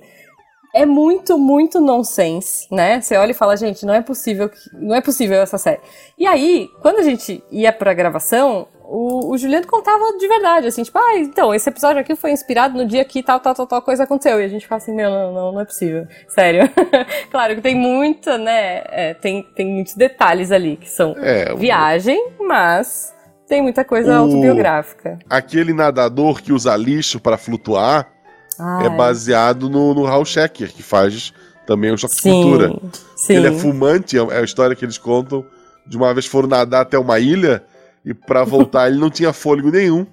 é 0.74 0.86
muito, 0.86 1.38
muito 1.38 1.80
nonsense, 1.80 2.68
né? 2.72 3.02
Você 3.02 3.16
olha 3.18 3.32
e 3.32 3.36
fala, 3.36 3.58
gente, 3.58 3.86
não 3.86 3.94
é 3.94 4.02
possível, 4.02 4.50
não 4.74 4.96
é 4.96 5.02
possível 5.02 5.42
essa 5.42 5.58
série. 5.58 5.80
E 6.18 6.28
aí, 6.28 6.70
quando 6.82 7.00
a 7.00 7.04
gente 7.04 7.44
ia 7.52 7.72
pra 7.72 7.94
gravação, 7.94 8.68
o, 8.84 9.32
o 9.34 9.38
Juliano 9.38 9.68
contava 9.68 10.04
de 10.18 10.28
verdade, 10.28 10.68
assim, 10.68 10.84
tipo, 10.84 10.98
ah, 10.98 11.18
então, 11.18 11.54
esse 11.54 11.70
episódio 11.70 12.02
aqui 12.02 12.16
foi 12.16 12.32
inspirado 12.32 12.78
no 12.78 12.86
dia 12.86 13.06
que 13.06 13.22
tal, 13.22 13.40
tal, 13.40 13.54
tal, 13.54 13.68
tal 13.68 13.82
coisa 13.82 14.04
aconteceu. 14.04 14.42
E 14.42 14.44
a 14.44 14.48
gente 14.48 14.64
ficava 14.64 14.82
assim, 14.82 14.94
meu, 14.94 15.10
não, 15.10 15.34
não, 15.34 15.52
não 15.54 15.62
é 15.62 15.66
possível. 15.66 16.08
Sério. 16.28 16.70
claro 17.30 17.56
que 17.56 17.62
tem 17.62 17.76
muita, 17.76 18.38
né? 18.38 18.82
É, 18.86 19.14
tem, 19.14 19.44
tem 19.56 19.66
muitos 19.68 19.96
detalhes 19.96 20.52
ali 20.52 20.76
que 20.76 20.90
são 20.90 21.16
é, 21.18 21.54
viagem, 21.56 22.32
mas 22.40 23.14
tem 23.48 23.62
muita 23.62 23.84
coisa 23.86 24.12
o... 24.12 24.24
autobiográfica. 24.24 25.20
Aquele 25.30 25.74
nadador 25.74 26.42
que 26.42 26.52
usa 26.52 26.76
lixo 26.76 27.20
para 27.20 27.38
flutuar 27.38 28.19
Ai. 28.60 28.88
é 28.88 28.90
baseado 28.90 29.70
no, 29.70 29.94
no 29.94 30.06
Hal 30.06 30.26
Schecker, 30.26 30.74
que 30.74 30.84
faz 30.84 31.34
também 31.66 31.92
o 31.92 31.98
Choque 31.98 32.16
de 32.16 32.22
Cultura. 32.22 32.80
Sim. 33.16 33.36
Ele 33.36 33.48
é 33.48 33.52
fumante, 33.52 34.18
é, 34.18 34.22
é 34.22 34.40
a 34.40 34.44
história 34.44 34.76
que 34.76 34.84
eles 34.84 34.98
contam. 34.98 35.46
De 35.86 35.98
uma 35.98 36.14
vez 36.14 36.26
foram 36.26 36.48
nadar 36.48 36.82
até 36.82 36.98
uma 36.98 37.20
ilha 37.20 37.64
e 38.06 38.14
para 38.14 38.44
voltar 38.44 38.88
ele 38.88 39.00
não 39.00 39.10
tinha 39.10 39.34
fôlego 39.34 39.72
nenhum. 39.72 40.06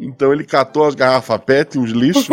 Então 0.00 0.32
ele 0.32 0.44
catou 0.44 0.84
as 0.84 0.94
garrafas 0.94 1.40
PET, 1.44 1.78
uns 1.78 1.90
lixos, 1.90 2.28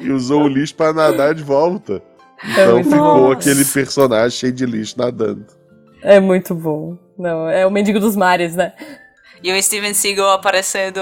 e 0.00 0.10
usou 0.10 0.44
o 0.44 0.48
lixo 0.48 0.74
para 0.74 0.92
nadar 0.92 1.34
de 1.34 1.42
volta. 1.42 2.02
Então 2.44 2.78
é 2.78 2.84
ficou 2.84 2.98
bom. 2.98 3.32
aquele 3.32 3.64
personagem 3.64 4.30
cheio 4.30 4.52
de 4.52 4.66
lixo 4.66 4.98
nadando. 4.98 5.46
É 6.02 6.18
muito 6.18 6.54
bom. 6.54 6.96
Não, 7.16 7.48
é 7.48 7.66
o 7.66 7.70
mendigo 7.70 8.00
dos 8.00 8.16
mares, 8.16 8.56
né? 8.56 8.72
E 9.42 9.52
o 9.52 9.60
Steven 9.60 9.92
Seagal 9.92 10.30
aparecendo 10.30 11.00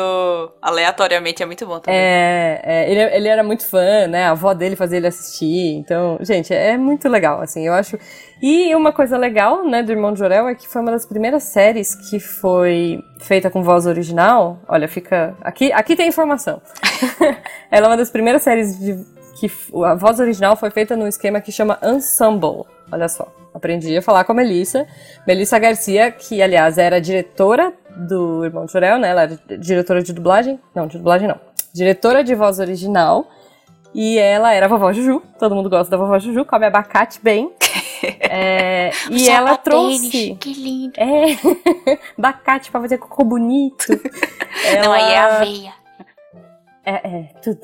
aleatoriamente 0.62 1.42
é 1.42 1.46
muito 1.46 1.66
bom 1.66 1.78
também. 1.78 2.00
É, 2.00 2.60
é 2.64 2.90
ele, 2.90 3.16
ele 3.16 3.28
era 3.28 3.44
muito 3.44 3.66
fã, 3.66 4.06
né? 4.06 4.24
A 4.24 4.30
avó 4.30 4.54
dele 4.54 4.76
fazia 4.76 4.96
ele 4.96 5.06
assistir. 5.06 5.74
Então, 5.76 6.18
gente, 6.22 6.54
é 6.54 6.78
muito 6.78 7.08
legal, 7.08 7.42
assim, 7.42 7.66
eu 7.66 7.74
acho. 7.74 7.98
E 8.40 8.74
uma 8.74 8.92
coisa 8.92 9.18
legal, 9.18 9.66
né, 9.68 9.82
do 9.82 9.92
Irmão 9.92 10.14
de 10.14 10.18
Jorel 10.18 10.48
é 10.48 10.54
que 10.54 10.66
foi 10.66 10.80
uma 10.80 10.90
das 10.90 11.04
primeiras 11.04 11.42
séries 11.42 11.94
que 11.94 12.18
foi 12.18 13.04
feita 13.20 13.50
com 13.50 13.62
voz 13.62 13.84
original. 13.84 14.58
Olha, 14.66 14.88
fica. 14.88 15.36
Aqui, 15.42 15.70
aqui 15.72 15.94
tem 15.94 16.08
informação. 16.08 16.62
Ela 17.70 17.86
é 17.86 17.90
uma 17.90 17.96
das 17.96 18.10
primeiras 18.10 18.42
séries 18.42 18.78
de 18.78 19.04
que 19.38 19.50
a 19.84 19.94
voz 19.94 20.18
original 20.18 20.56
foi 20.56 20.70
feita 20.70 20.96
num 20.96 21.06
esquema 21.06 21.40
que 21.40 21.52
chama 21.52 21.78
Ensemble. 21.82 22.64
Olha 22.92 23.08
só, 23.08 23.30
aprendi 23.54 23.96
a 23.96 24.02
falar 24.02 24.24
com 24.24 24.32
a 24.32 24.34
Melissa. 24.34 24.86
Melissa 25.26 25.58
Garcia, 25.58 26.10
que 26.10 26.42
aliás 26.42 26.78
era 26.78 27.00
diretora 27.00 27.72
do 28.06 28.44
Irmão 28.44 28.66
de 28.66 28.72
Jorel, 28.72 28.98
né? 28.98 29.08
Ela 29.08 29.22
era 29.22 29.38
diretora 29.58 30.02
de 30.02 30.12
dublagem. 30.12 30.58
Não, 30.74 30.86
de 30.86 30.98
dublagem 30.98 31.28
não. 31.28 31.38
Diretora 31.72 32.24
de 32.24 32.34
voz 32.34 32.58
original. 32.58 33.28
E 33.94 34.18
ela 34.18 34.52
era 34.52 34.66
a 34.66 34.68
vovó 34.68 34.92
Juju. 34.92 35.22
Todo 35.38 35.54
mundo 35.54 35.68
gosta 35.68 35.90
da 35.90 35.96
vovó 35.96 36.18
Juju, 36.18 36.44
come 36.44 36.66
abacate 36.66 37.20
bem. 37.22 37.52
É, 38.02 38.92
e 39.10 39.28
ela 39.28 39.58
trouxe. 39.58 40.34
Que 40.40 40.54
lindo. 40.54 40.94
É, 40.96 41.36
abacate 42.16 42.70
pra 42.70 42.80
fazer 42.80 42.96
cocô 42.96 43.24
bonito. 43.24 43.84
ela... 44.64 44.80
Não, 44.82 44.92
aí 44.92 45.12
é 45.12 45.18
aveia. 45.18 45.74
É, 46.82 46.92
é, 46.94 47.22
tudo. 47.42 47.60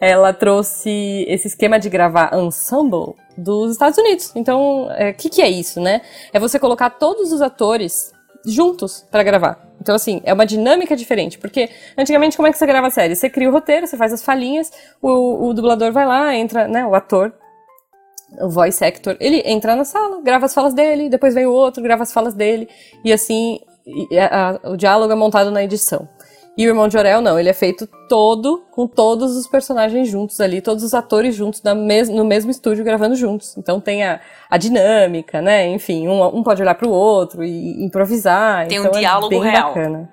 ela 0.00 0.32
trouxe 0.32 1.24
esse 1.26 1.48
esquema 1.48 1.80
de 1.80 1.88
gravar 1.88 2.38
ensemble 2.38 3.14
dos 3.36 3.72
Estados 3.72 3.98
Unidos. 3.98 4.30
Então, 4.36 4.86
o 4.86 4.92
é, 4.92 5.12
que, 5.12 5.28
que 5.28 5.42
é 5.42 5.48
isso, 5.48 5.80
né? 5.80 6.02
É 6.32 6.38
você 6.38 6.56
colocar 6.56 6.90
todos 6.90 7.32
os 7.32 7.42
atores 7.42 8.13
juntos 8.46 9.06
para 9.10 9.22
gravar. 9.22 9.68
Então, 9.80 9.94
assim, 9.94 10.20
é 10.24 10.32
uma 10.32 10.46
dinâmica 10.46 10.96
diferente. 10.96 11.38
Porque 11.38 11.70
antigamente, 11.96 12.36
como 12.36 12.48
é 12.48 12.52
que 12.52 12.58
você 12.58 12.66
grava 12.66 12.86
a 12.86 12.90
série? 12.90 13.14
Você 13.14 13.28
cria 13.28 13.48
o 13.48 13.52
roteiro, 13.52 13.86
você 13.86 13.96
faz 13.96 14.12
as 14.12 14.22
falinhas, 14.22 14.72
o, 15.00 15.48
o 15.48 15.54
dublador 15.54 15.92
vai 15.92 16.06
lá, 16.06 16.34
entra, 16.34 16.66
né? 16.68 16.86
O 16.86 16.94
ator, 16.94 17.32
o 18.40 18.48
voice 18.48 18.84
actor, 18.84 19.16
ele 19.20 19.42
entra 19.44 19.76
na 19.76 19.84
sala, 19.84 20.20
grava 20.22 20.46
as 20.46 20.54
falas 20.54 20.74
dele, 20.74 21.08
depois 21.08 21.34
vem 21.34 21.46
o 21.46 21.52
outro, 21.52 21.82
grava 21.82 22.02
as 22.02 22.12
falas 22.12 22.34
dele, 22.34 22.68
e 23.04 23.12
assim, 23.12 23.60
e 23.86 24.18
a, 24.18 24.58
o 24.64 24.76
diálogo 24.76 25.12
é 25.12 25.16
montado 25.16 25.50
na 25.50 25.62
edição. 25.62 26.08
E 26.56 26.66
o 26.66 26.70
Irmão 26.70 26.86
de 26.86 26.96
Orel 26.96 27.20
não, 27.20 27.38
ele 27.38 27.48
é 27.48 27.52
feito 27.52 27.88
todo 28.08 28.64
com 28.70 28.86
todos 28.86 29.36
os 29.36 29.46
personagens 29.46 30.08
juntos 30.08 30.40
ali, 30.40 30.60
todos 30.60 30.84
os 30.84 30.94
atores 30.94 31.34
juntos 31.34 31.60
mes 31.76 32.08
no 32.08 32.24
mesmo 32.24 32.50
estúdio 32.50 32.84
gravando 32.84 33.16
juntos. 33.16 33.56
Então 33.56 33.80
tem 33.80 34.04
a, 34.04 34.20
a 34.48 34.56
dinâmica, 34.56 35.42
né? 35.42 35.66
Enfim, 35.66 36.06
um, 36.06 36.24
um 36.24 36.42
pode 36.44 36.62
olhar 36.62 36.76
para 36.76 36.86
o 36.86 36.92
outro 36.92 37.42
e 37.42 37.84
improvisar. 37.84 38.68
Tem 38.68 38.78
então 38.78 38.92
um 38.92 38.94
diálogo 38.94 39.34
é 39.34 39.40
bem 39.40 39.50
real. 39.50 39.74
Bacana. 39.74 40.08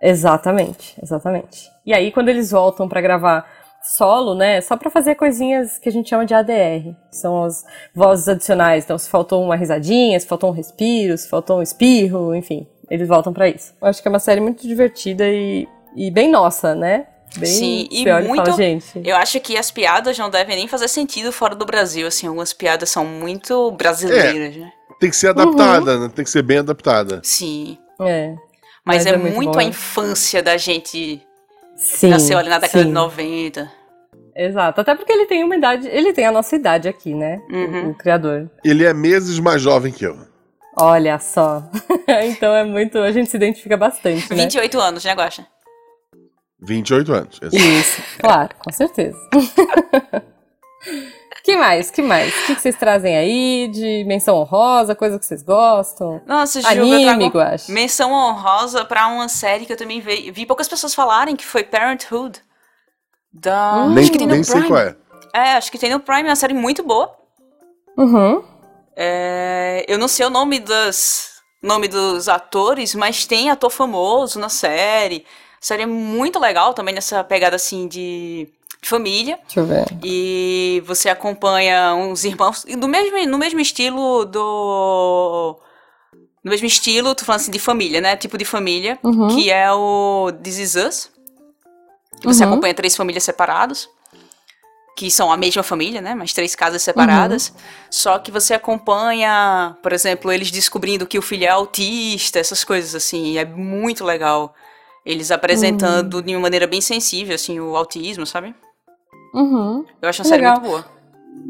Exatamente, 0.00 0.94
exatamente. 1.02 1.68
E 1.84 1.92
aí 1.92 2.12
quando 2.12 2.28
eles 2.28 2.52
voltam 2.52 2.88
para 2.88 3.00
gravar 3.00 3.44
solo, 3.84 4.34
né? 4.34 4.60
Só 4.60 4.76
para 4.76 4.90
fazer 4.90 5.14
coisinhas 5.16 5.78
que 5.78 5.88
a 5.88 5.92
gente 5.92 6.08
chama 6.08 6.24
de 6.24 6.34
ADR, 6.34 6.94
são 7.10 7.44
as 7.44 7.64
vozes 7.94 8.28
adicionais. 8.28 8.84
Então, 8.84 8.96
se 8.96 9.10
faltou 9.10 9.44
uma 9.44 9.56
risadinha, 9.56 10.18
se 10.18 10.26
faltou 10.26 10.50
um 10.50 10.54
respiro, 10.54 11.18
se 11.18 11.28
faltou 11.28 11.58
um 11.58 11.62
espirro, 11.62 12.34
enfim, 12.34 12.66
eles 12.90 13.08
voltam 13.08 13.32
para 13.32 13.48
isso. 13.48 13.74
Eu 13.80 13.88
acho 13.88 14.02
que 14.02 14.08
é 14.08 14.10
uma 14.10 14.18
série 14.18 14.40
muito 14.40 14.66
divertida 14.66 15.28
e, 15.28 15.68
e 15.96 16.10
bem 16.10 16.30
nossa, 16.30 16.74
né? 16.74 17.06
Bem 17.36 17.50
Sim, 17.50 17.88
e 17.90 18.04
muito. 18.22 18.44
Fala, 18.44 18.56
gente. 18.56 19.02
Eu 19.04 19.16
acho 19.16 19.40
que 19.40 19.56
as 19.56 19.70
piadas 19.70 20.16
não 20.16 20.30
devem 20.30 20.56
nem 20.56 20.68
fazer 20.68 20.86
sentido 20.86 21.32
fora 21.32 21.54
do 21.54 21.64
Brasil. 21.64 22.06
Assim, 22.06 22.28
algumas 22.28 22.52
piadas 22.52 22.90
são 22.90 23.04
muito 23.04 23.72
brasileiras, 23.72 24.56
é, 24.56 24.58
né? 24.60 24.72
Tem 25.00 25.10
que 25.10 25.16
ser 25.16 25.28
adaptada, 25.28 25.96
uhum. 25.96 26.00
né? 26.02 26.12
Tem 26.14 26.24
que 26.24 26.30
ser 26.30 26.42
bem 26.42 26.58
adaptada. 26.58 27.20
Sim. 27.24 27.76
É. 28.00 28.34
Mas, 28.84 29.04
Mas 29.04 29.06
é, 29.06 29.10
é, 29.10 29.16
muito, 29.16 29.34
muito 29.34 29.58
a 29.58 29.64
infância 29.64 30.42
da 30.42 30.56
gente. 30.56 31.20
Sim. 31.76 32.10
Nasceu 32.10 32.38
ali 32.38 32.48
na 32.48 32.58
década 32.58 32.82
sim. 32.84 32.88
de 32.88 32.94
90. 32.94 33.84
Exato, 34.36 34.80
até 34.80 34.96
porque 34.96 35.12
ele 35.12 35.26
tem 35.26 35.44
uma 35.44 35.54
idade, 35.54 35.86
ele 35.86 36.12
tem 36.12 36.26
a 36.26 36.32
nossa 36.32 36.56
idade 36.56 36.88
aqui, 36.88 37.14
né? 37.14 37.40
Uhum. 37.48 37.88
O, 37.88 37.90
o 37.90 37.94
criador. 37.94 38.50
Ele 38.64 38.84
é 38.84 38.92
meses 38.92 39.38
mais 39.38 39.62
jovem 39.62 39.92
que 39.92 40.04
eu. 40.04 40.16
Olha 40.76 41.18
só. 41.18 41.62
então 42.24 42.54
é 42.54 42.64
muito. 42.64 42.98
A 42.98 43.12
gente 43.12 43.30
se 43.30 43.36
identifica 43.36 43.76
bastante. 43.76 44.28
Né? 44.30 44.42
28 44.42 44.80
anos, 44.80 45.04
né, 45.04 45.14
Guaxa? 45.14 45.46
28 46.60 47.12
anos. 47.12 47.40
Exatamente. 47.42 47.80
Isso, 47.80 48.02
claro, 48.18 48.54
com 48.58 48.72
certeza. 48.72 49.18
que 51.44 51.56
mais? 51.56 51.90
Que 51.90 52.02
mais? 52.02 52.34
O 52.34 52.46
que, 52.46 52.54
que 52.56 52.60
vocês 52.60 52.76
trazem 52.76 53.16
aí 53.16 53.68
de 53.68 54.04
menção 54.04 54.36
honrosa, 54.36 54.94
coisa 54.94 55.18
que 55.18 55.26
vocês 55.26 55.42
gostam? 55.42 56.22
Nossa, 56.26 56.60
Gil, 56.62 56.70
Anime, 56.70 57.30
eu 57.32 57.40
acho. 57.40 57.70
menção 57.70 58.12
honrosa 58.12 58.84
pra 58.84 59.06
uma 59.08 59.28
série 59.28 59.66
que 59.66 59.72
eu 59.72 59.76
também 59.76 60.00
vi, 60.00 60.30
vi 60.30 60.46
poucas 60.46 60.66
pessoas 60.66 60.94
falarem, 60.94 61.36
que 61.36 61.44
foi 61.44 61.62
Parenthood. 61.62 62.40
Da... 63.32 63.84
Hum. 63.84 63.94
Nem, 63.94 64.10
nem 64.10 64.42
sei 64.42 64.62
qual 64.62 64.78
é. 64.78 64.96
É, 65.34 65.52
acho 65.54 65.70
que 65.70 65.78
tem 65.78 65.90
no 65.90 66.00
Prime, 66.00 66.22
é 66.22 66.30
uma 66.30 66.36
série 66.36 66.54
muito 66.54 66.82
boa. 66.82 67.14
Uhum. 67.98 68.42
É, 68.96 69.84
eu 69.88 69.98
não 69.98 70.08
sei 70.08 70.24
o 70.26 70.30
nome 70.30 70.58
das 70.60 71.32
nome 71.62 71.88
dos 71.88 72.28
atores, 72.28 72.94
mas 72.94 73.26
tem 73.26 73.50
ator 73.50 73.70
famoso 73.70 74.38
na 74.38 74.48
série. 74.48 75.24
A 75.60 75.64
série 75.66 75.82
é 75.82 75.86
muito 75.86 76.38
legal 76.38 76.74
também 76.74 76.94
nessa 76.94 77.24
pegada 77.24 77.56
assim 77.56 77.88
de, 77.88 78.46
de 78.82 78.88
família. 78.88 79.38
Deixa 79.44 79.60
eu 79.60 79.64
ver. 79.66 79.86
E 80.02 80.82
você 80.86 81.08
acompanha 81.08 81.94
uns 81.94 82.22
irmãos 82.24 82.64
no 82.66 82.86
mesmo 82.86 83.26
no 83.26 83.38
mesmo 83.38 83.60
estilo 83.60 84.26
do 84.26 85.58
no 86.44 86.50
mesmo 86.50 86.66
estilo, 86.66 87.14
tô 87.14 87.24
falando 87.24 87.40
assim 87.40 87.50
de 87.50 87.58
família, 87.58 88.02
né? 88.02 88.14
Tipo 88.16 88.36
de 88.36 88.44
família, 88.44 88.98
Uhum. 89.02 89.28
que 89.28 89.50
é 89.50 89.72
o 89.72 90.30
This 90.42 90.58
Is 90.58 90.74
Us. 90.74 91.10
Que 92.20 92.26
você 92.26 92.44
Uhum. 92.44 92.52
acompanha 92.52 92.74
três 92.74 92.94
famílias 92.94 93.24
separadas. 93.24 93.88
Que 94.96 95.10
são 95.10 95.32
a 95.32 95.36
mesma 95.36 95.62
família, 95.64 96.00
né? 96.00 96.14
Mas 96.14 96.32
três 96.32 96.54
casas 96.54 96.82
separadas. 96.82 97.48
Uhum. 97.48 97.54
Só 97.90 98.18
que 98.18 98.30
você 98.30 98.54
acompanha, 98.54 99.76
por 99.82 99.92
exemplo, 99.92 100.30
eles 100.30 100.50
descobrindo 100.52 101.06
que 101.06 101.18
o 101.18 101.22
filho 101.22 101.44
é 101.44 101.48
autista, 101.48 102.38
essas 102.38 102.62
coisas 102.62 102.94
assim. 102.94 103.32
e 103.32 103.38
É 103.38 103.44
muito 103.44 104.04
legal. 104.04 104.54
Eles 105.04 105.30
apresentando 105.30 106.14
Uhum. 106.14 106.22
de 106.22 106.34
uma 106.36 106.42
maneira 106.42 106.66
bem 106.66 106.80
sensível, 106.80 107.34
assim, 107.34 107.58
o 107.60 107.76
autismo, 107.76 108.24
sabe? 108.24 108.54
Uhum. 109.34 109.84
Eu 110.00 110.08
acho 110.08 110.22
uma 110.22 110.28
série 110.28 110.42
Legal. 110.42 110.60
muito 110.60 110.70
boa. 110.70 110.94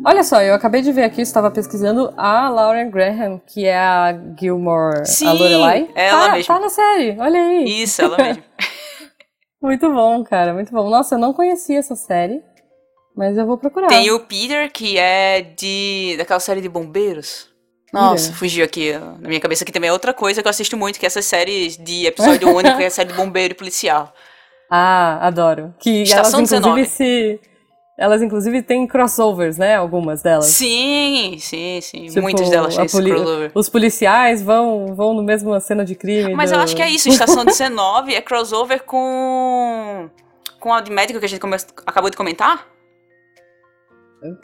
Olha 0.07 0.25
só, 0.25 0.41
eu 0.43 0.55
acabei 0.55 0.81
de 0.81 0.91
ver 0.91 1.05
aqui, 1.05 1.21
estava 1.21 1.51
pesquisando 1.51 2.13
a 2.17 2.49
Lauren 2.49 2.91
Graham, 2.91 3.39
que 3.47 3.67
é 3.67 3.77
a 3.79 4.15
Gilmore, 4.41 5.07
Sim, 5.07 5.27
a 5.29 5.33
Lorelai. 5.35 5.91
ela 5.95 6.27
tá, 6.29 6.33
mesma. 6.33 6.55
Tá 6.55 6.61
na 6.61 6.69
série, 6.71 7.17
olha 7.21 7.39
aí. 7.39 7.83
Isso, 7.83 8.01
ela 8.03 8.17
mesmo. 8.17 8.43
Muito 9.63 9.91
bom, 9.93 10.23
cara, 10.25 10.53
muito 10.53 10.71
bom. 10.73 10.91
Nossa, 10.91 11.15
eu 11.15 11.19
não 11.19 11.33
conhecia 11.33 11.79
essa 11.79 11.95
série, 11.97 12.43
mas 13.17 13.37
eu 13.39 13.47
vou 13.47 13.57
procurar. 13.59 13.89
Tem 13.89 14.11
o 14.11 14.21
Peter, 14.21 14.71
que 14.73 14.99
é 14.99 15.41
de. 15.43 16.15
daquela 16.19 16.41
série 16.41 16.61
de 16.61 16.69
bombeiros. 16.69 17.49
Nossa, 17.93 18.33
fugiu 18.33 18.65
aqui 18.65 18.93
na 19.21 19.29
minha 19.29 19.39
cabeça 19.41 19.65
que 19.65 19.71
também 19.71 19.89
é 19.89 19.93
outra 19.93 20.13
coisa 20.13 20.43
que 20.43 20.49
eu 20.49 20.51
assisto 20.51 20.77
muito, 20.77 20.99
que 20.99 21.07
é 21.07 21.09
essas 21.09 21.25
séries 21.27 21.77
de 21.77 22.07
episódio 22.07 22.49
único, 22.55 22.77
que 22.77 22.83
é 22.83 22.87
a 22.87 22.91
série 22.91 23.11
de 23.11 23.15
bombeiro 23.15 23.53
e 23.53 23.57
policial. 23.57 24.13
Ah, 24.69 25.25
adoro. 25.25 25.73
Que 25.79 26.03
Estação 26.03 26.41
elas, 26.41 26.53
inclusive, 26.53 26.83
19. 26.83 26.87
se... 26.87 27.41
Elas, 27.97 28.21
inclusive, 28.23 28.61
têm 28.63 28.89
crossovers, 28.89 29.57
né? 29.57 29.77
Algumas 29.77 30.21
delas. 30.21 30.47
Sim, 30.47 31.37
sim, 31.39 31.79
sim. 31.81 32.07
Tipo, 32.07 32.23
Muitas 32.23 32.51
delas 32.51 32.75
têm 32.77 32.89
poli- 32.89 33.11
crossover. 33.13 33.53
Os 33.55 33.69
policiais 33.69 34.43
vão, 34.43 34.93
vão 34.97 35.15
no 35.15 35.23
mesmo 35.23 35.57
cena 35.61 35.85
de 35.85 35.95
crime. 35.95 36.35
Mas 36.35 36.51
do- 36.51 36.57
eu 36.57 36.61
acho 36.61 36.75
que 36.75 36.83
é 36.83 36.91
isso, 36.91 37.09
Estação 37.09 37.45
19 37.47 38.13
é 38.13 38.21
crossover 38.21 38.83
com. 38.83 40.11
com 40.59 40.75
a 40.75 40.81
de 40.81 40.91
médico 40.91 41.21
que 41.21 41.27
a 41.27 41.29
gente 41.29 41.39
come- 41.41 41.57
acabou 41.87 42.11
de 42.11 42.17
comentar. 42.17 42.67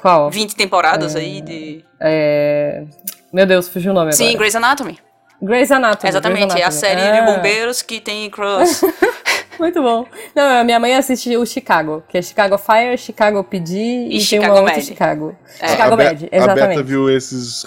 Qual? 0.00 0.30
20 0.30 0.54
temporadas 0.56 1.14
aí 1.16 1.40
de. 1.40 1.84
É... 2.00 2.84
Meu 3.32 3.46
Deus, 3.46 3.68
fugiu 3.68 3.92
o 3.92 3.94
nome 3.94 4.12
Sim, 4.12 4.24
agora. 4.24 4.38
Grey's 4.38 4.54
Anatomy. 4.56 4.98
Grey's 5.42 5.70
Anatomy. 5.70 6.08
Exatamente, 6.10 6.48
Grey's 6.48 6.54
é 6.60 6.64
a 6.64 6.66
Anatomy. 6.68 6.80
série 6.80 7.00
Ah, 7.00 7.20
de 7.20 7.32
bombeiros 7.32 7.82
que 7.82 8.00
tem 8.00 8.28
cross. 8.30 8.82
Muito 9.58 9.82
bom. 9.82 10.06
Não, 10.34 10.60
a 10.60 10.64
minha 10.64 10.80
mãe 10.80 10.94
assiste 10.96 11.36
o 11.36 11.44
Chicago, 11.44 12.02
que 12.08 12.16
é 12.16 12.22
Chicago 12.22 12.56
Fire, 12.56 12.96
Chicago 12.96 13.44
PD 13.44 14.06
e, 14.06 14.08
tem 14.10 14.20
Chicago 14.20 14.52
uma 14.54 14.60
outra 14.60 14.74
Med. 14.76 14.86
Chicago. 14.86 15.36
É. 15.60 15.68
Chicago 15.68 15.94
a, 15.94 15.96
Be- 15.96 16.04
Med, 16.04 16.16
a 16.16 16.28
Beta 16.28 16.36
exatamente. 16.36 16.82
viu 16.82 17.10
esses 17.10 17.64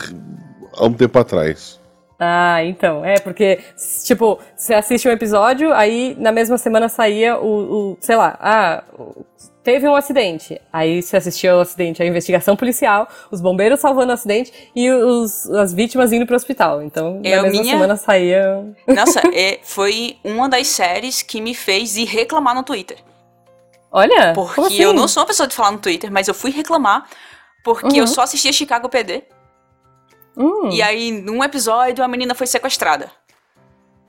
há 0.75 0.85
um 0.85 0.93
tempo 0.93 1.19
atrás. 1.19 1.79
Ah, 2.19 2.63
então. 2.63 3.03
É, 3.05 3.19
porque, 3.19 3.59
tipo, 4.05 4.39
você 4.55 4.73
assiste 4.73 5.07
um 5.07 5.11
episódio, 5.11 5.71
aí 5.73 6.15
na 6.19 6.31
mesma 6.31 6.57
semana 6.57 6.89
saía 6.89 7.37
o, 7.37 7.91
o 7.93 7.97
sei 7.99 8.15
lá, 8.15 8.37
ah, 8.39 8.83
o- 8.97 9.23
teve 9.63 9.87
um 9.87 9.95
acidente. 9.95 10.59
Aí 10.71 11.01
você 11.01 11.17
assistia 11.17 11.55
o 11.55 11.59
acidente, 11.61 12.03
a 12.03 12.05
investigação 12.05 12.55
policial, 12.55 13.07
os 13.31 13.39
bombeiros 13.41 13.79
salvando 13.79 14.11
o 14.11 14.13
acidente 14.13 14.51
e 14.75 14.89
os, 14.91 15.49
as 15.51 15.73
vítimas 15.73 16.11
indo 16.11 16.25
pro 16.25 16.35
hospital. 16.35 16.81
Então, 16.83 17.19
na 17.21 17.29
Eu, 17.29 17.43
mesma 17.43 17.61
minha- 17.61 17.73
semana 17.73 17.95
saía. 17.95 18.65
Nossa, 18.87 19.21
é, 19.33 19.59
foi 19.63 20.17
uma 20.23 20.49
das 20.49 20.67
séries 20.67 21.21
que 21.21 21.39
me 21.41 21.55
fez 21.55 21.95
ir 21.97 22.05
reclamar 22.05 22.53
no 22.55 22.63
Twitter. 22.63 22.97
Olha! 23.91 24.33
Porque 24.33 24.59
assim? 24.61 24.81
eu 24.81 24.91
não 24.93 25.07
sou 25.07 25.21
uma 25.21 25.27
pessoa 25.27 25.47
de 25.47 25.53
falar 25.55 25.71
no 25.71 25.77
Twitter, 25.79 26.11
mas 26.11 26.27
eu 26.27 26.33
fui 26.33 26.51
reclamar 26.51 27.05
porque 27.63 27.85
Uhum. 27.87 27.95
eu 27.97 28.07
só 28.07 28.23
assistia 28.23 28.51
Chicago 28.51 28.89
PD. 28.89 29.23
Hum, 30.35 30.69
E 30.71 30.81
aí, 30.81 31.11
num 31.11 31.43
episódio, 31.43 32.03
a 32.03 32.07
menina 32.07 32.33
foi 32.33 32.47
sequestrada. 32.47 33.09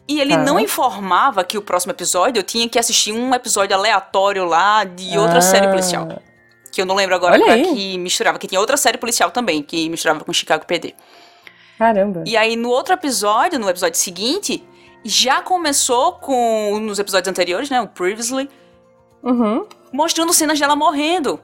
E 0.07 0.21
ele 0.21 0.35
Tá. 0.37 0.43
não 0.43 0.61
informava 0.61 1.43
que 1.45 1.57
o 1.57 1.63
próximo 1.63 1.93
episódio 1.93 2.39
eu 2.41 2.43
tinha 2.43 2.69
que 2.69 2.79
assistir 2.79 3.13
um 3.13 3.35
episódio 3.35 3.75
aleatório 3.77 4.45
lá 4.45 4.85
de 4.85 5.17
outra 5.19 5.39
Ah. 5.39 5.43
série 5.43 5.69
policial. 5.69 6.07
Que 6.71 6.81
eu 6.83 6.87
não 6.87 6.95
lembro 6.95 7.15
agora 7.15 7.39
qual 7.39 7.51
é 7.51 7.63
que 7.63 7.97
misturava, 7.99 8.39
que 8.39 8.47
tinha 8.47 8.61
outra 8.61 8.77
série 8.77 8.99
policial 8.99 9.31
também, 9.31 9.63
que 9.63 9.89
misturava 9.89 10.25
com 10.25 10.33
Chicago 10.33 10.67
PD. 10.67 10.95
Caramba. 11.79 12.23
E 12.27 12.37
aí, 12.37 12.55
no 12.57 12.69
outro 12.69 12.93
episódio, 12.95 13.59
no 13.59 13.69
episódio 13.69 13.99
seguinte, 13.99 14.63
já 15.05 15.41
começou 15.41 16.13
com, 16.15 16.79
nos 16.81 16.99
episódios 16.99 17.29
anteriores, 17.29 17.71
né, 17.71 17.81
o 17.81 17.87
Previously, 17.89 18.49
Uhum. 19.23 19.67
mostrando 19.93 20.33
cenas 20.33 20.59
dela 20.59 20.77
morrendo. 20.77 21.41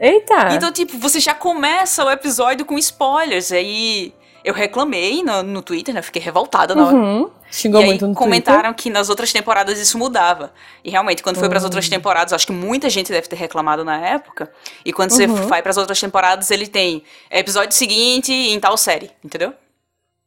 Eita! 0.00 0.54
Então, 0.54 0.72
tipo, 0.72 0.98
você 0.98 1.20
já 1.20 1.34
começa 1.34 2.04
o 2.04 2.10
episódio 2.10 2.64
com 2.64 2.76
spoilers. 2.78 3.52
Aí 3.52 4.12
eu 4.44 4.52
reclamei 4.54 5.22
no, 5.22 5.42
no 5.42 5.62
Twitter, 5.62 5.94
né? 5.94 6.02
Fiquei 6.02 6.20
revoltada 6.20 6.74
na 6.74 6.86
hora. 6.86 6.96
Uhum. 7.54 7.60
Xingou 7.60 7.80
e 7.80 7.84
aí 7.84 7.88
muito 7.90 8.06
no 8.08 8.14
comentaram 8.14 8.72
que 8.74 8.90
nas 8.90 9.08
outras 9.08 9.32
temporadas 9.32 9.78
isso 9.78 9.96
mudava. 9.96 10.52
E 10.82 10.90
realmente, 10.90 11.22
quando 11.22 11.38
foi 11.38 11.48
para 11.48 11.58
as 11.58 11.64
Hum. 11.64 11.66
outras 11.66 11.88
temporadas, 11.88 12.32
acho 12.32 12.46
que 12.46 12.52
muita 12.52 12.90
gente 12.90 13.12
deve 13.12 13.28
ter 13.28 13.36
reclamado 13.36 13.84
na 13.84 13.96
época. 13.98 14.50
E 14.84 14.92
quando 14.92 15.10
você 15.10 15.26
Uhum. 15.26 15.46
vai 15.46 15.62
para 15.62 15.70
as 15.70 15.76
outras 15.76 16.00
temporadas, 16.00 16.50
ele 16.50 16.66
tem 16.66 17.02
episódio 17.30 17.72
seguinte 17.76 18.32
em 18.32 18.58
tal 18.58 18.76
série, 18.76 19.10
entendeu? 19.24 19.52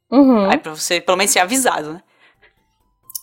Twitter. 0.09 0.19
Uhum. 0.25 0.49
Aí 0.49 0.57
pra 0.57 0.73
você 0.73 1.01
pelo 1.01 1.17
menos 1.17 1.31
ser 1.31 1.39
avisado, 1.39 1.93
né? 1.93 2.01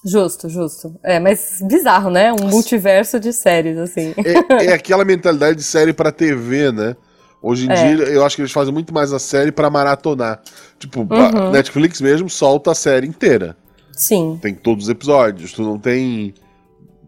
Justo, 0.06 0.50
justo. 0.50 0.94
É, 1.02 1.18
mas 1.18 1.60
bizarro, 1.62 2.10
né? 2.10 2.30
Um 2.32 2.46
multiverso 2.48 3.18
de 3.18 3.32
séries, 3.32 3.78
assim. 3.78 4.14
É, 4.60 4.66
é 4.66 4.72
aquela 4.74 5.02
mentalidade 5.04 5.56
de 5.56 5.62
série 5.62 5.94
pra 5.94 6.12
TV, 6.12 6.70
né? 6.70 6.94
Hoje 7.40 7.66
em 7.66 7.70
É. 7.72 7.74
dia, 7.74 8.04
eu 8.08 8.24
acho 8.24 8.36
que 8.36 8.42
eles 8.42 8.52
fazem 8.52 8.72
muito 8.72 8.92
mais 8.92 9.12
a 9.14 9.18
série 9.18 9.50
pra 9.50 9.70
maratonar. 9.70 10.42
Tipo, 10.78 11.00
Uhum. 11.00 11.50
Netflix 11.52 12.00
mesmo 12.02 12.28
solta 12.28 12.72
a 12.72 12.74
série 12.74 13.06
inteira. 13.06 13.56
Sim. 13.96 14.38
Tem 14.42 14.54
todos 14.54 14.84
os 14.84 14.90
episódios, 14.90 15.52
tu 15.52 15.62
não 15.62 15.78
tem. 15.78 16.34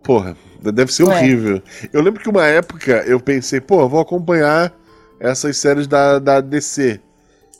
Porra, 0.02 0.36
deve 0.60 0.92
ser 0.92 1.02
É. 1.02 1.06
horrível. 1.06 1.62
Eu 1.92 2.00
lembro 2.02 2.22
que 2.22 2.28
uma 2.28 2.46
época 2.46 3.02
eu 3.06 3.18
pensei, 3.20 3.60
pô, 3.60 3.88
vou 3.88 4.00
acompanhar 4.00 4.72
essas 5.18 5.56
séries 5.58 5.86
da, 5.86 6.18
da 6.18 6.40
DC. 6.40 7.00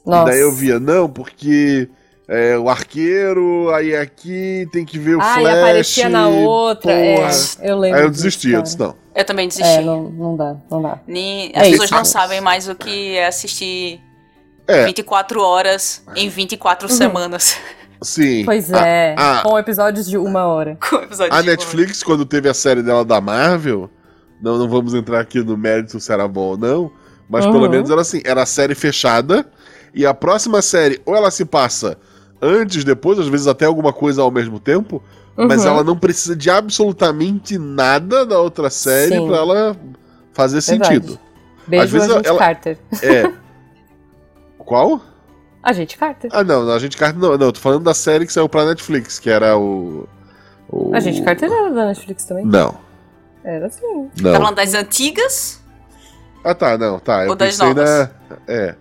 Nossa. 0.04 0.30
Daí 0.30 0.40
eu 0.40 0.52
via, 0.52 0.78
não, 0.78 1.08
porque 1.08 1.88
é, 2.28 2.56
o 2.56 2.68
arqueiro, 2.68 3.70
aí 3.74 3.96
aqui 3.96 4.68
tem 4.72 4.84
que 4.84 4.98
ver 4.98 5.16
o 5.16 5.20
ah, 5.20 5.34
Flash. 5.34 5.44
e 5.44 5.58
aparecia 5.58 6.08
na 6.08 6.28
outra. 6.28 6.92
É, 6.92 7.28
eu 7.62 7.78
lembro. 7.78 7.98
Aí 7.98 8.04
eu 8.04 8.10
disso, 8.10 8.22
desisti, 8.22 8.50
eu 8.52 8.62
disse, 8.62 8.78
não. 8.78 8.94
Eu 9.14 9.24
também 9.24 9.48
desisti. 9.48 9.66
É, 9.68 9.80
não, 9.80 10.04
não 10.10 10.36
dá, 10.36 10.56
não 10.70 10.82
dá. 10.82 11.00
Nem- 11.06 11.50
É 11.54 11.60
As 11.62 11.68
pessoas 11.70 11.84
isso. 11.90 11.94
não 11.94 12.04
sabem 12.04 12.40
mais 12.40 12.68
o 12.68 12.74
que 12.76 13.16
é 13.16 13.26
assistir 13.26 14.00
É, 14.68 14.84
24 14.84 15.40
horas 15.40 16.02
em 16.14 16.28
24 16.28 16.88
Uhum. 16.88 16.94
semanas. 16.94 17.56
sim. 18.03 18.44
Pois 18.44 18.72
A- 18.72 18.86
é, 18.86 19.14
a- 19.18 19.42
com 19.44 19.59
episódios 19.59 20.07
de 20.09 20.16
uma 20.18 20.44
hora. 20.47 20.76
com 20.88 20.97
episódio 20.97 21.32
A 21.34 21.40
de 21.40 21.47
Netflix, 21.49 22.03
quando 22.03 22.24
teve 22.24 22.49
a 22.49 22.55
série 22.55 22.82
dela 22.82 23.05
da 23.05 23.20
Marvel, 23.20 23.90
não, 24.40 24.59
não 24.59 24.68
vamos 24.68 24.94
entrar 24.94 25.20
aqui 25.20 25.42
no 25.42 25.57
mérito 25.57 25.99
se 26.01 26.12
era 26.12 26.26
bom 26.28 26.40
ou 26.51 26.57
não, 26.59 26.90
mas 27.28 27.44
Uhum. 27.44 27.53
pelo 27.53 27.68
menos 27.70 27.90
era 27.90 28.01
assim, 28.01 28.20
era 28.24 28.42
a 28.42 28.47
série 28.47 28.74
fechada, 28.74 29.47
e 29.94 30.05
a 30.05 30.12
próxima 30.12 30.61
série, 30.62 31.01
ou 31.07 31.14
ela 31.16 31.30
se 31.30 31.44
passa 31.44 31.97
antes, 32.40 32.84
depois, 32.84 33.18
às 33.18 33.28
vezes 33.28 33.47
até 33.47 33.64
alguma 33.64 33.92
coisa 33.92 34.20
ao 34.22 34.30
mesmo 34.30 34.61
tempo, 34.61 35.03
mas 35.36 35.64
Uhum. 35.64 35.70
ela 35.70 35.84
não 35.84 35.97
precisa 35.97 36.36
de 36.36 36.51
absolutamente 36.51 37.57
nada 37.59 38.24
da 38.26 38.38
outra 38.38 38.68
série 38.70 39.18
pra 39.26 39.36
ela 39.36 39.76
fazer 40.32 40.61
Verdade. 40.61 40.94
sentido. 40.94 41.18
Beijo, 41.66 41.84
Às 41.84 41.90
vezes 41.90 42.11
Agente 42.11 42.28
ela- 42.28 42.38
Carter. 42.38 42.78
É. 43.03 43.32
Qual? 44.59 45.01
Agente 45.68 45.98
Carter. 45.98 46.30
Ah, 46.32 46.44
não, 46.44 46.70
a 46.70 46.78
gente 46.78 46.96
Carter 46.96 47.20
não, 47.20 47.36
não, 47.36 47.50
tô 47.50 47.58
falando 47.60 47.82
da 47.82 47.92
série 47.92 48.24
que 48.24 48.32
saiu 48.32 48.48
pra 48.48 48.64
Netflix, 48.64 49.18
que 49.18 49.28
era 49.28 49.56
o. 49.58 50.08
o... 50.70 50.94
Agente 50.94 51.22
Carter 51.22 51.50
era 51.50 51.70
da 51.72 51.86
Netflix 51.86 52.24
também? 52.24 52.46
Não, 52.46 52.78
Era 53.42 53.68
sim. 53.68 54.08
Tá 54.22 54.34
falando 54.34 54.54
das 54.54 54.74
antigas? 54.74 55.60
Ah, 56.44 56.54
tá, 56.54 56.78
não, 56.78 57.00
tá. 57.00 57.24
Eu 57.24 57.30
Ou 57.30 57.34
das 57.36 57.58
novas? 57.58 57.84
na. 57.84 58.10
É. 58.46 58.74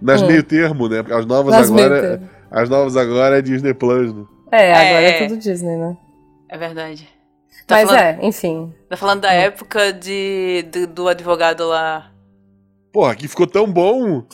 Nas 0.00 0.22
Hum. 0.22 0.26
meio 0.28 0.42
termo, 0.44 0.88
né? 0.88 1.02
Porque 1.02 1.14
as 1.18 1.26
novas 1.26 1.52
Nas 1.52 1.68
agora. 1.68 1.88
meio-termo. 1.90 2.28
As 2.50 2.68
novas 2.68 2.96
agora 2.96 3.38
é 3.38 3.42
Disney 3.42 3.74
Plus, 3.74 4.14
né? 4.14 4.24
É, 4.52 4.72
agora 4.72 5.02
é. 5.02 5.10
É. 5.24 5.26
tudo 5.26 5.38
Disney, 5.40 5.76
né? 5.76 5.96
É 6.48 6.56
verdade. 6.56 7.08
Tá 7.66 7.74
Mas 7.74 7.88
falando, 7.90 8.02
é, 8.02 8.18
enfim. 8.22 8.72
Tá 8.88 8.96
falando 8.96 9.20
da 9.22 9.28
Hum. 9.30 9.32
época 9.32 9.92
de, 9.92 10.64
do, 10.72 10.86
do 10.86 11.08
advogado 11.08 11.66
lá. 11.66 12.12
Porra, 12.92 13.16
que 13.16 13.26
ficou 13.26 13.46
tão 13.48 13.70
bom 13.70 14.24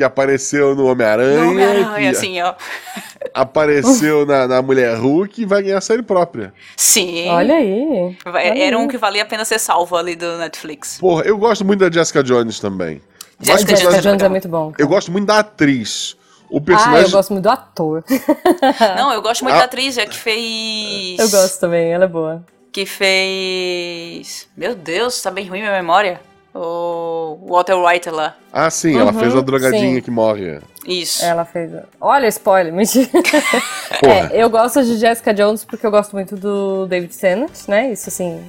que 0.00 0.04
apareceu 0.04 0.74
no 0.74 0.86
Homem-Aranha. 0.86 1.44
No 1.44 1.50
Homem-Aranha, 1.50 2.10
assim, 2.10 2.40
ó. 2.40 2.54
Apareceu 3.34 4.24
na, 4.24 4.48
na 4.48 4.62
Mulher 4.62 4.96
Hulk 4.96 5.42
e 5.42 5.44
vai 5.44 5.62
ganhar 5.62 5.78
série 5.82 6.02
própria. 6.02 6.54
Sim. 6.74 7.28
Olha 7.28 7.56
aí. 7.56 8.16
Olha 8.24 8.38
Era 8.38 8.76
aí. 8.78 8.82
um 8.82 8.88
que 8.88 8.96
valia 8.96 9.22
a 9.22 9.26
pena 9.26 9.44
ser 9.44 9.58
salvo 9.58 9.94
ali 9.94 10.16
do 10.16 10.38
Netflix. 10.38 10.96
Porra, 10.98 11.24
eu 11.24 11.36
gosto 11.36 11.66
muito 11.66 11.80
da 11.80 11.90
Jessica 11.90 12.22
Jones 12.22 12.58
também. 12.58 13.02
Jessica, 13.38 13.76
Jessica 13.76 14.00
Jones 14.00 14.22
é 14.22 14.28
muito 14.30 14.48
bom. 14.48 14.72
Cara. 14.72 14.82
Eu 14.82 14.88
gosto 14.88 15.12
muito 15.12 15.26
da 15.26 15.40
atriz. 15.40 16.16
O 16.48 16.62
personagem... 16.62 17.04
Ah, 17.04 17.06
eu 17.06 17.10
gosto 17.10 17.32
muito 17.34 17.42
do 17.42 17.50
ator. 17.50 18.02
Não, 18.96 19.12
eu 19.12 19.20
gosto 19.20 19.42
muito 19.42 19.54
ah. 19.54 19.58
da 19.58 19.64
atriz, 19.66 19.98
é 19.98 20.06
que 20.06 20.16
fez. 20.16 21.18
Eu 21.18 21.28
gosto 21.28 21.60
também, 21.60 21.92
ela 21.92 22.04
é 22.04 22.08
boa. 22.08 22.42
Que 22.72 22.86
fez. 22.86 24.48
Meu 24.56 24.74
Deus, 24.74 25.20
tá 25.20 25.30
bem 25.30 25.46
ruim 25.46 25.60
minha 25.60 25.72
memória. 25.72 26.22
O 26.54 27.38
Walter 27.46 27.74
White 27.74 28.10
lá. 28.10 28.36
Ah, 28.52 28.68
sim, 28.70 28.94
uhum, 28.94 29.00
ela 29.00 29.12
fez 29.12 29.36
a 29.36 29.40
drogadinha 29.40 29.94
sim. 29.94 30.00
que 30.00 30.10
morre. 30.10 30.58
Isso. 30.86 31.24
Ela 31.24 31.44
fez. 31.44 31.70
Olha, 32.00 32.26
spoiler, 32.26 32.72
mentira. 32.72 33.08
é, 34.32 34.42
eu 34.42 34.50
gosto 34.50 34.82
de 34.82 34.96
Jessica 34.96 35.32
Jones 35.32 35.64
porque 35.64 35.86
eu 35.86 35.90
gosto 35.90 36.12
muito 36.12 36.34
do 36.34 36.86
David 36.86 37.16
Tennant, 37.16 37.52
né? 37.68 37.92
Isso 37.92 38.08
assim, 38.08 38.42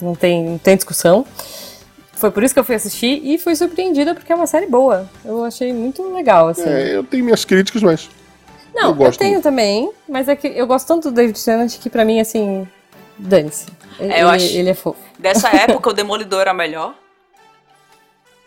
não 0.00 0.14
tem, 0.14 0.44
não 0.44 0.58
tem 0.58 0.76
discussão. 0.76 1.26
Foi 2.12 2.30
por 2.30 2.42
isso 2.42 2.52
que 2.52 2.60
eu 2.60 2.64
fui 2.64 2.74
assistir 2.74 3.20
e 3.24 3.38
fui 3.38 3.56
surpreendida 3.56 4.14
porque 4.14 4.30
é 4.30 4.36
uma 4.36 4.46
série 4.46 4.66
boa. 4.66 5.08
Eu 5.24 5.42
achei 5.44 5.72
muito 5.72 6.02
legal, 6.14 6.48
assim. 6.48 6.68
É, 6.68 6.96
eu 6.96 7.02
tenho 7.02 7.24
minhas 7.24 7.44
críticas, 7.44 7.82
mas. 7.82 8.10
Não, 8.74 8.90
eu, 8.94 9.06
eu 9.06 9.12
tenho 9.12 9.32
muito. 9.32 9.42
também, 9.42 9.90
mas 10.08 10.28
é 10.28 10.36
que 10.36 10.46
eu 10.46 10.66
gosto 10.66 10.86
tanto 10.86 11.10
do 11.10 11.14
David 11.14 11.42
Tennant 11.42 11.78
que 11.78 11.90
pra 11.90 12.04
mim, 12.04 12.20
assim, 12.20 12.68
dane-se. 13.18 13.66
É, 13.98 14.20
ele, 14.20 14.28
acho... 14.28 14.56
ele 14.56 14.68
é 14.68 14.74
fofo. 14.74 15.00
Dessa 15.18 15.48
época, 15.56 15.90
o 15.90 15.92
Demolidor 15.92 16.42
era 16.42 16.54
melhor. 16.54 16.94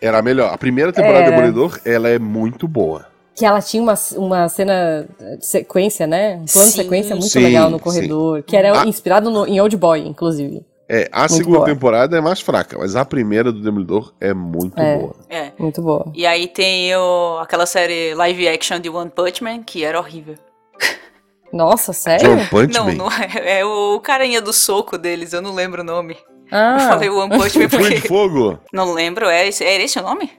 Era 0.04 0.20
melhor. 0.20 0.52
A 0.52 0.58
primeira 0.58 0.92
temporada 0.92 1.20
é... 1.20 1.24
do 1.24 1.30
Demolidor, 1.30 1.80
ela 1.84 2.08
é 2.08 2.18
muito 2.18 2.68
boa. 2.68 3.06
Que 3.34 3.44
ela 3.44 3.60
tinha 3.60 3.82
uma, 3.82 3.94
uma 4.16 4.48
cena 4.48 5.08
de 5.38 5.46
sequência, 5.46 6.06
né? 6.06 6.34
Um 6.34 6.44
plano 6.44 6.46
sim, 6.46 6.76
de 6.76 6.82
sequência 6.82 7.16
muito 7.16 7.32
sim, 7.32 7.40
legal 7.40 7.70
no 7.70 7.80
corredor. 7.80 8.38
Sim. 8.38 8.44
Que 8.46 8.56
era 8.56 8.82
ah. 8.82 8.86
inspirado 8.86 9.30
no, 9.30 9.46
em 9.46 9.60
Old 9.60 9.76
Boy, 9.76 10.06
inclusive. 10.06 10.64
É, 10.86 11.08
a 11.10 11.20
muito 11.20 11.34
segunda 11.34 11.58
boa. 11.58 11.68
temporada 11.68 12.18
é 12.18 12.20
mais 12.20 12.42
fraca, 12.42 12.76
mas 12.78 12.94
a 12.94 13.04
primeira 13.04 13.50
do 13.50 13.62
Demolidor 13.62 14.12
é 14.20 14.34
muito 14.34 14.78
é, 14.78 14.98
boa. 14.98 15.16
É. 15.30 15.52
Muito 15.58 15.80
boa. 15.80 16.12
E 16.14 16.26
aí 16.26 16.46
tem 16.46 16.94
o, 16.94 17.38
aquela 17.38 17.64
série 17.64 18.14
live 18.14 18.46
action 18.46 18.78
de 18.78 18.90
One 18.90 19.10
Punch 19.10 19.42
Man, 19.42 19.62
que 19.62 19.82
era 19.82 19.98
horrível. 19.98 20.34
Nossa, 21.50 21.92
sério? 21.94 22.32
One 22.32 22.46
Punch 22.46 22.74
não, 22.74 22.86
Man? 22.86 22.94
Não, 22.94 23.10
é, 23.10 23.60
é 23.60 23.64
o 23.64 23.98
carinha 24.00 24.42
do 24.42 24.52
soco 24.52 24.98
deles, 24.98 25.32
eu 25.32 25.40
não 25.40 25.54
lembro 25.54 25.80
o 25.80 25.84
nome. 25.84 26.16
Ah. 26.56 26.76
Eu 26.80 26.88
falei 26.88 27.10
One 27.10 27.36
Punch 27.36 27.58
Man 27.58 27.68
porque... 27.68 27.94
de 27.96 28.00
fogo? 28.06 28.60
Não 28.72 28.92
lembro, 28.92 29.26
é 29.26 29.48
esse, 29.48 29.64
é 29.64 29.82
esse 29.82 29.98
o 29.98 30.02
nome? 30.02 30.30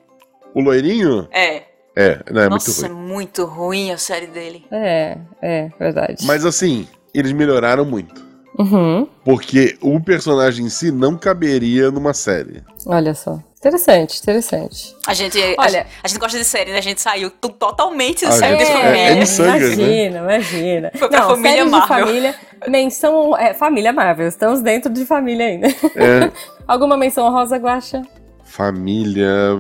O 0.54 0.62
loirinho? 0.62 1.28
É. 1.30 1.64
É, 1.94 2.24
não, 2.32 2.42
é 2.42 2.50
Nossa, 2.50 2.88
muito 2.88 2.94
ruim. 2.94 3.10
é 3.10 3.14
muito 3.14 3.46
ruim 3.46 3.92
a 3.92 3.98
série 3.98 4.28
dele. 4.28 4.66
É, 4.72 5.18
é, 5.42 5.70
verdade. 5.78 6.26
Mas 6.26 6.46
assim, 6.46 6.88
eles 7.14 7.34
melhoraram 7.34 7.84
muito. 7.84 8.24
Uhum. 8.58 9.06
Porque 9.26 9.78
o 9.82 10.00
personagem 10.00 10.66
em 10.66 10.70
si 10.70 10.90
não 10.90 11.18
caberia 11.18 11.92
numa 11.92 12.14
série. 12.14 12.64
Olha 12.86 13.14
só. 13.14 13.38
Interessante, 13.66 14.20
interessante. 14.22 14.96
A 15.08 15.14
gente, 15.16 15.40
Olha, 15.58 15.82
a, 15.82 15.86
a 16.04 16.08
gente 16.08 16.20
gosta 16.20 16.38
de 16.38 16.46
série, 16.46 16.72
né? 16.72 16.78
A 16.78 16.82
gente 16.82 17.02
saiu 17.02 17.32
totalmente 17.32 18.24
de 18.24 18.32
série 18.32 18.58
de 18.58 18.66
família. 18.66 19.00
É, 19.00 19.18
é 19.18 19.26
sangue, 19.26 19.66
imagina, 19.66 20.22
né? 20.22 20.36
imagina. 20.36 20.92
Foi 20.94 21.10
pra 21.10 21.22
não, 21.22 21.30
família 21.30 21.66
Marvel. 21.66 22.06
família, 22.06 22.36
menção, 22.68 23.36
é, 23.36 23.56
família 23.56 23.92
Marvel. 23.92 24.28
Estamos 24.28 24.62
dentro 24.62 24.94
de 24.94 25.04
família 25.04 25.48
ainda. 25.48 25.68
É. 25.96 26.32
Alguma 26.68 26.96
menção 26.96 27.28
rosa, 27.32 27.58
Guacha? 27.58 28.04
Família... 28.44 29.60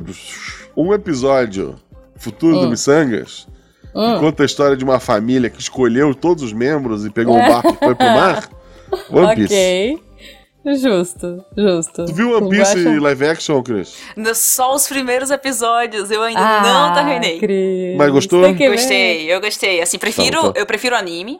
Um 0.77 0.93
episódio, 0.93 1.75
Futuro 2.15 2.57
hum. 2.57 2.61
do 2.61 2.69
Missangas, 2.69 3.47
hum. 3.95 4.19
conta 4.19 4.43
a 4.43 4.45
história 4.45 4.77
de 4.77 4.83
uma 4.83 4.99
família 4.99 5.49
que 5.49 5.59
escolheu 5.59 6.13
todos 6.13 6.43
os 6.43 6.53
membros 6.53 7.07
e 7.07 7.09
pegou 7.09 7.35
um 7.35 7.39
barco 7.39 7.69
e 7.69 7.85
foi 7.85 7.95
pro 7.95 8.05
mar. 8.13 8.49
One 9.09 9.35
Piece. 9.35 9.53
Ok. 9.53 10.04
Justo, 10.65 11.45
justo. 11.55 12.05
Tu 12.05 12.13
viu 12.13 12.35
One 12.35 12.49
Piece 12.49 12.73
Guacha... 12.73 13.01
live 13.01 13.25
action, 13.27 13.61
Chris? 13.61 13.95
Só 14.33 14.73
os 14.73 14.87
primeiros 14.87 15.29
episódios, 15.29 16.09
eu 16.09 16.23
ainda 16.23 16.39
ah, 16.39 16.61
não 16.61 16.93
terminei. 16.93 17.39
Cris. 17.39 17.95
Mas 17.95 18.11
gostou? 18.11 18.41
Gostei, 18.55 19.31
eu 19.31 19.39
gostei. 19.39 19.81
Assim, 19.81 19.99
prefiro, 19.99 20.41
tá, 20.41 20.53
tá. 20.53 20.59
eu 20.59 20.65
prefiro 20.65 20.95
anime. 20.95 21.39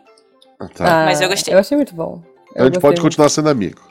Ah, 0.60 0.68
tá. 0.68 0.86
Ah, 0.86 1.06
mas 1.06 1.22
eu 1.22 1.28
gostei. 1.28 1.54
Eu 1.54 1.58
achei 1.58 1.76
muito 1.76 1.96
bom. 1.96 2.22
Eu 2.56 2.62
a 2.62 2.66
gente 2.66 2.80
pode 2.80 3.02
continuar 3.02 3.30
sendo 3.30 3.50
amigo. 3.50 3.82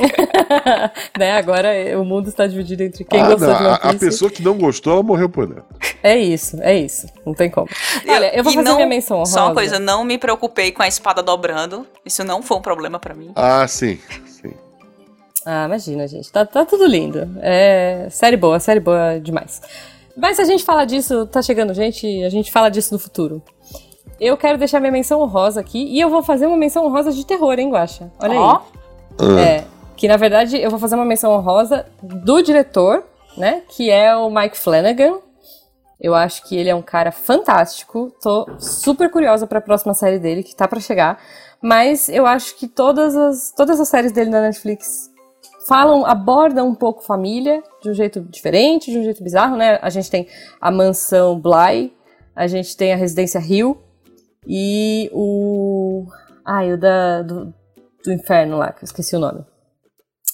né? 1.18 1.32
Agora 1.32 1.68
o 2.00 2.04
mundo 2.04 2.28
está 2.28 2.46
dividido 2.46 2.82
entre 2.82 3.04
quem 3.04 3.20
ah, 3.20 3.28
gostou 3.28 3.48
não, 3.48 3.58
de 3.58 3.64
One 3.64 3.78
Piece. 3.78 3.96
A 3.96 3.98
pessoa 3.98 4.30
que 4.30 4.42
não 4.42 4.56
gostou, 4.56 4.94
ela 4.94 5.02
morreu 5.02 5.28
por 5.28 5.46
dentro. 5.46 5.64
É 6.02 6.18
isso, 6.18 6.56
é 6.62 6.76
isso. 6.76 7.06
Não 7.24 7.34
tem 7.34 7.50
como. 7.50 7.68
Olha, 8.08 8.34
eu 8.34 8.42
vou 8.42 8.52
fazer 8.52 8.66
não, 8.66 8.76
minha 8.76 8.88
menção 8.88 9.18
honrosa. 9.18 9.32
Só 9.32 9.46
uma 9.46 9.54
coisa, 9.54 9.78
não 9.78 10.04
me 10.04 10.16
preocupei 10.16 10.72
com 10.72 10.82
a 10.82 10.88
espada 10.88 11.22
dobrando. 11.22 11.86
Isso 12.04 12.24
não 12.24 12.42
foi 12.42 12.56
um 12.56 12.62
problema 12.62 12.98
para 12.98 13.14
mim. 13.14 13.30
Ah, 13.36 13.68
sim, 13.68 13.98
sim. 14.08 14.29
Ah, 15.52 15.64
imagina, 15.64 16.06
gente. 16.06 16.30
Tá, 16.30 16.46
tá 16.46 16.64
tudo 16.64 16.86
lindo. 16.86 17.28
É 17.42 18.06
série 18.08 18.36
boa, 18.36 18.60
série 18.60 18.78
boa 18.78 19.18
demais. 19.18 19.60
Mas 20.16 20.36
se 20.36 20.42
a 20.42 20.44
gente 20.44 20.62
falar 20.62 20.84
disso, 20.84 21.26
tá 21.26 21.42
chegando 21.42 21.74
gente, 21.74 22.06
a 22.22 22.28
gente 22.28 22.52
fala 22.52 22.68
disso 22.68 22.94
no 22.94 23.00
futuro. 23.00 23.42
Eu 24.20 24.36
quero 24.36 24.56
deixar 24.56 24.78
minha 24.78 24.92
menção 24.92 25.20
honrosa 25.20 25.58
aqui 25.60 25.82
e 25.86 26.00
eu 26.00 26.08
vou 26.08 26.22
fazer 26.22 26.46
uma 26.46 26.56
menção 26.56 26.86
honrosa 26.86 27.10
de 27.10 27.26
terror, 27.26 27.58
hein, 27.58 27.68
Guaxa? 27.68 28.12
Olha 28.20 28.40
oh. 28.40 28.60
aí. 29.24 29.28
Uh. 29.28 29.38
É, 29.40 29.64
que 29.96 30.06
na 30.06 30.16
verdade 30.16 30.56
eu 30.56 30.70
vou 30.70 30.78
fazer 30.78 30.94
uma 30.94 31.04
menção 31.04 31.32
honrosa 31.32 31.84
do 32.00 32.40
diretor, 32.42 33.02
né? 33.36 33.62
Que 33.70 33.90
é 33.90 34.14
o 34.14 34.30
Mike 34.30 34.56
Flanagan. 34.56 35.18
Eu 36.00 36.14
acho 36.14 36.44
que 36.44 36.56
ele 36.56 36.70
é 36.70 36.74
um 36.76 36.82
cara 36.82 37.10
fantástico. 37.10 38.12
Tô 38.22 38.46
super 38.60 39.10
curiosa 39.10 39.48
para 39.48 39.58
a 39.58 39.62
próxima 39.62 39.94
série 39.94 40.20
dele 40.20 40.44
que 40.44 40.54
tá 40.54 40.68
para 40.68 40.78
chegar. 40.78 41.18
Mas 41.60 42.08
eu 42.08 42.24
acho 42.24 42.56
que 42.56 42.68
todas 42.68 43.16
as, 43.16 43.52
todas 43.52 43.80
as 43.80 43.88
séries 43.88 44.12
dele 44.12 44.30
na 44.30 44.42
Netflix 44.42 45.09
falam, 45.70 46.04
abordam 46.04 46.66
um 46.66 46.74
pouco 46.74 47.00
família 47.00 47.62
de 47.80 47.90
um 47.90 47.94
jeito 47.94 48.20
diferente, 48.22 48.90
de 48.90 48.98
um 48.98 49.04
jeito 49.04 49.22
bizarro, 49.22 49.56
né? 49.56 49.78
A 49.80 49.88
gente 49.88 50.10
tem 50.10 50.26
a 50.60 50.68
mansão 50.68 51.38
Bly, 51.38 51.94
a 52.34 52.48
gente 52.48 52.76
tem 52.76 52.92
a 52.92 52.96
residência 52.96 53.38
Hill 53.38 53.80
e 54.44 55.08
o. 55.12 56.06
Ai, 56.44 56.72
o 56.72 56.76
da, 56.76 57.22
do, 57.22 57.54
do 58.04 58.12
inferno 58.12 58.58
lá, 58.58 58.72
que 58.72 58.82
eu 58.82 58.86
esqueci 58.86 59.14
o 59.14 59.20
nome. 59.20 59.44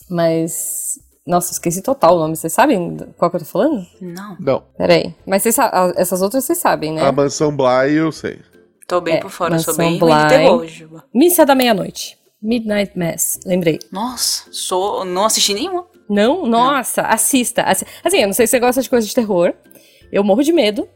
Mas. 0.08 0.98
Nossa, 1.26 1.52
esqueci 1.52 1.82
total 1.82 2.16
o 2.16 2.20
nome. 2.20 2.34
Vocês 2.34 2.54
sabem 2.54 2.96
qual 3.18 3.30
que 3.30 3.36
eu 3.36 3.40
tô 3.40 3.46
falando? 3.46 3.84
Não. 4.00 4.36
Não. 4.40 4.62
Peraí. 4.78 5.14
Mas 5.26 5.42
vocês, 5.42 5.56
essas 5.96 6.22
outras 6.22 6.44
vocês 6.44 6.58
sabem, 6.58 6.94
né? 6.94 7.02
A 7.02 7.12
Mansão 7.12 7.54
Bly 7.54 7.92
eu 7.94 8.10
sei. 8.10 8.40
Tô 8.88 9.02
bem 9.02 9.16
é, 9.16 9.20
por 9.20 9.30
fora, 9.30 9.50
Mansão 9.50 9.74
sou 9.74 9.84
bem 9.84 9.98
Bly, 9.98 10.12
de 10.14 10.28
terror, 10.28 10.66
Missa 11.12 11.44
da 11.44 11.54
Meia-Noite. 11.54 12.16
Midnight 12.46 12.96
Mass, 12.96 13.40
lembrei. 13.44 13.80
Nossa, 13.90 14.44
sou, 14.52 15.04
não 15.04 15.24
assisti 15.24 15.52
nenhuma. 15.52 15.86
Não? 16.08 16.46
Nossa, 16.46 17.02
não. 17.02 17.10
assista. 17.10 17.64
Assim, 17.64 18.18
eu 18.18 18.26
não 18.26 18.32
sei 18.32 18.46
se 18.46 18.52
você 18.52 18.60
gosta 18.60 18.80
de 18.80 18.88
coisas 18.88 19.08
de 19.08 19.14
terror. 19.14 19.52
Eu 20.12 20.22
morro 20.22 20.42
de 20.42 20.52
medo, 20.52 20.88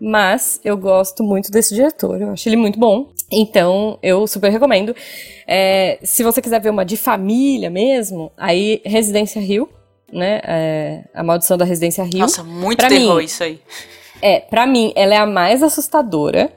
mas 0.00 0.58
eu 0.64 0.76
gosto 0.78 1.22
muito 1.22 1.50
desse 1.50 1.74
diretor. 1.74 2.18
Eu 2.20 2.30
acho 2.30 2.48
ele 2.48 2.56
muito 2.56 2.78
bom. 2.78 3.12
Então, 3.30 3.98
eu 4.02 4.26
super 4.26 4.50
recomendo. 4.50 4.96
É, 5.46 5.98
se 6.02 6.22
você 6.22 6.40
quiser 6.40 6.60
ver 6.60 6.70
uma 6.70 6.84
de 6.84 6.96
família 6.96 7.68
mesmo, 7.68 8.32
aí 8.36 8.80
Residência 8.86 9.40
Rio, 9.40 9.68
né? 10.10 10.40
É, 10.44 11.04
a 11.12 11.22
Maldição 11.22 11.58
da 11.58 11.66
Residência 11.66 12.02
Rio. 12.04 12.20
Nossa, 12.20 12.42
muito 12.42 12.78
pra 12.78 12.88
terror 12.88 13.18
mim, 13.18 13.24
isso 13.24 13.42
aí. 13.42 13.60
É, 14.22 14.40
pra 14.40 14.66
mim, 14.66 14.92
ela 14.96 15.14
é 15.14 15.18
a 15.18 15.26
mais 15.26 15.62
assustadora 15.62 16.50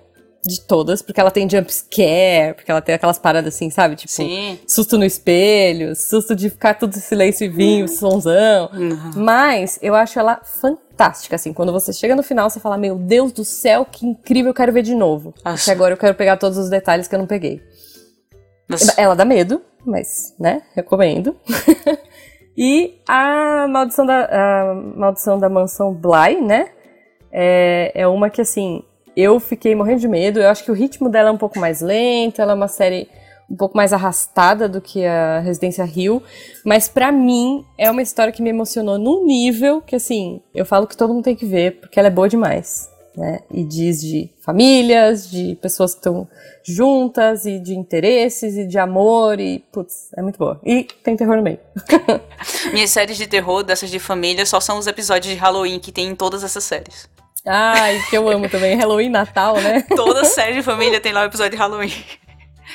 de 0.45 0.61
todas, 0.61 1.01
porque 1.01 1.19
ela 1.19 1.31
tem 1.31 1.49
jump 1.49 1.71
scare, 1.71 2.53
porque 2.55 2.71
ela 2.71 2.81
tem 2.81 2.95
aquelas 2.95 3.19
paradas 3.19 3.53
assim, 3.53 3.69
sabe? 3.69 3.95
Tipo, 3.95 4.11
Sim. 4.11 4.59
susto 4.67 4.97
no 4.97 5.03
espelho, 5.03 5.95
susto 5.95 6.35
de 6.35 6.49
ficar 6.49 6.75
tudo 6.75 6.95
em 6.95 6.99
silêncio 6.99 7.45
e 7.45 7.49
vinho, 7.49 7.81
uhum. 7.81 7.87
sonzão. 7.87 8.69
Uhum. 8.73 9.11
Mas 9.15 9.77
eu 9.81 9.95
acho 9.95 10.17
ela 10.19 10.39
fantástica, 10.43 11.35
assim. 11.35 11.51
Quando 11.51 11.71
você 11.71 11.91
chega 11.91 12.15
no 12.15 12.23
final, 12.23 12.49
você 12.49 12.59
fala, 12.59 12.77
meu 12.77 12.95
Deus 12.95 13.31
do 13.31 13.43
céu, 13.43 13.85
que 13.85 14.05
incrível, 14.05 14.51
eu 14.51 14.55
quero 14.55 14.71
ver 14.71 14.83
de 14.83 14.95
novo. 14.95 15.33
Porque 15.43 15.71
agora 15.71 15.93
eu 15.93 15.97
quero 15.97 16.15
pegar 16.15 16.37
todos 16.37 16.57
os 16.57 16.69
detalhes 16.69 17.07
que 17.07 17.15
eu 17.15 17.19
não 17.19 17.27
peguei. 17.27 17.61
Nossa. 18.69 18.93
Ela 18.99 19.15
dá 19.15 19.25
medo, 19.25 19.61
mas, 19.85 20.35
né, 20.39 20.61
recomendo. 20.75 21.35
e 22.57 22.99
a 23.07 23.67
maldição 23.67 24.05
da, 24.05 24.25
a 24.31 24.73
maldição 24.73 25.39
da 25.39 25.49
mansão 25.49 25.93
Bly, 25.93 26.41
né, 26.41 26.69
é, 27.31 27.91
é 27.95 28.07
uma 28.07 28.29
que, 28.29 28.41
assim, 28.41 28.83
eu 29.17 29.39
fiquei 29.39 29.73
morrendo 29.73 30.01
de 30.01 30.07
medo. 30.07 30.39
Eu 30.39 30.47
acho 30.47 30.63
que 30.63 30.69
o 30.69 30.75
ritmo 30.75 31.09
dela 31.09 31.29
é 31.29 31.31
um 31.31 31.37
pouco 31.37 31.57
mais 31.57 31.81
lento, 31.81 32.39
ela 32.39 32.51
é 32.51 32.55
uma 32.55 32.67
série 32.67 33.09
um 33.49 33.55
pouco 33.55 33.75
mais 33.75 33.93
arrastada 33.93 34.67
do 34.69 34.79
que 34.79 35.05
a 35.05 35.39
Residência 35.39 35.83
Rio, 35.85 36.21
mas 36.65 36.89
para 36.89 37.13
mim 37.13 37.65
é 37.77 37.89
uma 37.89 38.01
história 38.01 38.33
que 38.33 38.41
me 38.41 38.49
emocionou 38.49 38.97
num 38.97 39.25
nível 39.25 39.81
que 39.81 39.95
assim, 39.95 40.41
eu 40.53 40.65
falo 40.65 40.85
que 40.85 40.97
todo 40.97 41.13
mundo 41.13 41.23
tem 41.23 41.35
que 41.35 41.45
ver 41.45 41.79
porque 41.79 41.97
ela 41.97 42.09
é 42.09 42.11
boa 42.11 42.27
demais. 42.27 42.89
né? 43.15 43.39
E 43.49 43.63
diz 43.63 44.01
de 44.01 44.29
famílias, 44.41 45.31
de 45.31 45.57
pessoas 45.61 45.93
que 45.93 45.99
estão 45.99 46.27
juntas, 46.63 47.45
e 47.45 47.57
de 47.57 47.73
interesses, 47.73 48.55
e 48.57 48.67
de 48.67 48.77
amor, 48.77 49.39
e 49.39 49.59
putz, 49.71 50.09
é 50.15 50.21
muito 50.21 50.37
boa. 50.37 50.59
E 50.63 50.83
tem 50.83 51.15
terror 51.15 51.37
no 51.37 51.41
meio. 51.41 51.59
Minhas 52.71 52.91
séries 52.91 53.17
de 53.17 53.25
terror, 53.25 53.63
dessas 53.63 53.89
de 53.89 53.97
família, 53.97 54.45
só 54.45 54.59
são 54.59 54.77
os 54.77 54.85
episódios 54.85 55.33
de 55.33 55.39
Halloween 55.39 55.79
que 55.79 55.91
tem 55.91 56.09
em 56.09 56.15
todas 56.15 56.43
essas 56.43 56.63
séries. 56.63 57.09
Ai, 57.47 58.01
que 58.09 58.17
eu 58.17 58.29
amo 58.29 58.49
também. 58.49 58.75
Halloween, 58.75 59.09
Natal, 59.09 59.55
né? 59.55 59.81
Toda 59.95 60.25
série 60.25 60.55
de 60.55 60.63
família 60.63 60.99
tem 60.99 61.13
lá 61.13 61.21
o 61.21 61.23
um 61.23 61.27
episódio 61.27 61.51
de 61.51 61.57
Halloween. 61.57 61.93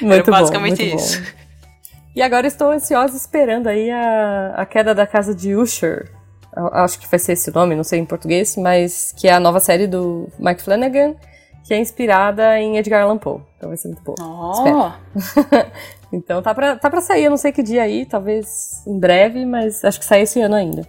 Muito 0.00 0.28
é 0.28 0.32
basicamente 0.32 0.82
bom, 0.82 0.88
muito 0.88 1.02
isso. 1.02 1.20
Bom. 1.20 1.42
E 2.14 2.22
agora 2.22 2.46
estou 2.46 2.70
ansiosa 2.70 3.16
esperando 3.16 3.68
aí 3.68 3.90
a, 3.90 4.54
a 4.56 4.66
queda 4.66 4.94
da 4.94 5.06
casa 5.06 5.34
de 5.34 5.54
Usher. 5.54 6.10
Acho 6.54 6.98
que 6.98 7.08
vai 7.08 7.18
ser 7.18 7.32
esse 7.32 7.54
nome, 7.54 7.74
não 7.74 7.84
sei 7.84 7.98
em 7.98 8.04
português, 8.04 8.56
mas 8.56 9.12
que 9.16 9.26
é 9.26 9.32
a 9.32 9.40
nova 9.40 9.58
série 9.58 9.86
do 9.86 10.28
Mike 10.38 10.62
Flanagan, 10.62 11.14
que 11.64 11.72
é 11.72 11.78
inspirada 11.78 12.58
em 12.58 12.76
Edgar 12.76 13.02
Allan 13.02 13.16
Poe. 13.16 13.40
Então 13.56 13.70
vai 13.70 13.78
ser 13.78 13.88
muito 13.88 14.02
boa. 14.02 14.16
Oh. 14.20 14.92
então 16.12 16.42
tá 16.42 16.54
pra, 16.54 16.76
tá 16.76 16.90
pra 16.90 17.00
sair, 17.00 17.24
eu 17.24 17.30
não 17.30 17.38
sei 17.38 17.52
que 17.52 17.62
dia 17.62 17.82
aí, 17.82 18.04
talvez 18.04 18.86
em 18.86 18.98
breve, 18.98 19.46
mas 19.46 19.82
acho 19.82 19.98
que 19.98 20.04
sai 20.04 20.22
esse 20.22 20.40
ano 20.42 20.54
ainda. 20.54 20.86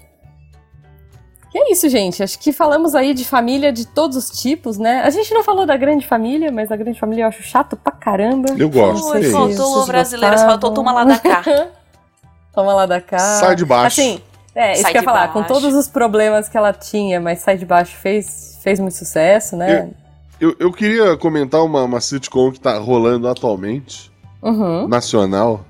E 1.53 1.57
é 1.59 1.71
isso, 1.71 1.87
gente. 1.87 2.23
Acho 2.23 2.39
que 2.39 2.51
falamos 2.51 2.95
aí 2.95 3.13
de 3.13 3.23
família 3.23 3.71
de 3.71 3.85
todos 3.85 4.17
os 4.17 4.29
tipos, 4.29 4.77
né? 4.77 5.01
A 5.03 5.09
gente 5.11 5.31
não 5.33 5.43
falou 5.43 5.65
da 5.65 5.77
grande 5.77 6.07
família, 6.07 6.51
mas 6.51 6.71
a 6.71 6.75
grande 6.75 6.99
família 6.99 7.23
eu 7.23 7.27
acho 7.27 7.43
chato 7.43 7.75
pra 7.75 7.91
caramba. 7.91 8.55
Eu 8.57 8.69
gosto. 8.69 9.07
Oi, 9.09 9.23
faltou 9.29 9.85
brasileiros, 9.85 10.41
faltou 10.41 10.71
toma 10.73 10.91
lá 10.91 11.03
da 11.03 11.19
cá. 11.19 11.43
toma 12.51 12.73
lá 12.73 12.85
da 12.87 12.99
cá. 12.99 13.19
Sai 13.19 13.55
de 13.55 13.65
baixo. 13.65 14.01
Assim, 14.01 14.21
é, 14.55 14.73
isso 14.73 14.83
que 14.83 14.89
eu 14.89 15.01
ia 15.01 15.03
falar. 15.03 15.27
Baixo. 15.27 15.33
Com 15.33 15.43
todos 15.43 15.75
os 15.75 15.87
problemas 15.87 16.49
que 16.49 16.57
ela 16.57 16.73
tinha, 16.73 17.19
mas 17.19 17.39
Sai 17.39 17.57
de 17.57 17.65
Baixo 17.65 17.95
fez, 17.97 18.59
fez 18.63 18.79
muito 18.79 18.95
sucesso, 18.95 19.55
né? 19.55 19.91
Eu, 20.39 20.49
eu, 20.49 20.55
eu 20.59 20.71
queria 20.71 21.15
comentar 21.17 21.63
uma, 21.63 21.83
uma 21.83 22.01
sitcom 22.01 22.51
que 22.51 22.59
tá 22.59 22.77
rolando 22.79 23.27
atualmente. 23.27 24.11
Uhum. 24.41 24.87
Nacional. 24.87 25.65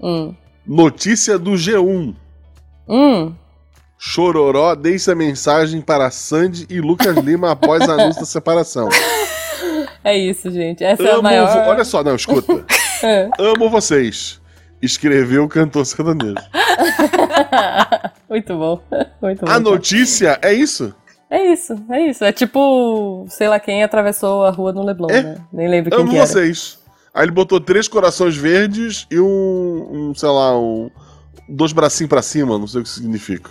Hum. 0.00 0.34
Notícia 0.66 1.38
do 1.38 1.52
G1. 1.52 2.14
Hum. 2.88 3.34
Chororó 3.98 4.74
deixa 4.74 5.14
mensagem 5.14 5.80
para 5.80 6.10
Sandy 6.10 6.66
e 6.68 6.80
Lucas 6.80 7.16
Lima 7.16 7.52
após 7.52 7.88
anúncio 7.88 8.20
da 8.20 8.26
separação. 8.26 8.88
É 10.04 10.16
isso, 10.16 10.50
gente. 10.50 10.84
Essa 10.84 11.02
Amo 11.02 11.10
é 11.10 11.14
a 11.14 11.22
maior... 11.22 11.68
Olha 11.68 11.84
só, 11.84 12.04
não, 12.04 12.14
escuta. 12.14 12.64
é. 13.02 13.28
Amo 13.38 13.68
vocês. 13.68 14.40
Escreveu 14.80 15.44
o 15.44 15.48
cantor 15.48 15.84
sertanejo. 15.84 16.34
Muito 18.28 18.56
bom. 18.56 18.80
Muito 19.20 19.44
bom. 19.44 19.50
A 19.50 19.58
notícia 19.58 20.38
é 20.42 20.52
isso? 20.52 20.94
É 21.28 21.52
isso, 21.52 21.74
é 21.90 22.00
isso. 22.02 22.24
É 22.24 22.30
tipo, 22.30 23.26
sei 23.28 23.48
lá 23.48 23.58
quem 23.58 23.82
atravessou 23.82 24.44
a 24.44 24.50
rua 24.50 24.72
no 24.72 24.84
Leblon, 24.84 25.10
é. 25.10 25.22
né? 25.22 25.36
Nem 25.52 25.68
lembro 25.68 25.90
quem 25.90 26.00
Amo 26.00 26.10
que 26.10 26.18
vocês. 26.18 26.78
Aí 27.12 27.24
ele 27.24 27.32
botou 27.32 27.58
três 27.58 27.88
corações 27.88 28.36
verdes 28.36 29.06
e 29.10 29.18
um, 29.18 29.88
um 29.90 30.14
sei 30.14 30.28
lá, 30.28 30.56
um, 30.56 30.90
dois 31.48 31.72
bracinhos 31.72 32.10
para 32.10 32.22
cima, 32.22 32.58
não 32.58 32.66
sei 32.66 32.82
o 32.82 32.84
que 32.84 32.90
significa. 32.90 33.50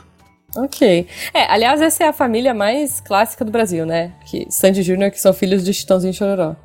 Ok. 0.56 1.08
É, 1.34 1.52
aliás, 1.52 1.82
essa 1.82 2.04
é 2.04 2.08
a 2.08 2.14
família 2.14 2.54
mais 2.54 3.00
clássica 3.02 3.44
do 3.44 3.52
Brasil, 3.52 3.86
né? 3.86 4.14
Que 4.26 4.48
Sandy 4.50 4.82
Júnior, 4.82 5.12
que 5.12 5.20
são 5.20 5.34
filhos 5.34 5.64
de 5.64 5.74
Chitãozinho 5.74 6.12
e 6.12 6.14
Chororó. 6.14 6.56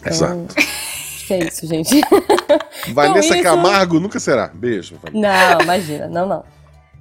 Então, 0.00 0.12
Exato. 0.12 0.54
Acho 0.56 1.26
que 1.26 1.34
é 1.34 1.38
isso, 1.44 1.66
gente. 1.66 2.00
Vanessa 2.92 3.26
então, 3.26 3.36
isso... 3.36 3.42
Camargo 3.42 4.00
nunca 4.00 4.18
será. 4.18 4.48
Beijo. 4.48 4.98
Não, 5.12 5.60
imagina. 5.60 6.08
Não, 6.08 6.26
não. 6.26 6.44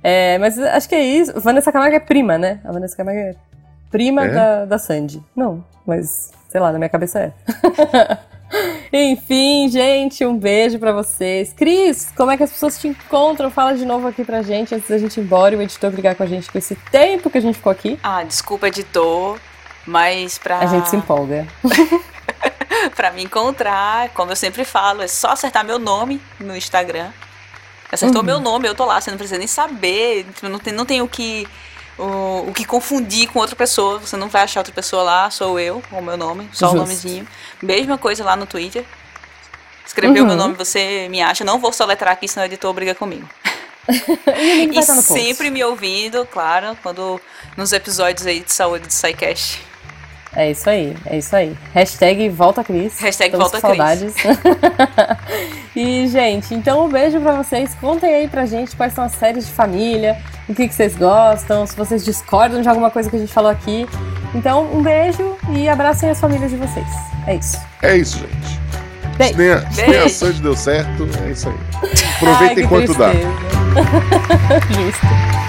É, 0.03 0.37
mas 0.37 0.57
acho 0.57 0.87
que 0.87 0.95
é 0.95 1.03
isso. 1.03 1.39
Vanessa 1.39 1.71
Camargo 1.71 1.95
é 1.95 1.99
prima, 1.99 2.37
né? 2.37 2.59
A 2.63 2.71
Vanessa 2.71 2.95
Camargo 2.95 3.19
é 3.19 3.35
prima 3.89 4.25
é? 4.25 4.29
Da, 4.29 4.65
da 4.65 4.77
Sandy. 4.77 5.21
Não, 5.35 5.63
mas 5.85 6.31
sei 6.47 6.59
lá, 6.61 6.71
na 6.71 6.77
minha 6.77 6.89
cabeça 6.89 7.19
é. 7.19 7.33
Enfim, 8.91 9.69
gente, 9.69 10.25
um 10.25 10.37
beijo 10.37 10.79
para 10.79 10.91
vocês. 10.91 11.53
Cris, 11.53 12.11
como 12.15 12.31
é 12.31 12.37
que 12.37 12.43
as 12.43 12.51
pessoas 12.51 12.79
te 12.79 12.87
encontram? 12.87 13.51
Fala 13.51 13.75
de 13.75 13.85
novo 13.85 14.07
aqui 14.07 14.23
pra 14.23 14.41
gente 14.41 14.73
antes 14.73 14.89
da 14.89 14.97
gente 14.97 15.19
ir 15.19 15.23
embora 15.23 15.55
e 15.55 15.57
o 15.57 15.61
editor 15.61 15.91
brigar 15.91 16.15
com 16.15 16.23
a 16.23 16.27
gente 16.27 16.51
com 16.51 16.57
esse 16.57 16.75
tempo 16.75 17.29
que 17.29 17.37
a 17.37 17.41
gente 17.41 17.55
ficou 17.55 17.71
aqui. 17.71 17.99
Ah, 18.01 18.23
desculpa, 18.23 18.67
editor, 18.67 19.39
mas 19.85 20.37
pra. 20.37 20.59
A 20.59 20.65
gente 20.65 20.89
se 20.89 20.95
empolga. 20.95 21.47
pra 22.95 23.11
me 23.11 23.23
encontrar, 23.23 24.09
como 24.09 24.31
eu 24.31 24.35
sempre 24.35 24.63
falo, 24.63 25.01
é 25.01 25.07
só 25.07 25.31
acertar 25.31 25.65
meu 25.65 25.79
nome 25.79 26.21
no 26.39 26.55
Instagram. 26.55 27.11
Acertou 27.91 28.21
uhum. 28.21 28.25
meu 28.25 28.39
nome, 28.39 28.67
eu 28.67 28.75
tô 28.75 28.85
lá, 28.85 29.01
você 29.01 29.09
não 29.09 29.17
precisa 29.17 29.39
nem 29.39 29.47
saber, 29.47 30.25
não 30.43 30.59
tem, 30.59 30.73
não 30.73 30.85
tem 30.85 31.01
o 31.01 31.07
que 31.07 31.47
o, 31.99 32.49
o 32.49 32.53
que 32.53 32.65
confundir 32.65 33.27
com 33.27 33.39
outra 33.39 33.55
pessoa. 33.55 33.99
Você 33.99 34.15
não 34.17 34.29
vai 34.29 34.43
achar 34.43 34.61
outra 34.61 34.73
pessoa 34.73 35.03
lá, 35.03 35.29
sou 35.29 35.59
eu, 35.59 35.83
com 35.89 35.99
o 35.99 36.03
meu 36.03 36.17
nome, 36.17 36.49
só 36.53 36.67
Justo. 36.67 36.77
o 36.77 36.81
nomezinho. 36.81 37.27
Mesma 37.61 37.97
coisa 37.97 38.23
lá 38.23 38.35
no 38.35 38.45
Twitter. 38.45 38.85
Escreveu 39.85 40.23
uhum. 40.23 40.29
meu 40.29 40.37
nome, 40.37 40.53
você 40.53 41.07
me 41.09 41.21
acha. 41.21 41.43
Não 41.43 41.59
vou 41.59 41.73
soletrar 41.73 42.13
aqui, 42.13 42.27
senão 42.27 42.43
o 42.43 42.45
editor 42.45 42.73
briga 42.73 42.95
comigo. 42.95 43.27
e, 43.89 44.77
e 44.77 44.83
sempre 44.83 45.49
me 45.49 45.63
ouvindo, 45.63 46.25
claro, 46.27 46.77
quando 46.81 47.19
nos 47.57 47.73
episódios 47.73 48.25
aí 48.25 48.39
de 48.41 48.51
saúde 48.51 48.87
do 48.87 48.93
SciCast. 48.93 49.68
É 50.35 50.51
isso 50.51 50.69
aí, 50.69 50.95
é 51.05 51.17
isso 51.17 51.35
aí. 51.35 51.57
Hashtag 51.73 52.29
volta 52.29 52.63
Cris. 52.63 52.99
Hashtag 52.99 53.35
volta 53.35 53.59
saudades. 53.59 54.13
e, 55.75 56.07
gente, 56.07 56.53
então 56.53 56.85
um 56.85 56.89
beijo 56.89 57.19
pra 57.19 57.33
vocês. 57.33 57.73
Contem 57.75 58.13
aí 58.13 58.27
pra 58.27 58.45
gente 58.45 58.75
quais 58.75 58.93
são 58.93 59.03
as 59.03 59.13
séries 59.13 59.47
de 59.47 59.51
família, 59.51 60.17
o 60.47 60.53
que, 60.53 60.67
que 60.67 60.73
vocês 60.73 60.95
gostam, 60.95 61.65
se 61.65 61.75
vocês 61.75 62.05
discordam 62.05 62.61
de 62.61 62.69
alguma 62.69 62.91
coisa 62.91 63.09
que 63.09 63.15
a 63.15 63.19
gente 63.19 63.33
falou 63.33 63.49
aqui. 63.49 63.87
Então, 64.35 64.71
um 64.71 64.83
beijo 64.83 65.35
e 65.51 65.67
abracem 65.67 66.09
as 66.09 66.19
famílias 66.19 66.51
de 66.51 66.57
vocês. 66.57 66.87
É 67.25 67.35
isso. 67.35 67.59
É 67.81 67.97
isso, 67.97 68.19
gente. 68.19 68.59
Beijo. 69.17 69.33
Se 69.33 69.39
nem 69.39 69.51
a, 69.51 69.71
se 69.71 69.81
nem 69.81 69.99
a 69.99 70.09
Sandy 70.09 70.41
deu 70.41 70.55
certo, 70.55 71.09
é 71.25 71.31
isso 71.31 71.49
aí. 71.49 71.55
Aproveitem 72.17 72.63
enquanto 72.65 72.93
dá. 72.93 73.11
Justo. 74.69 75.48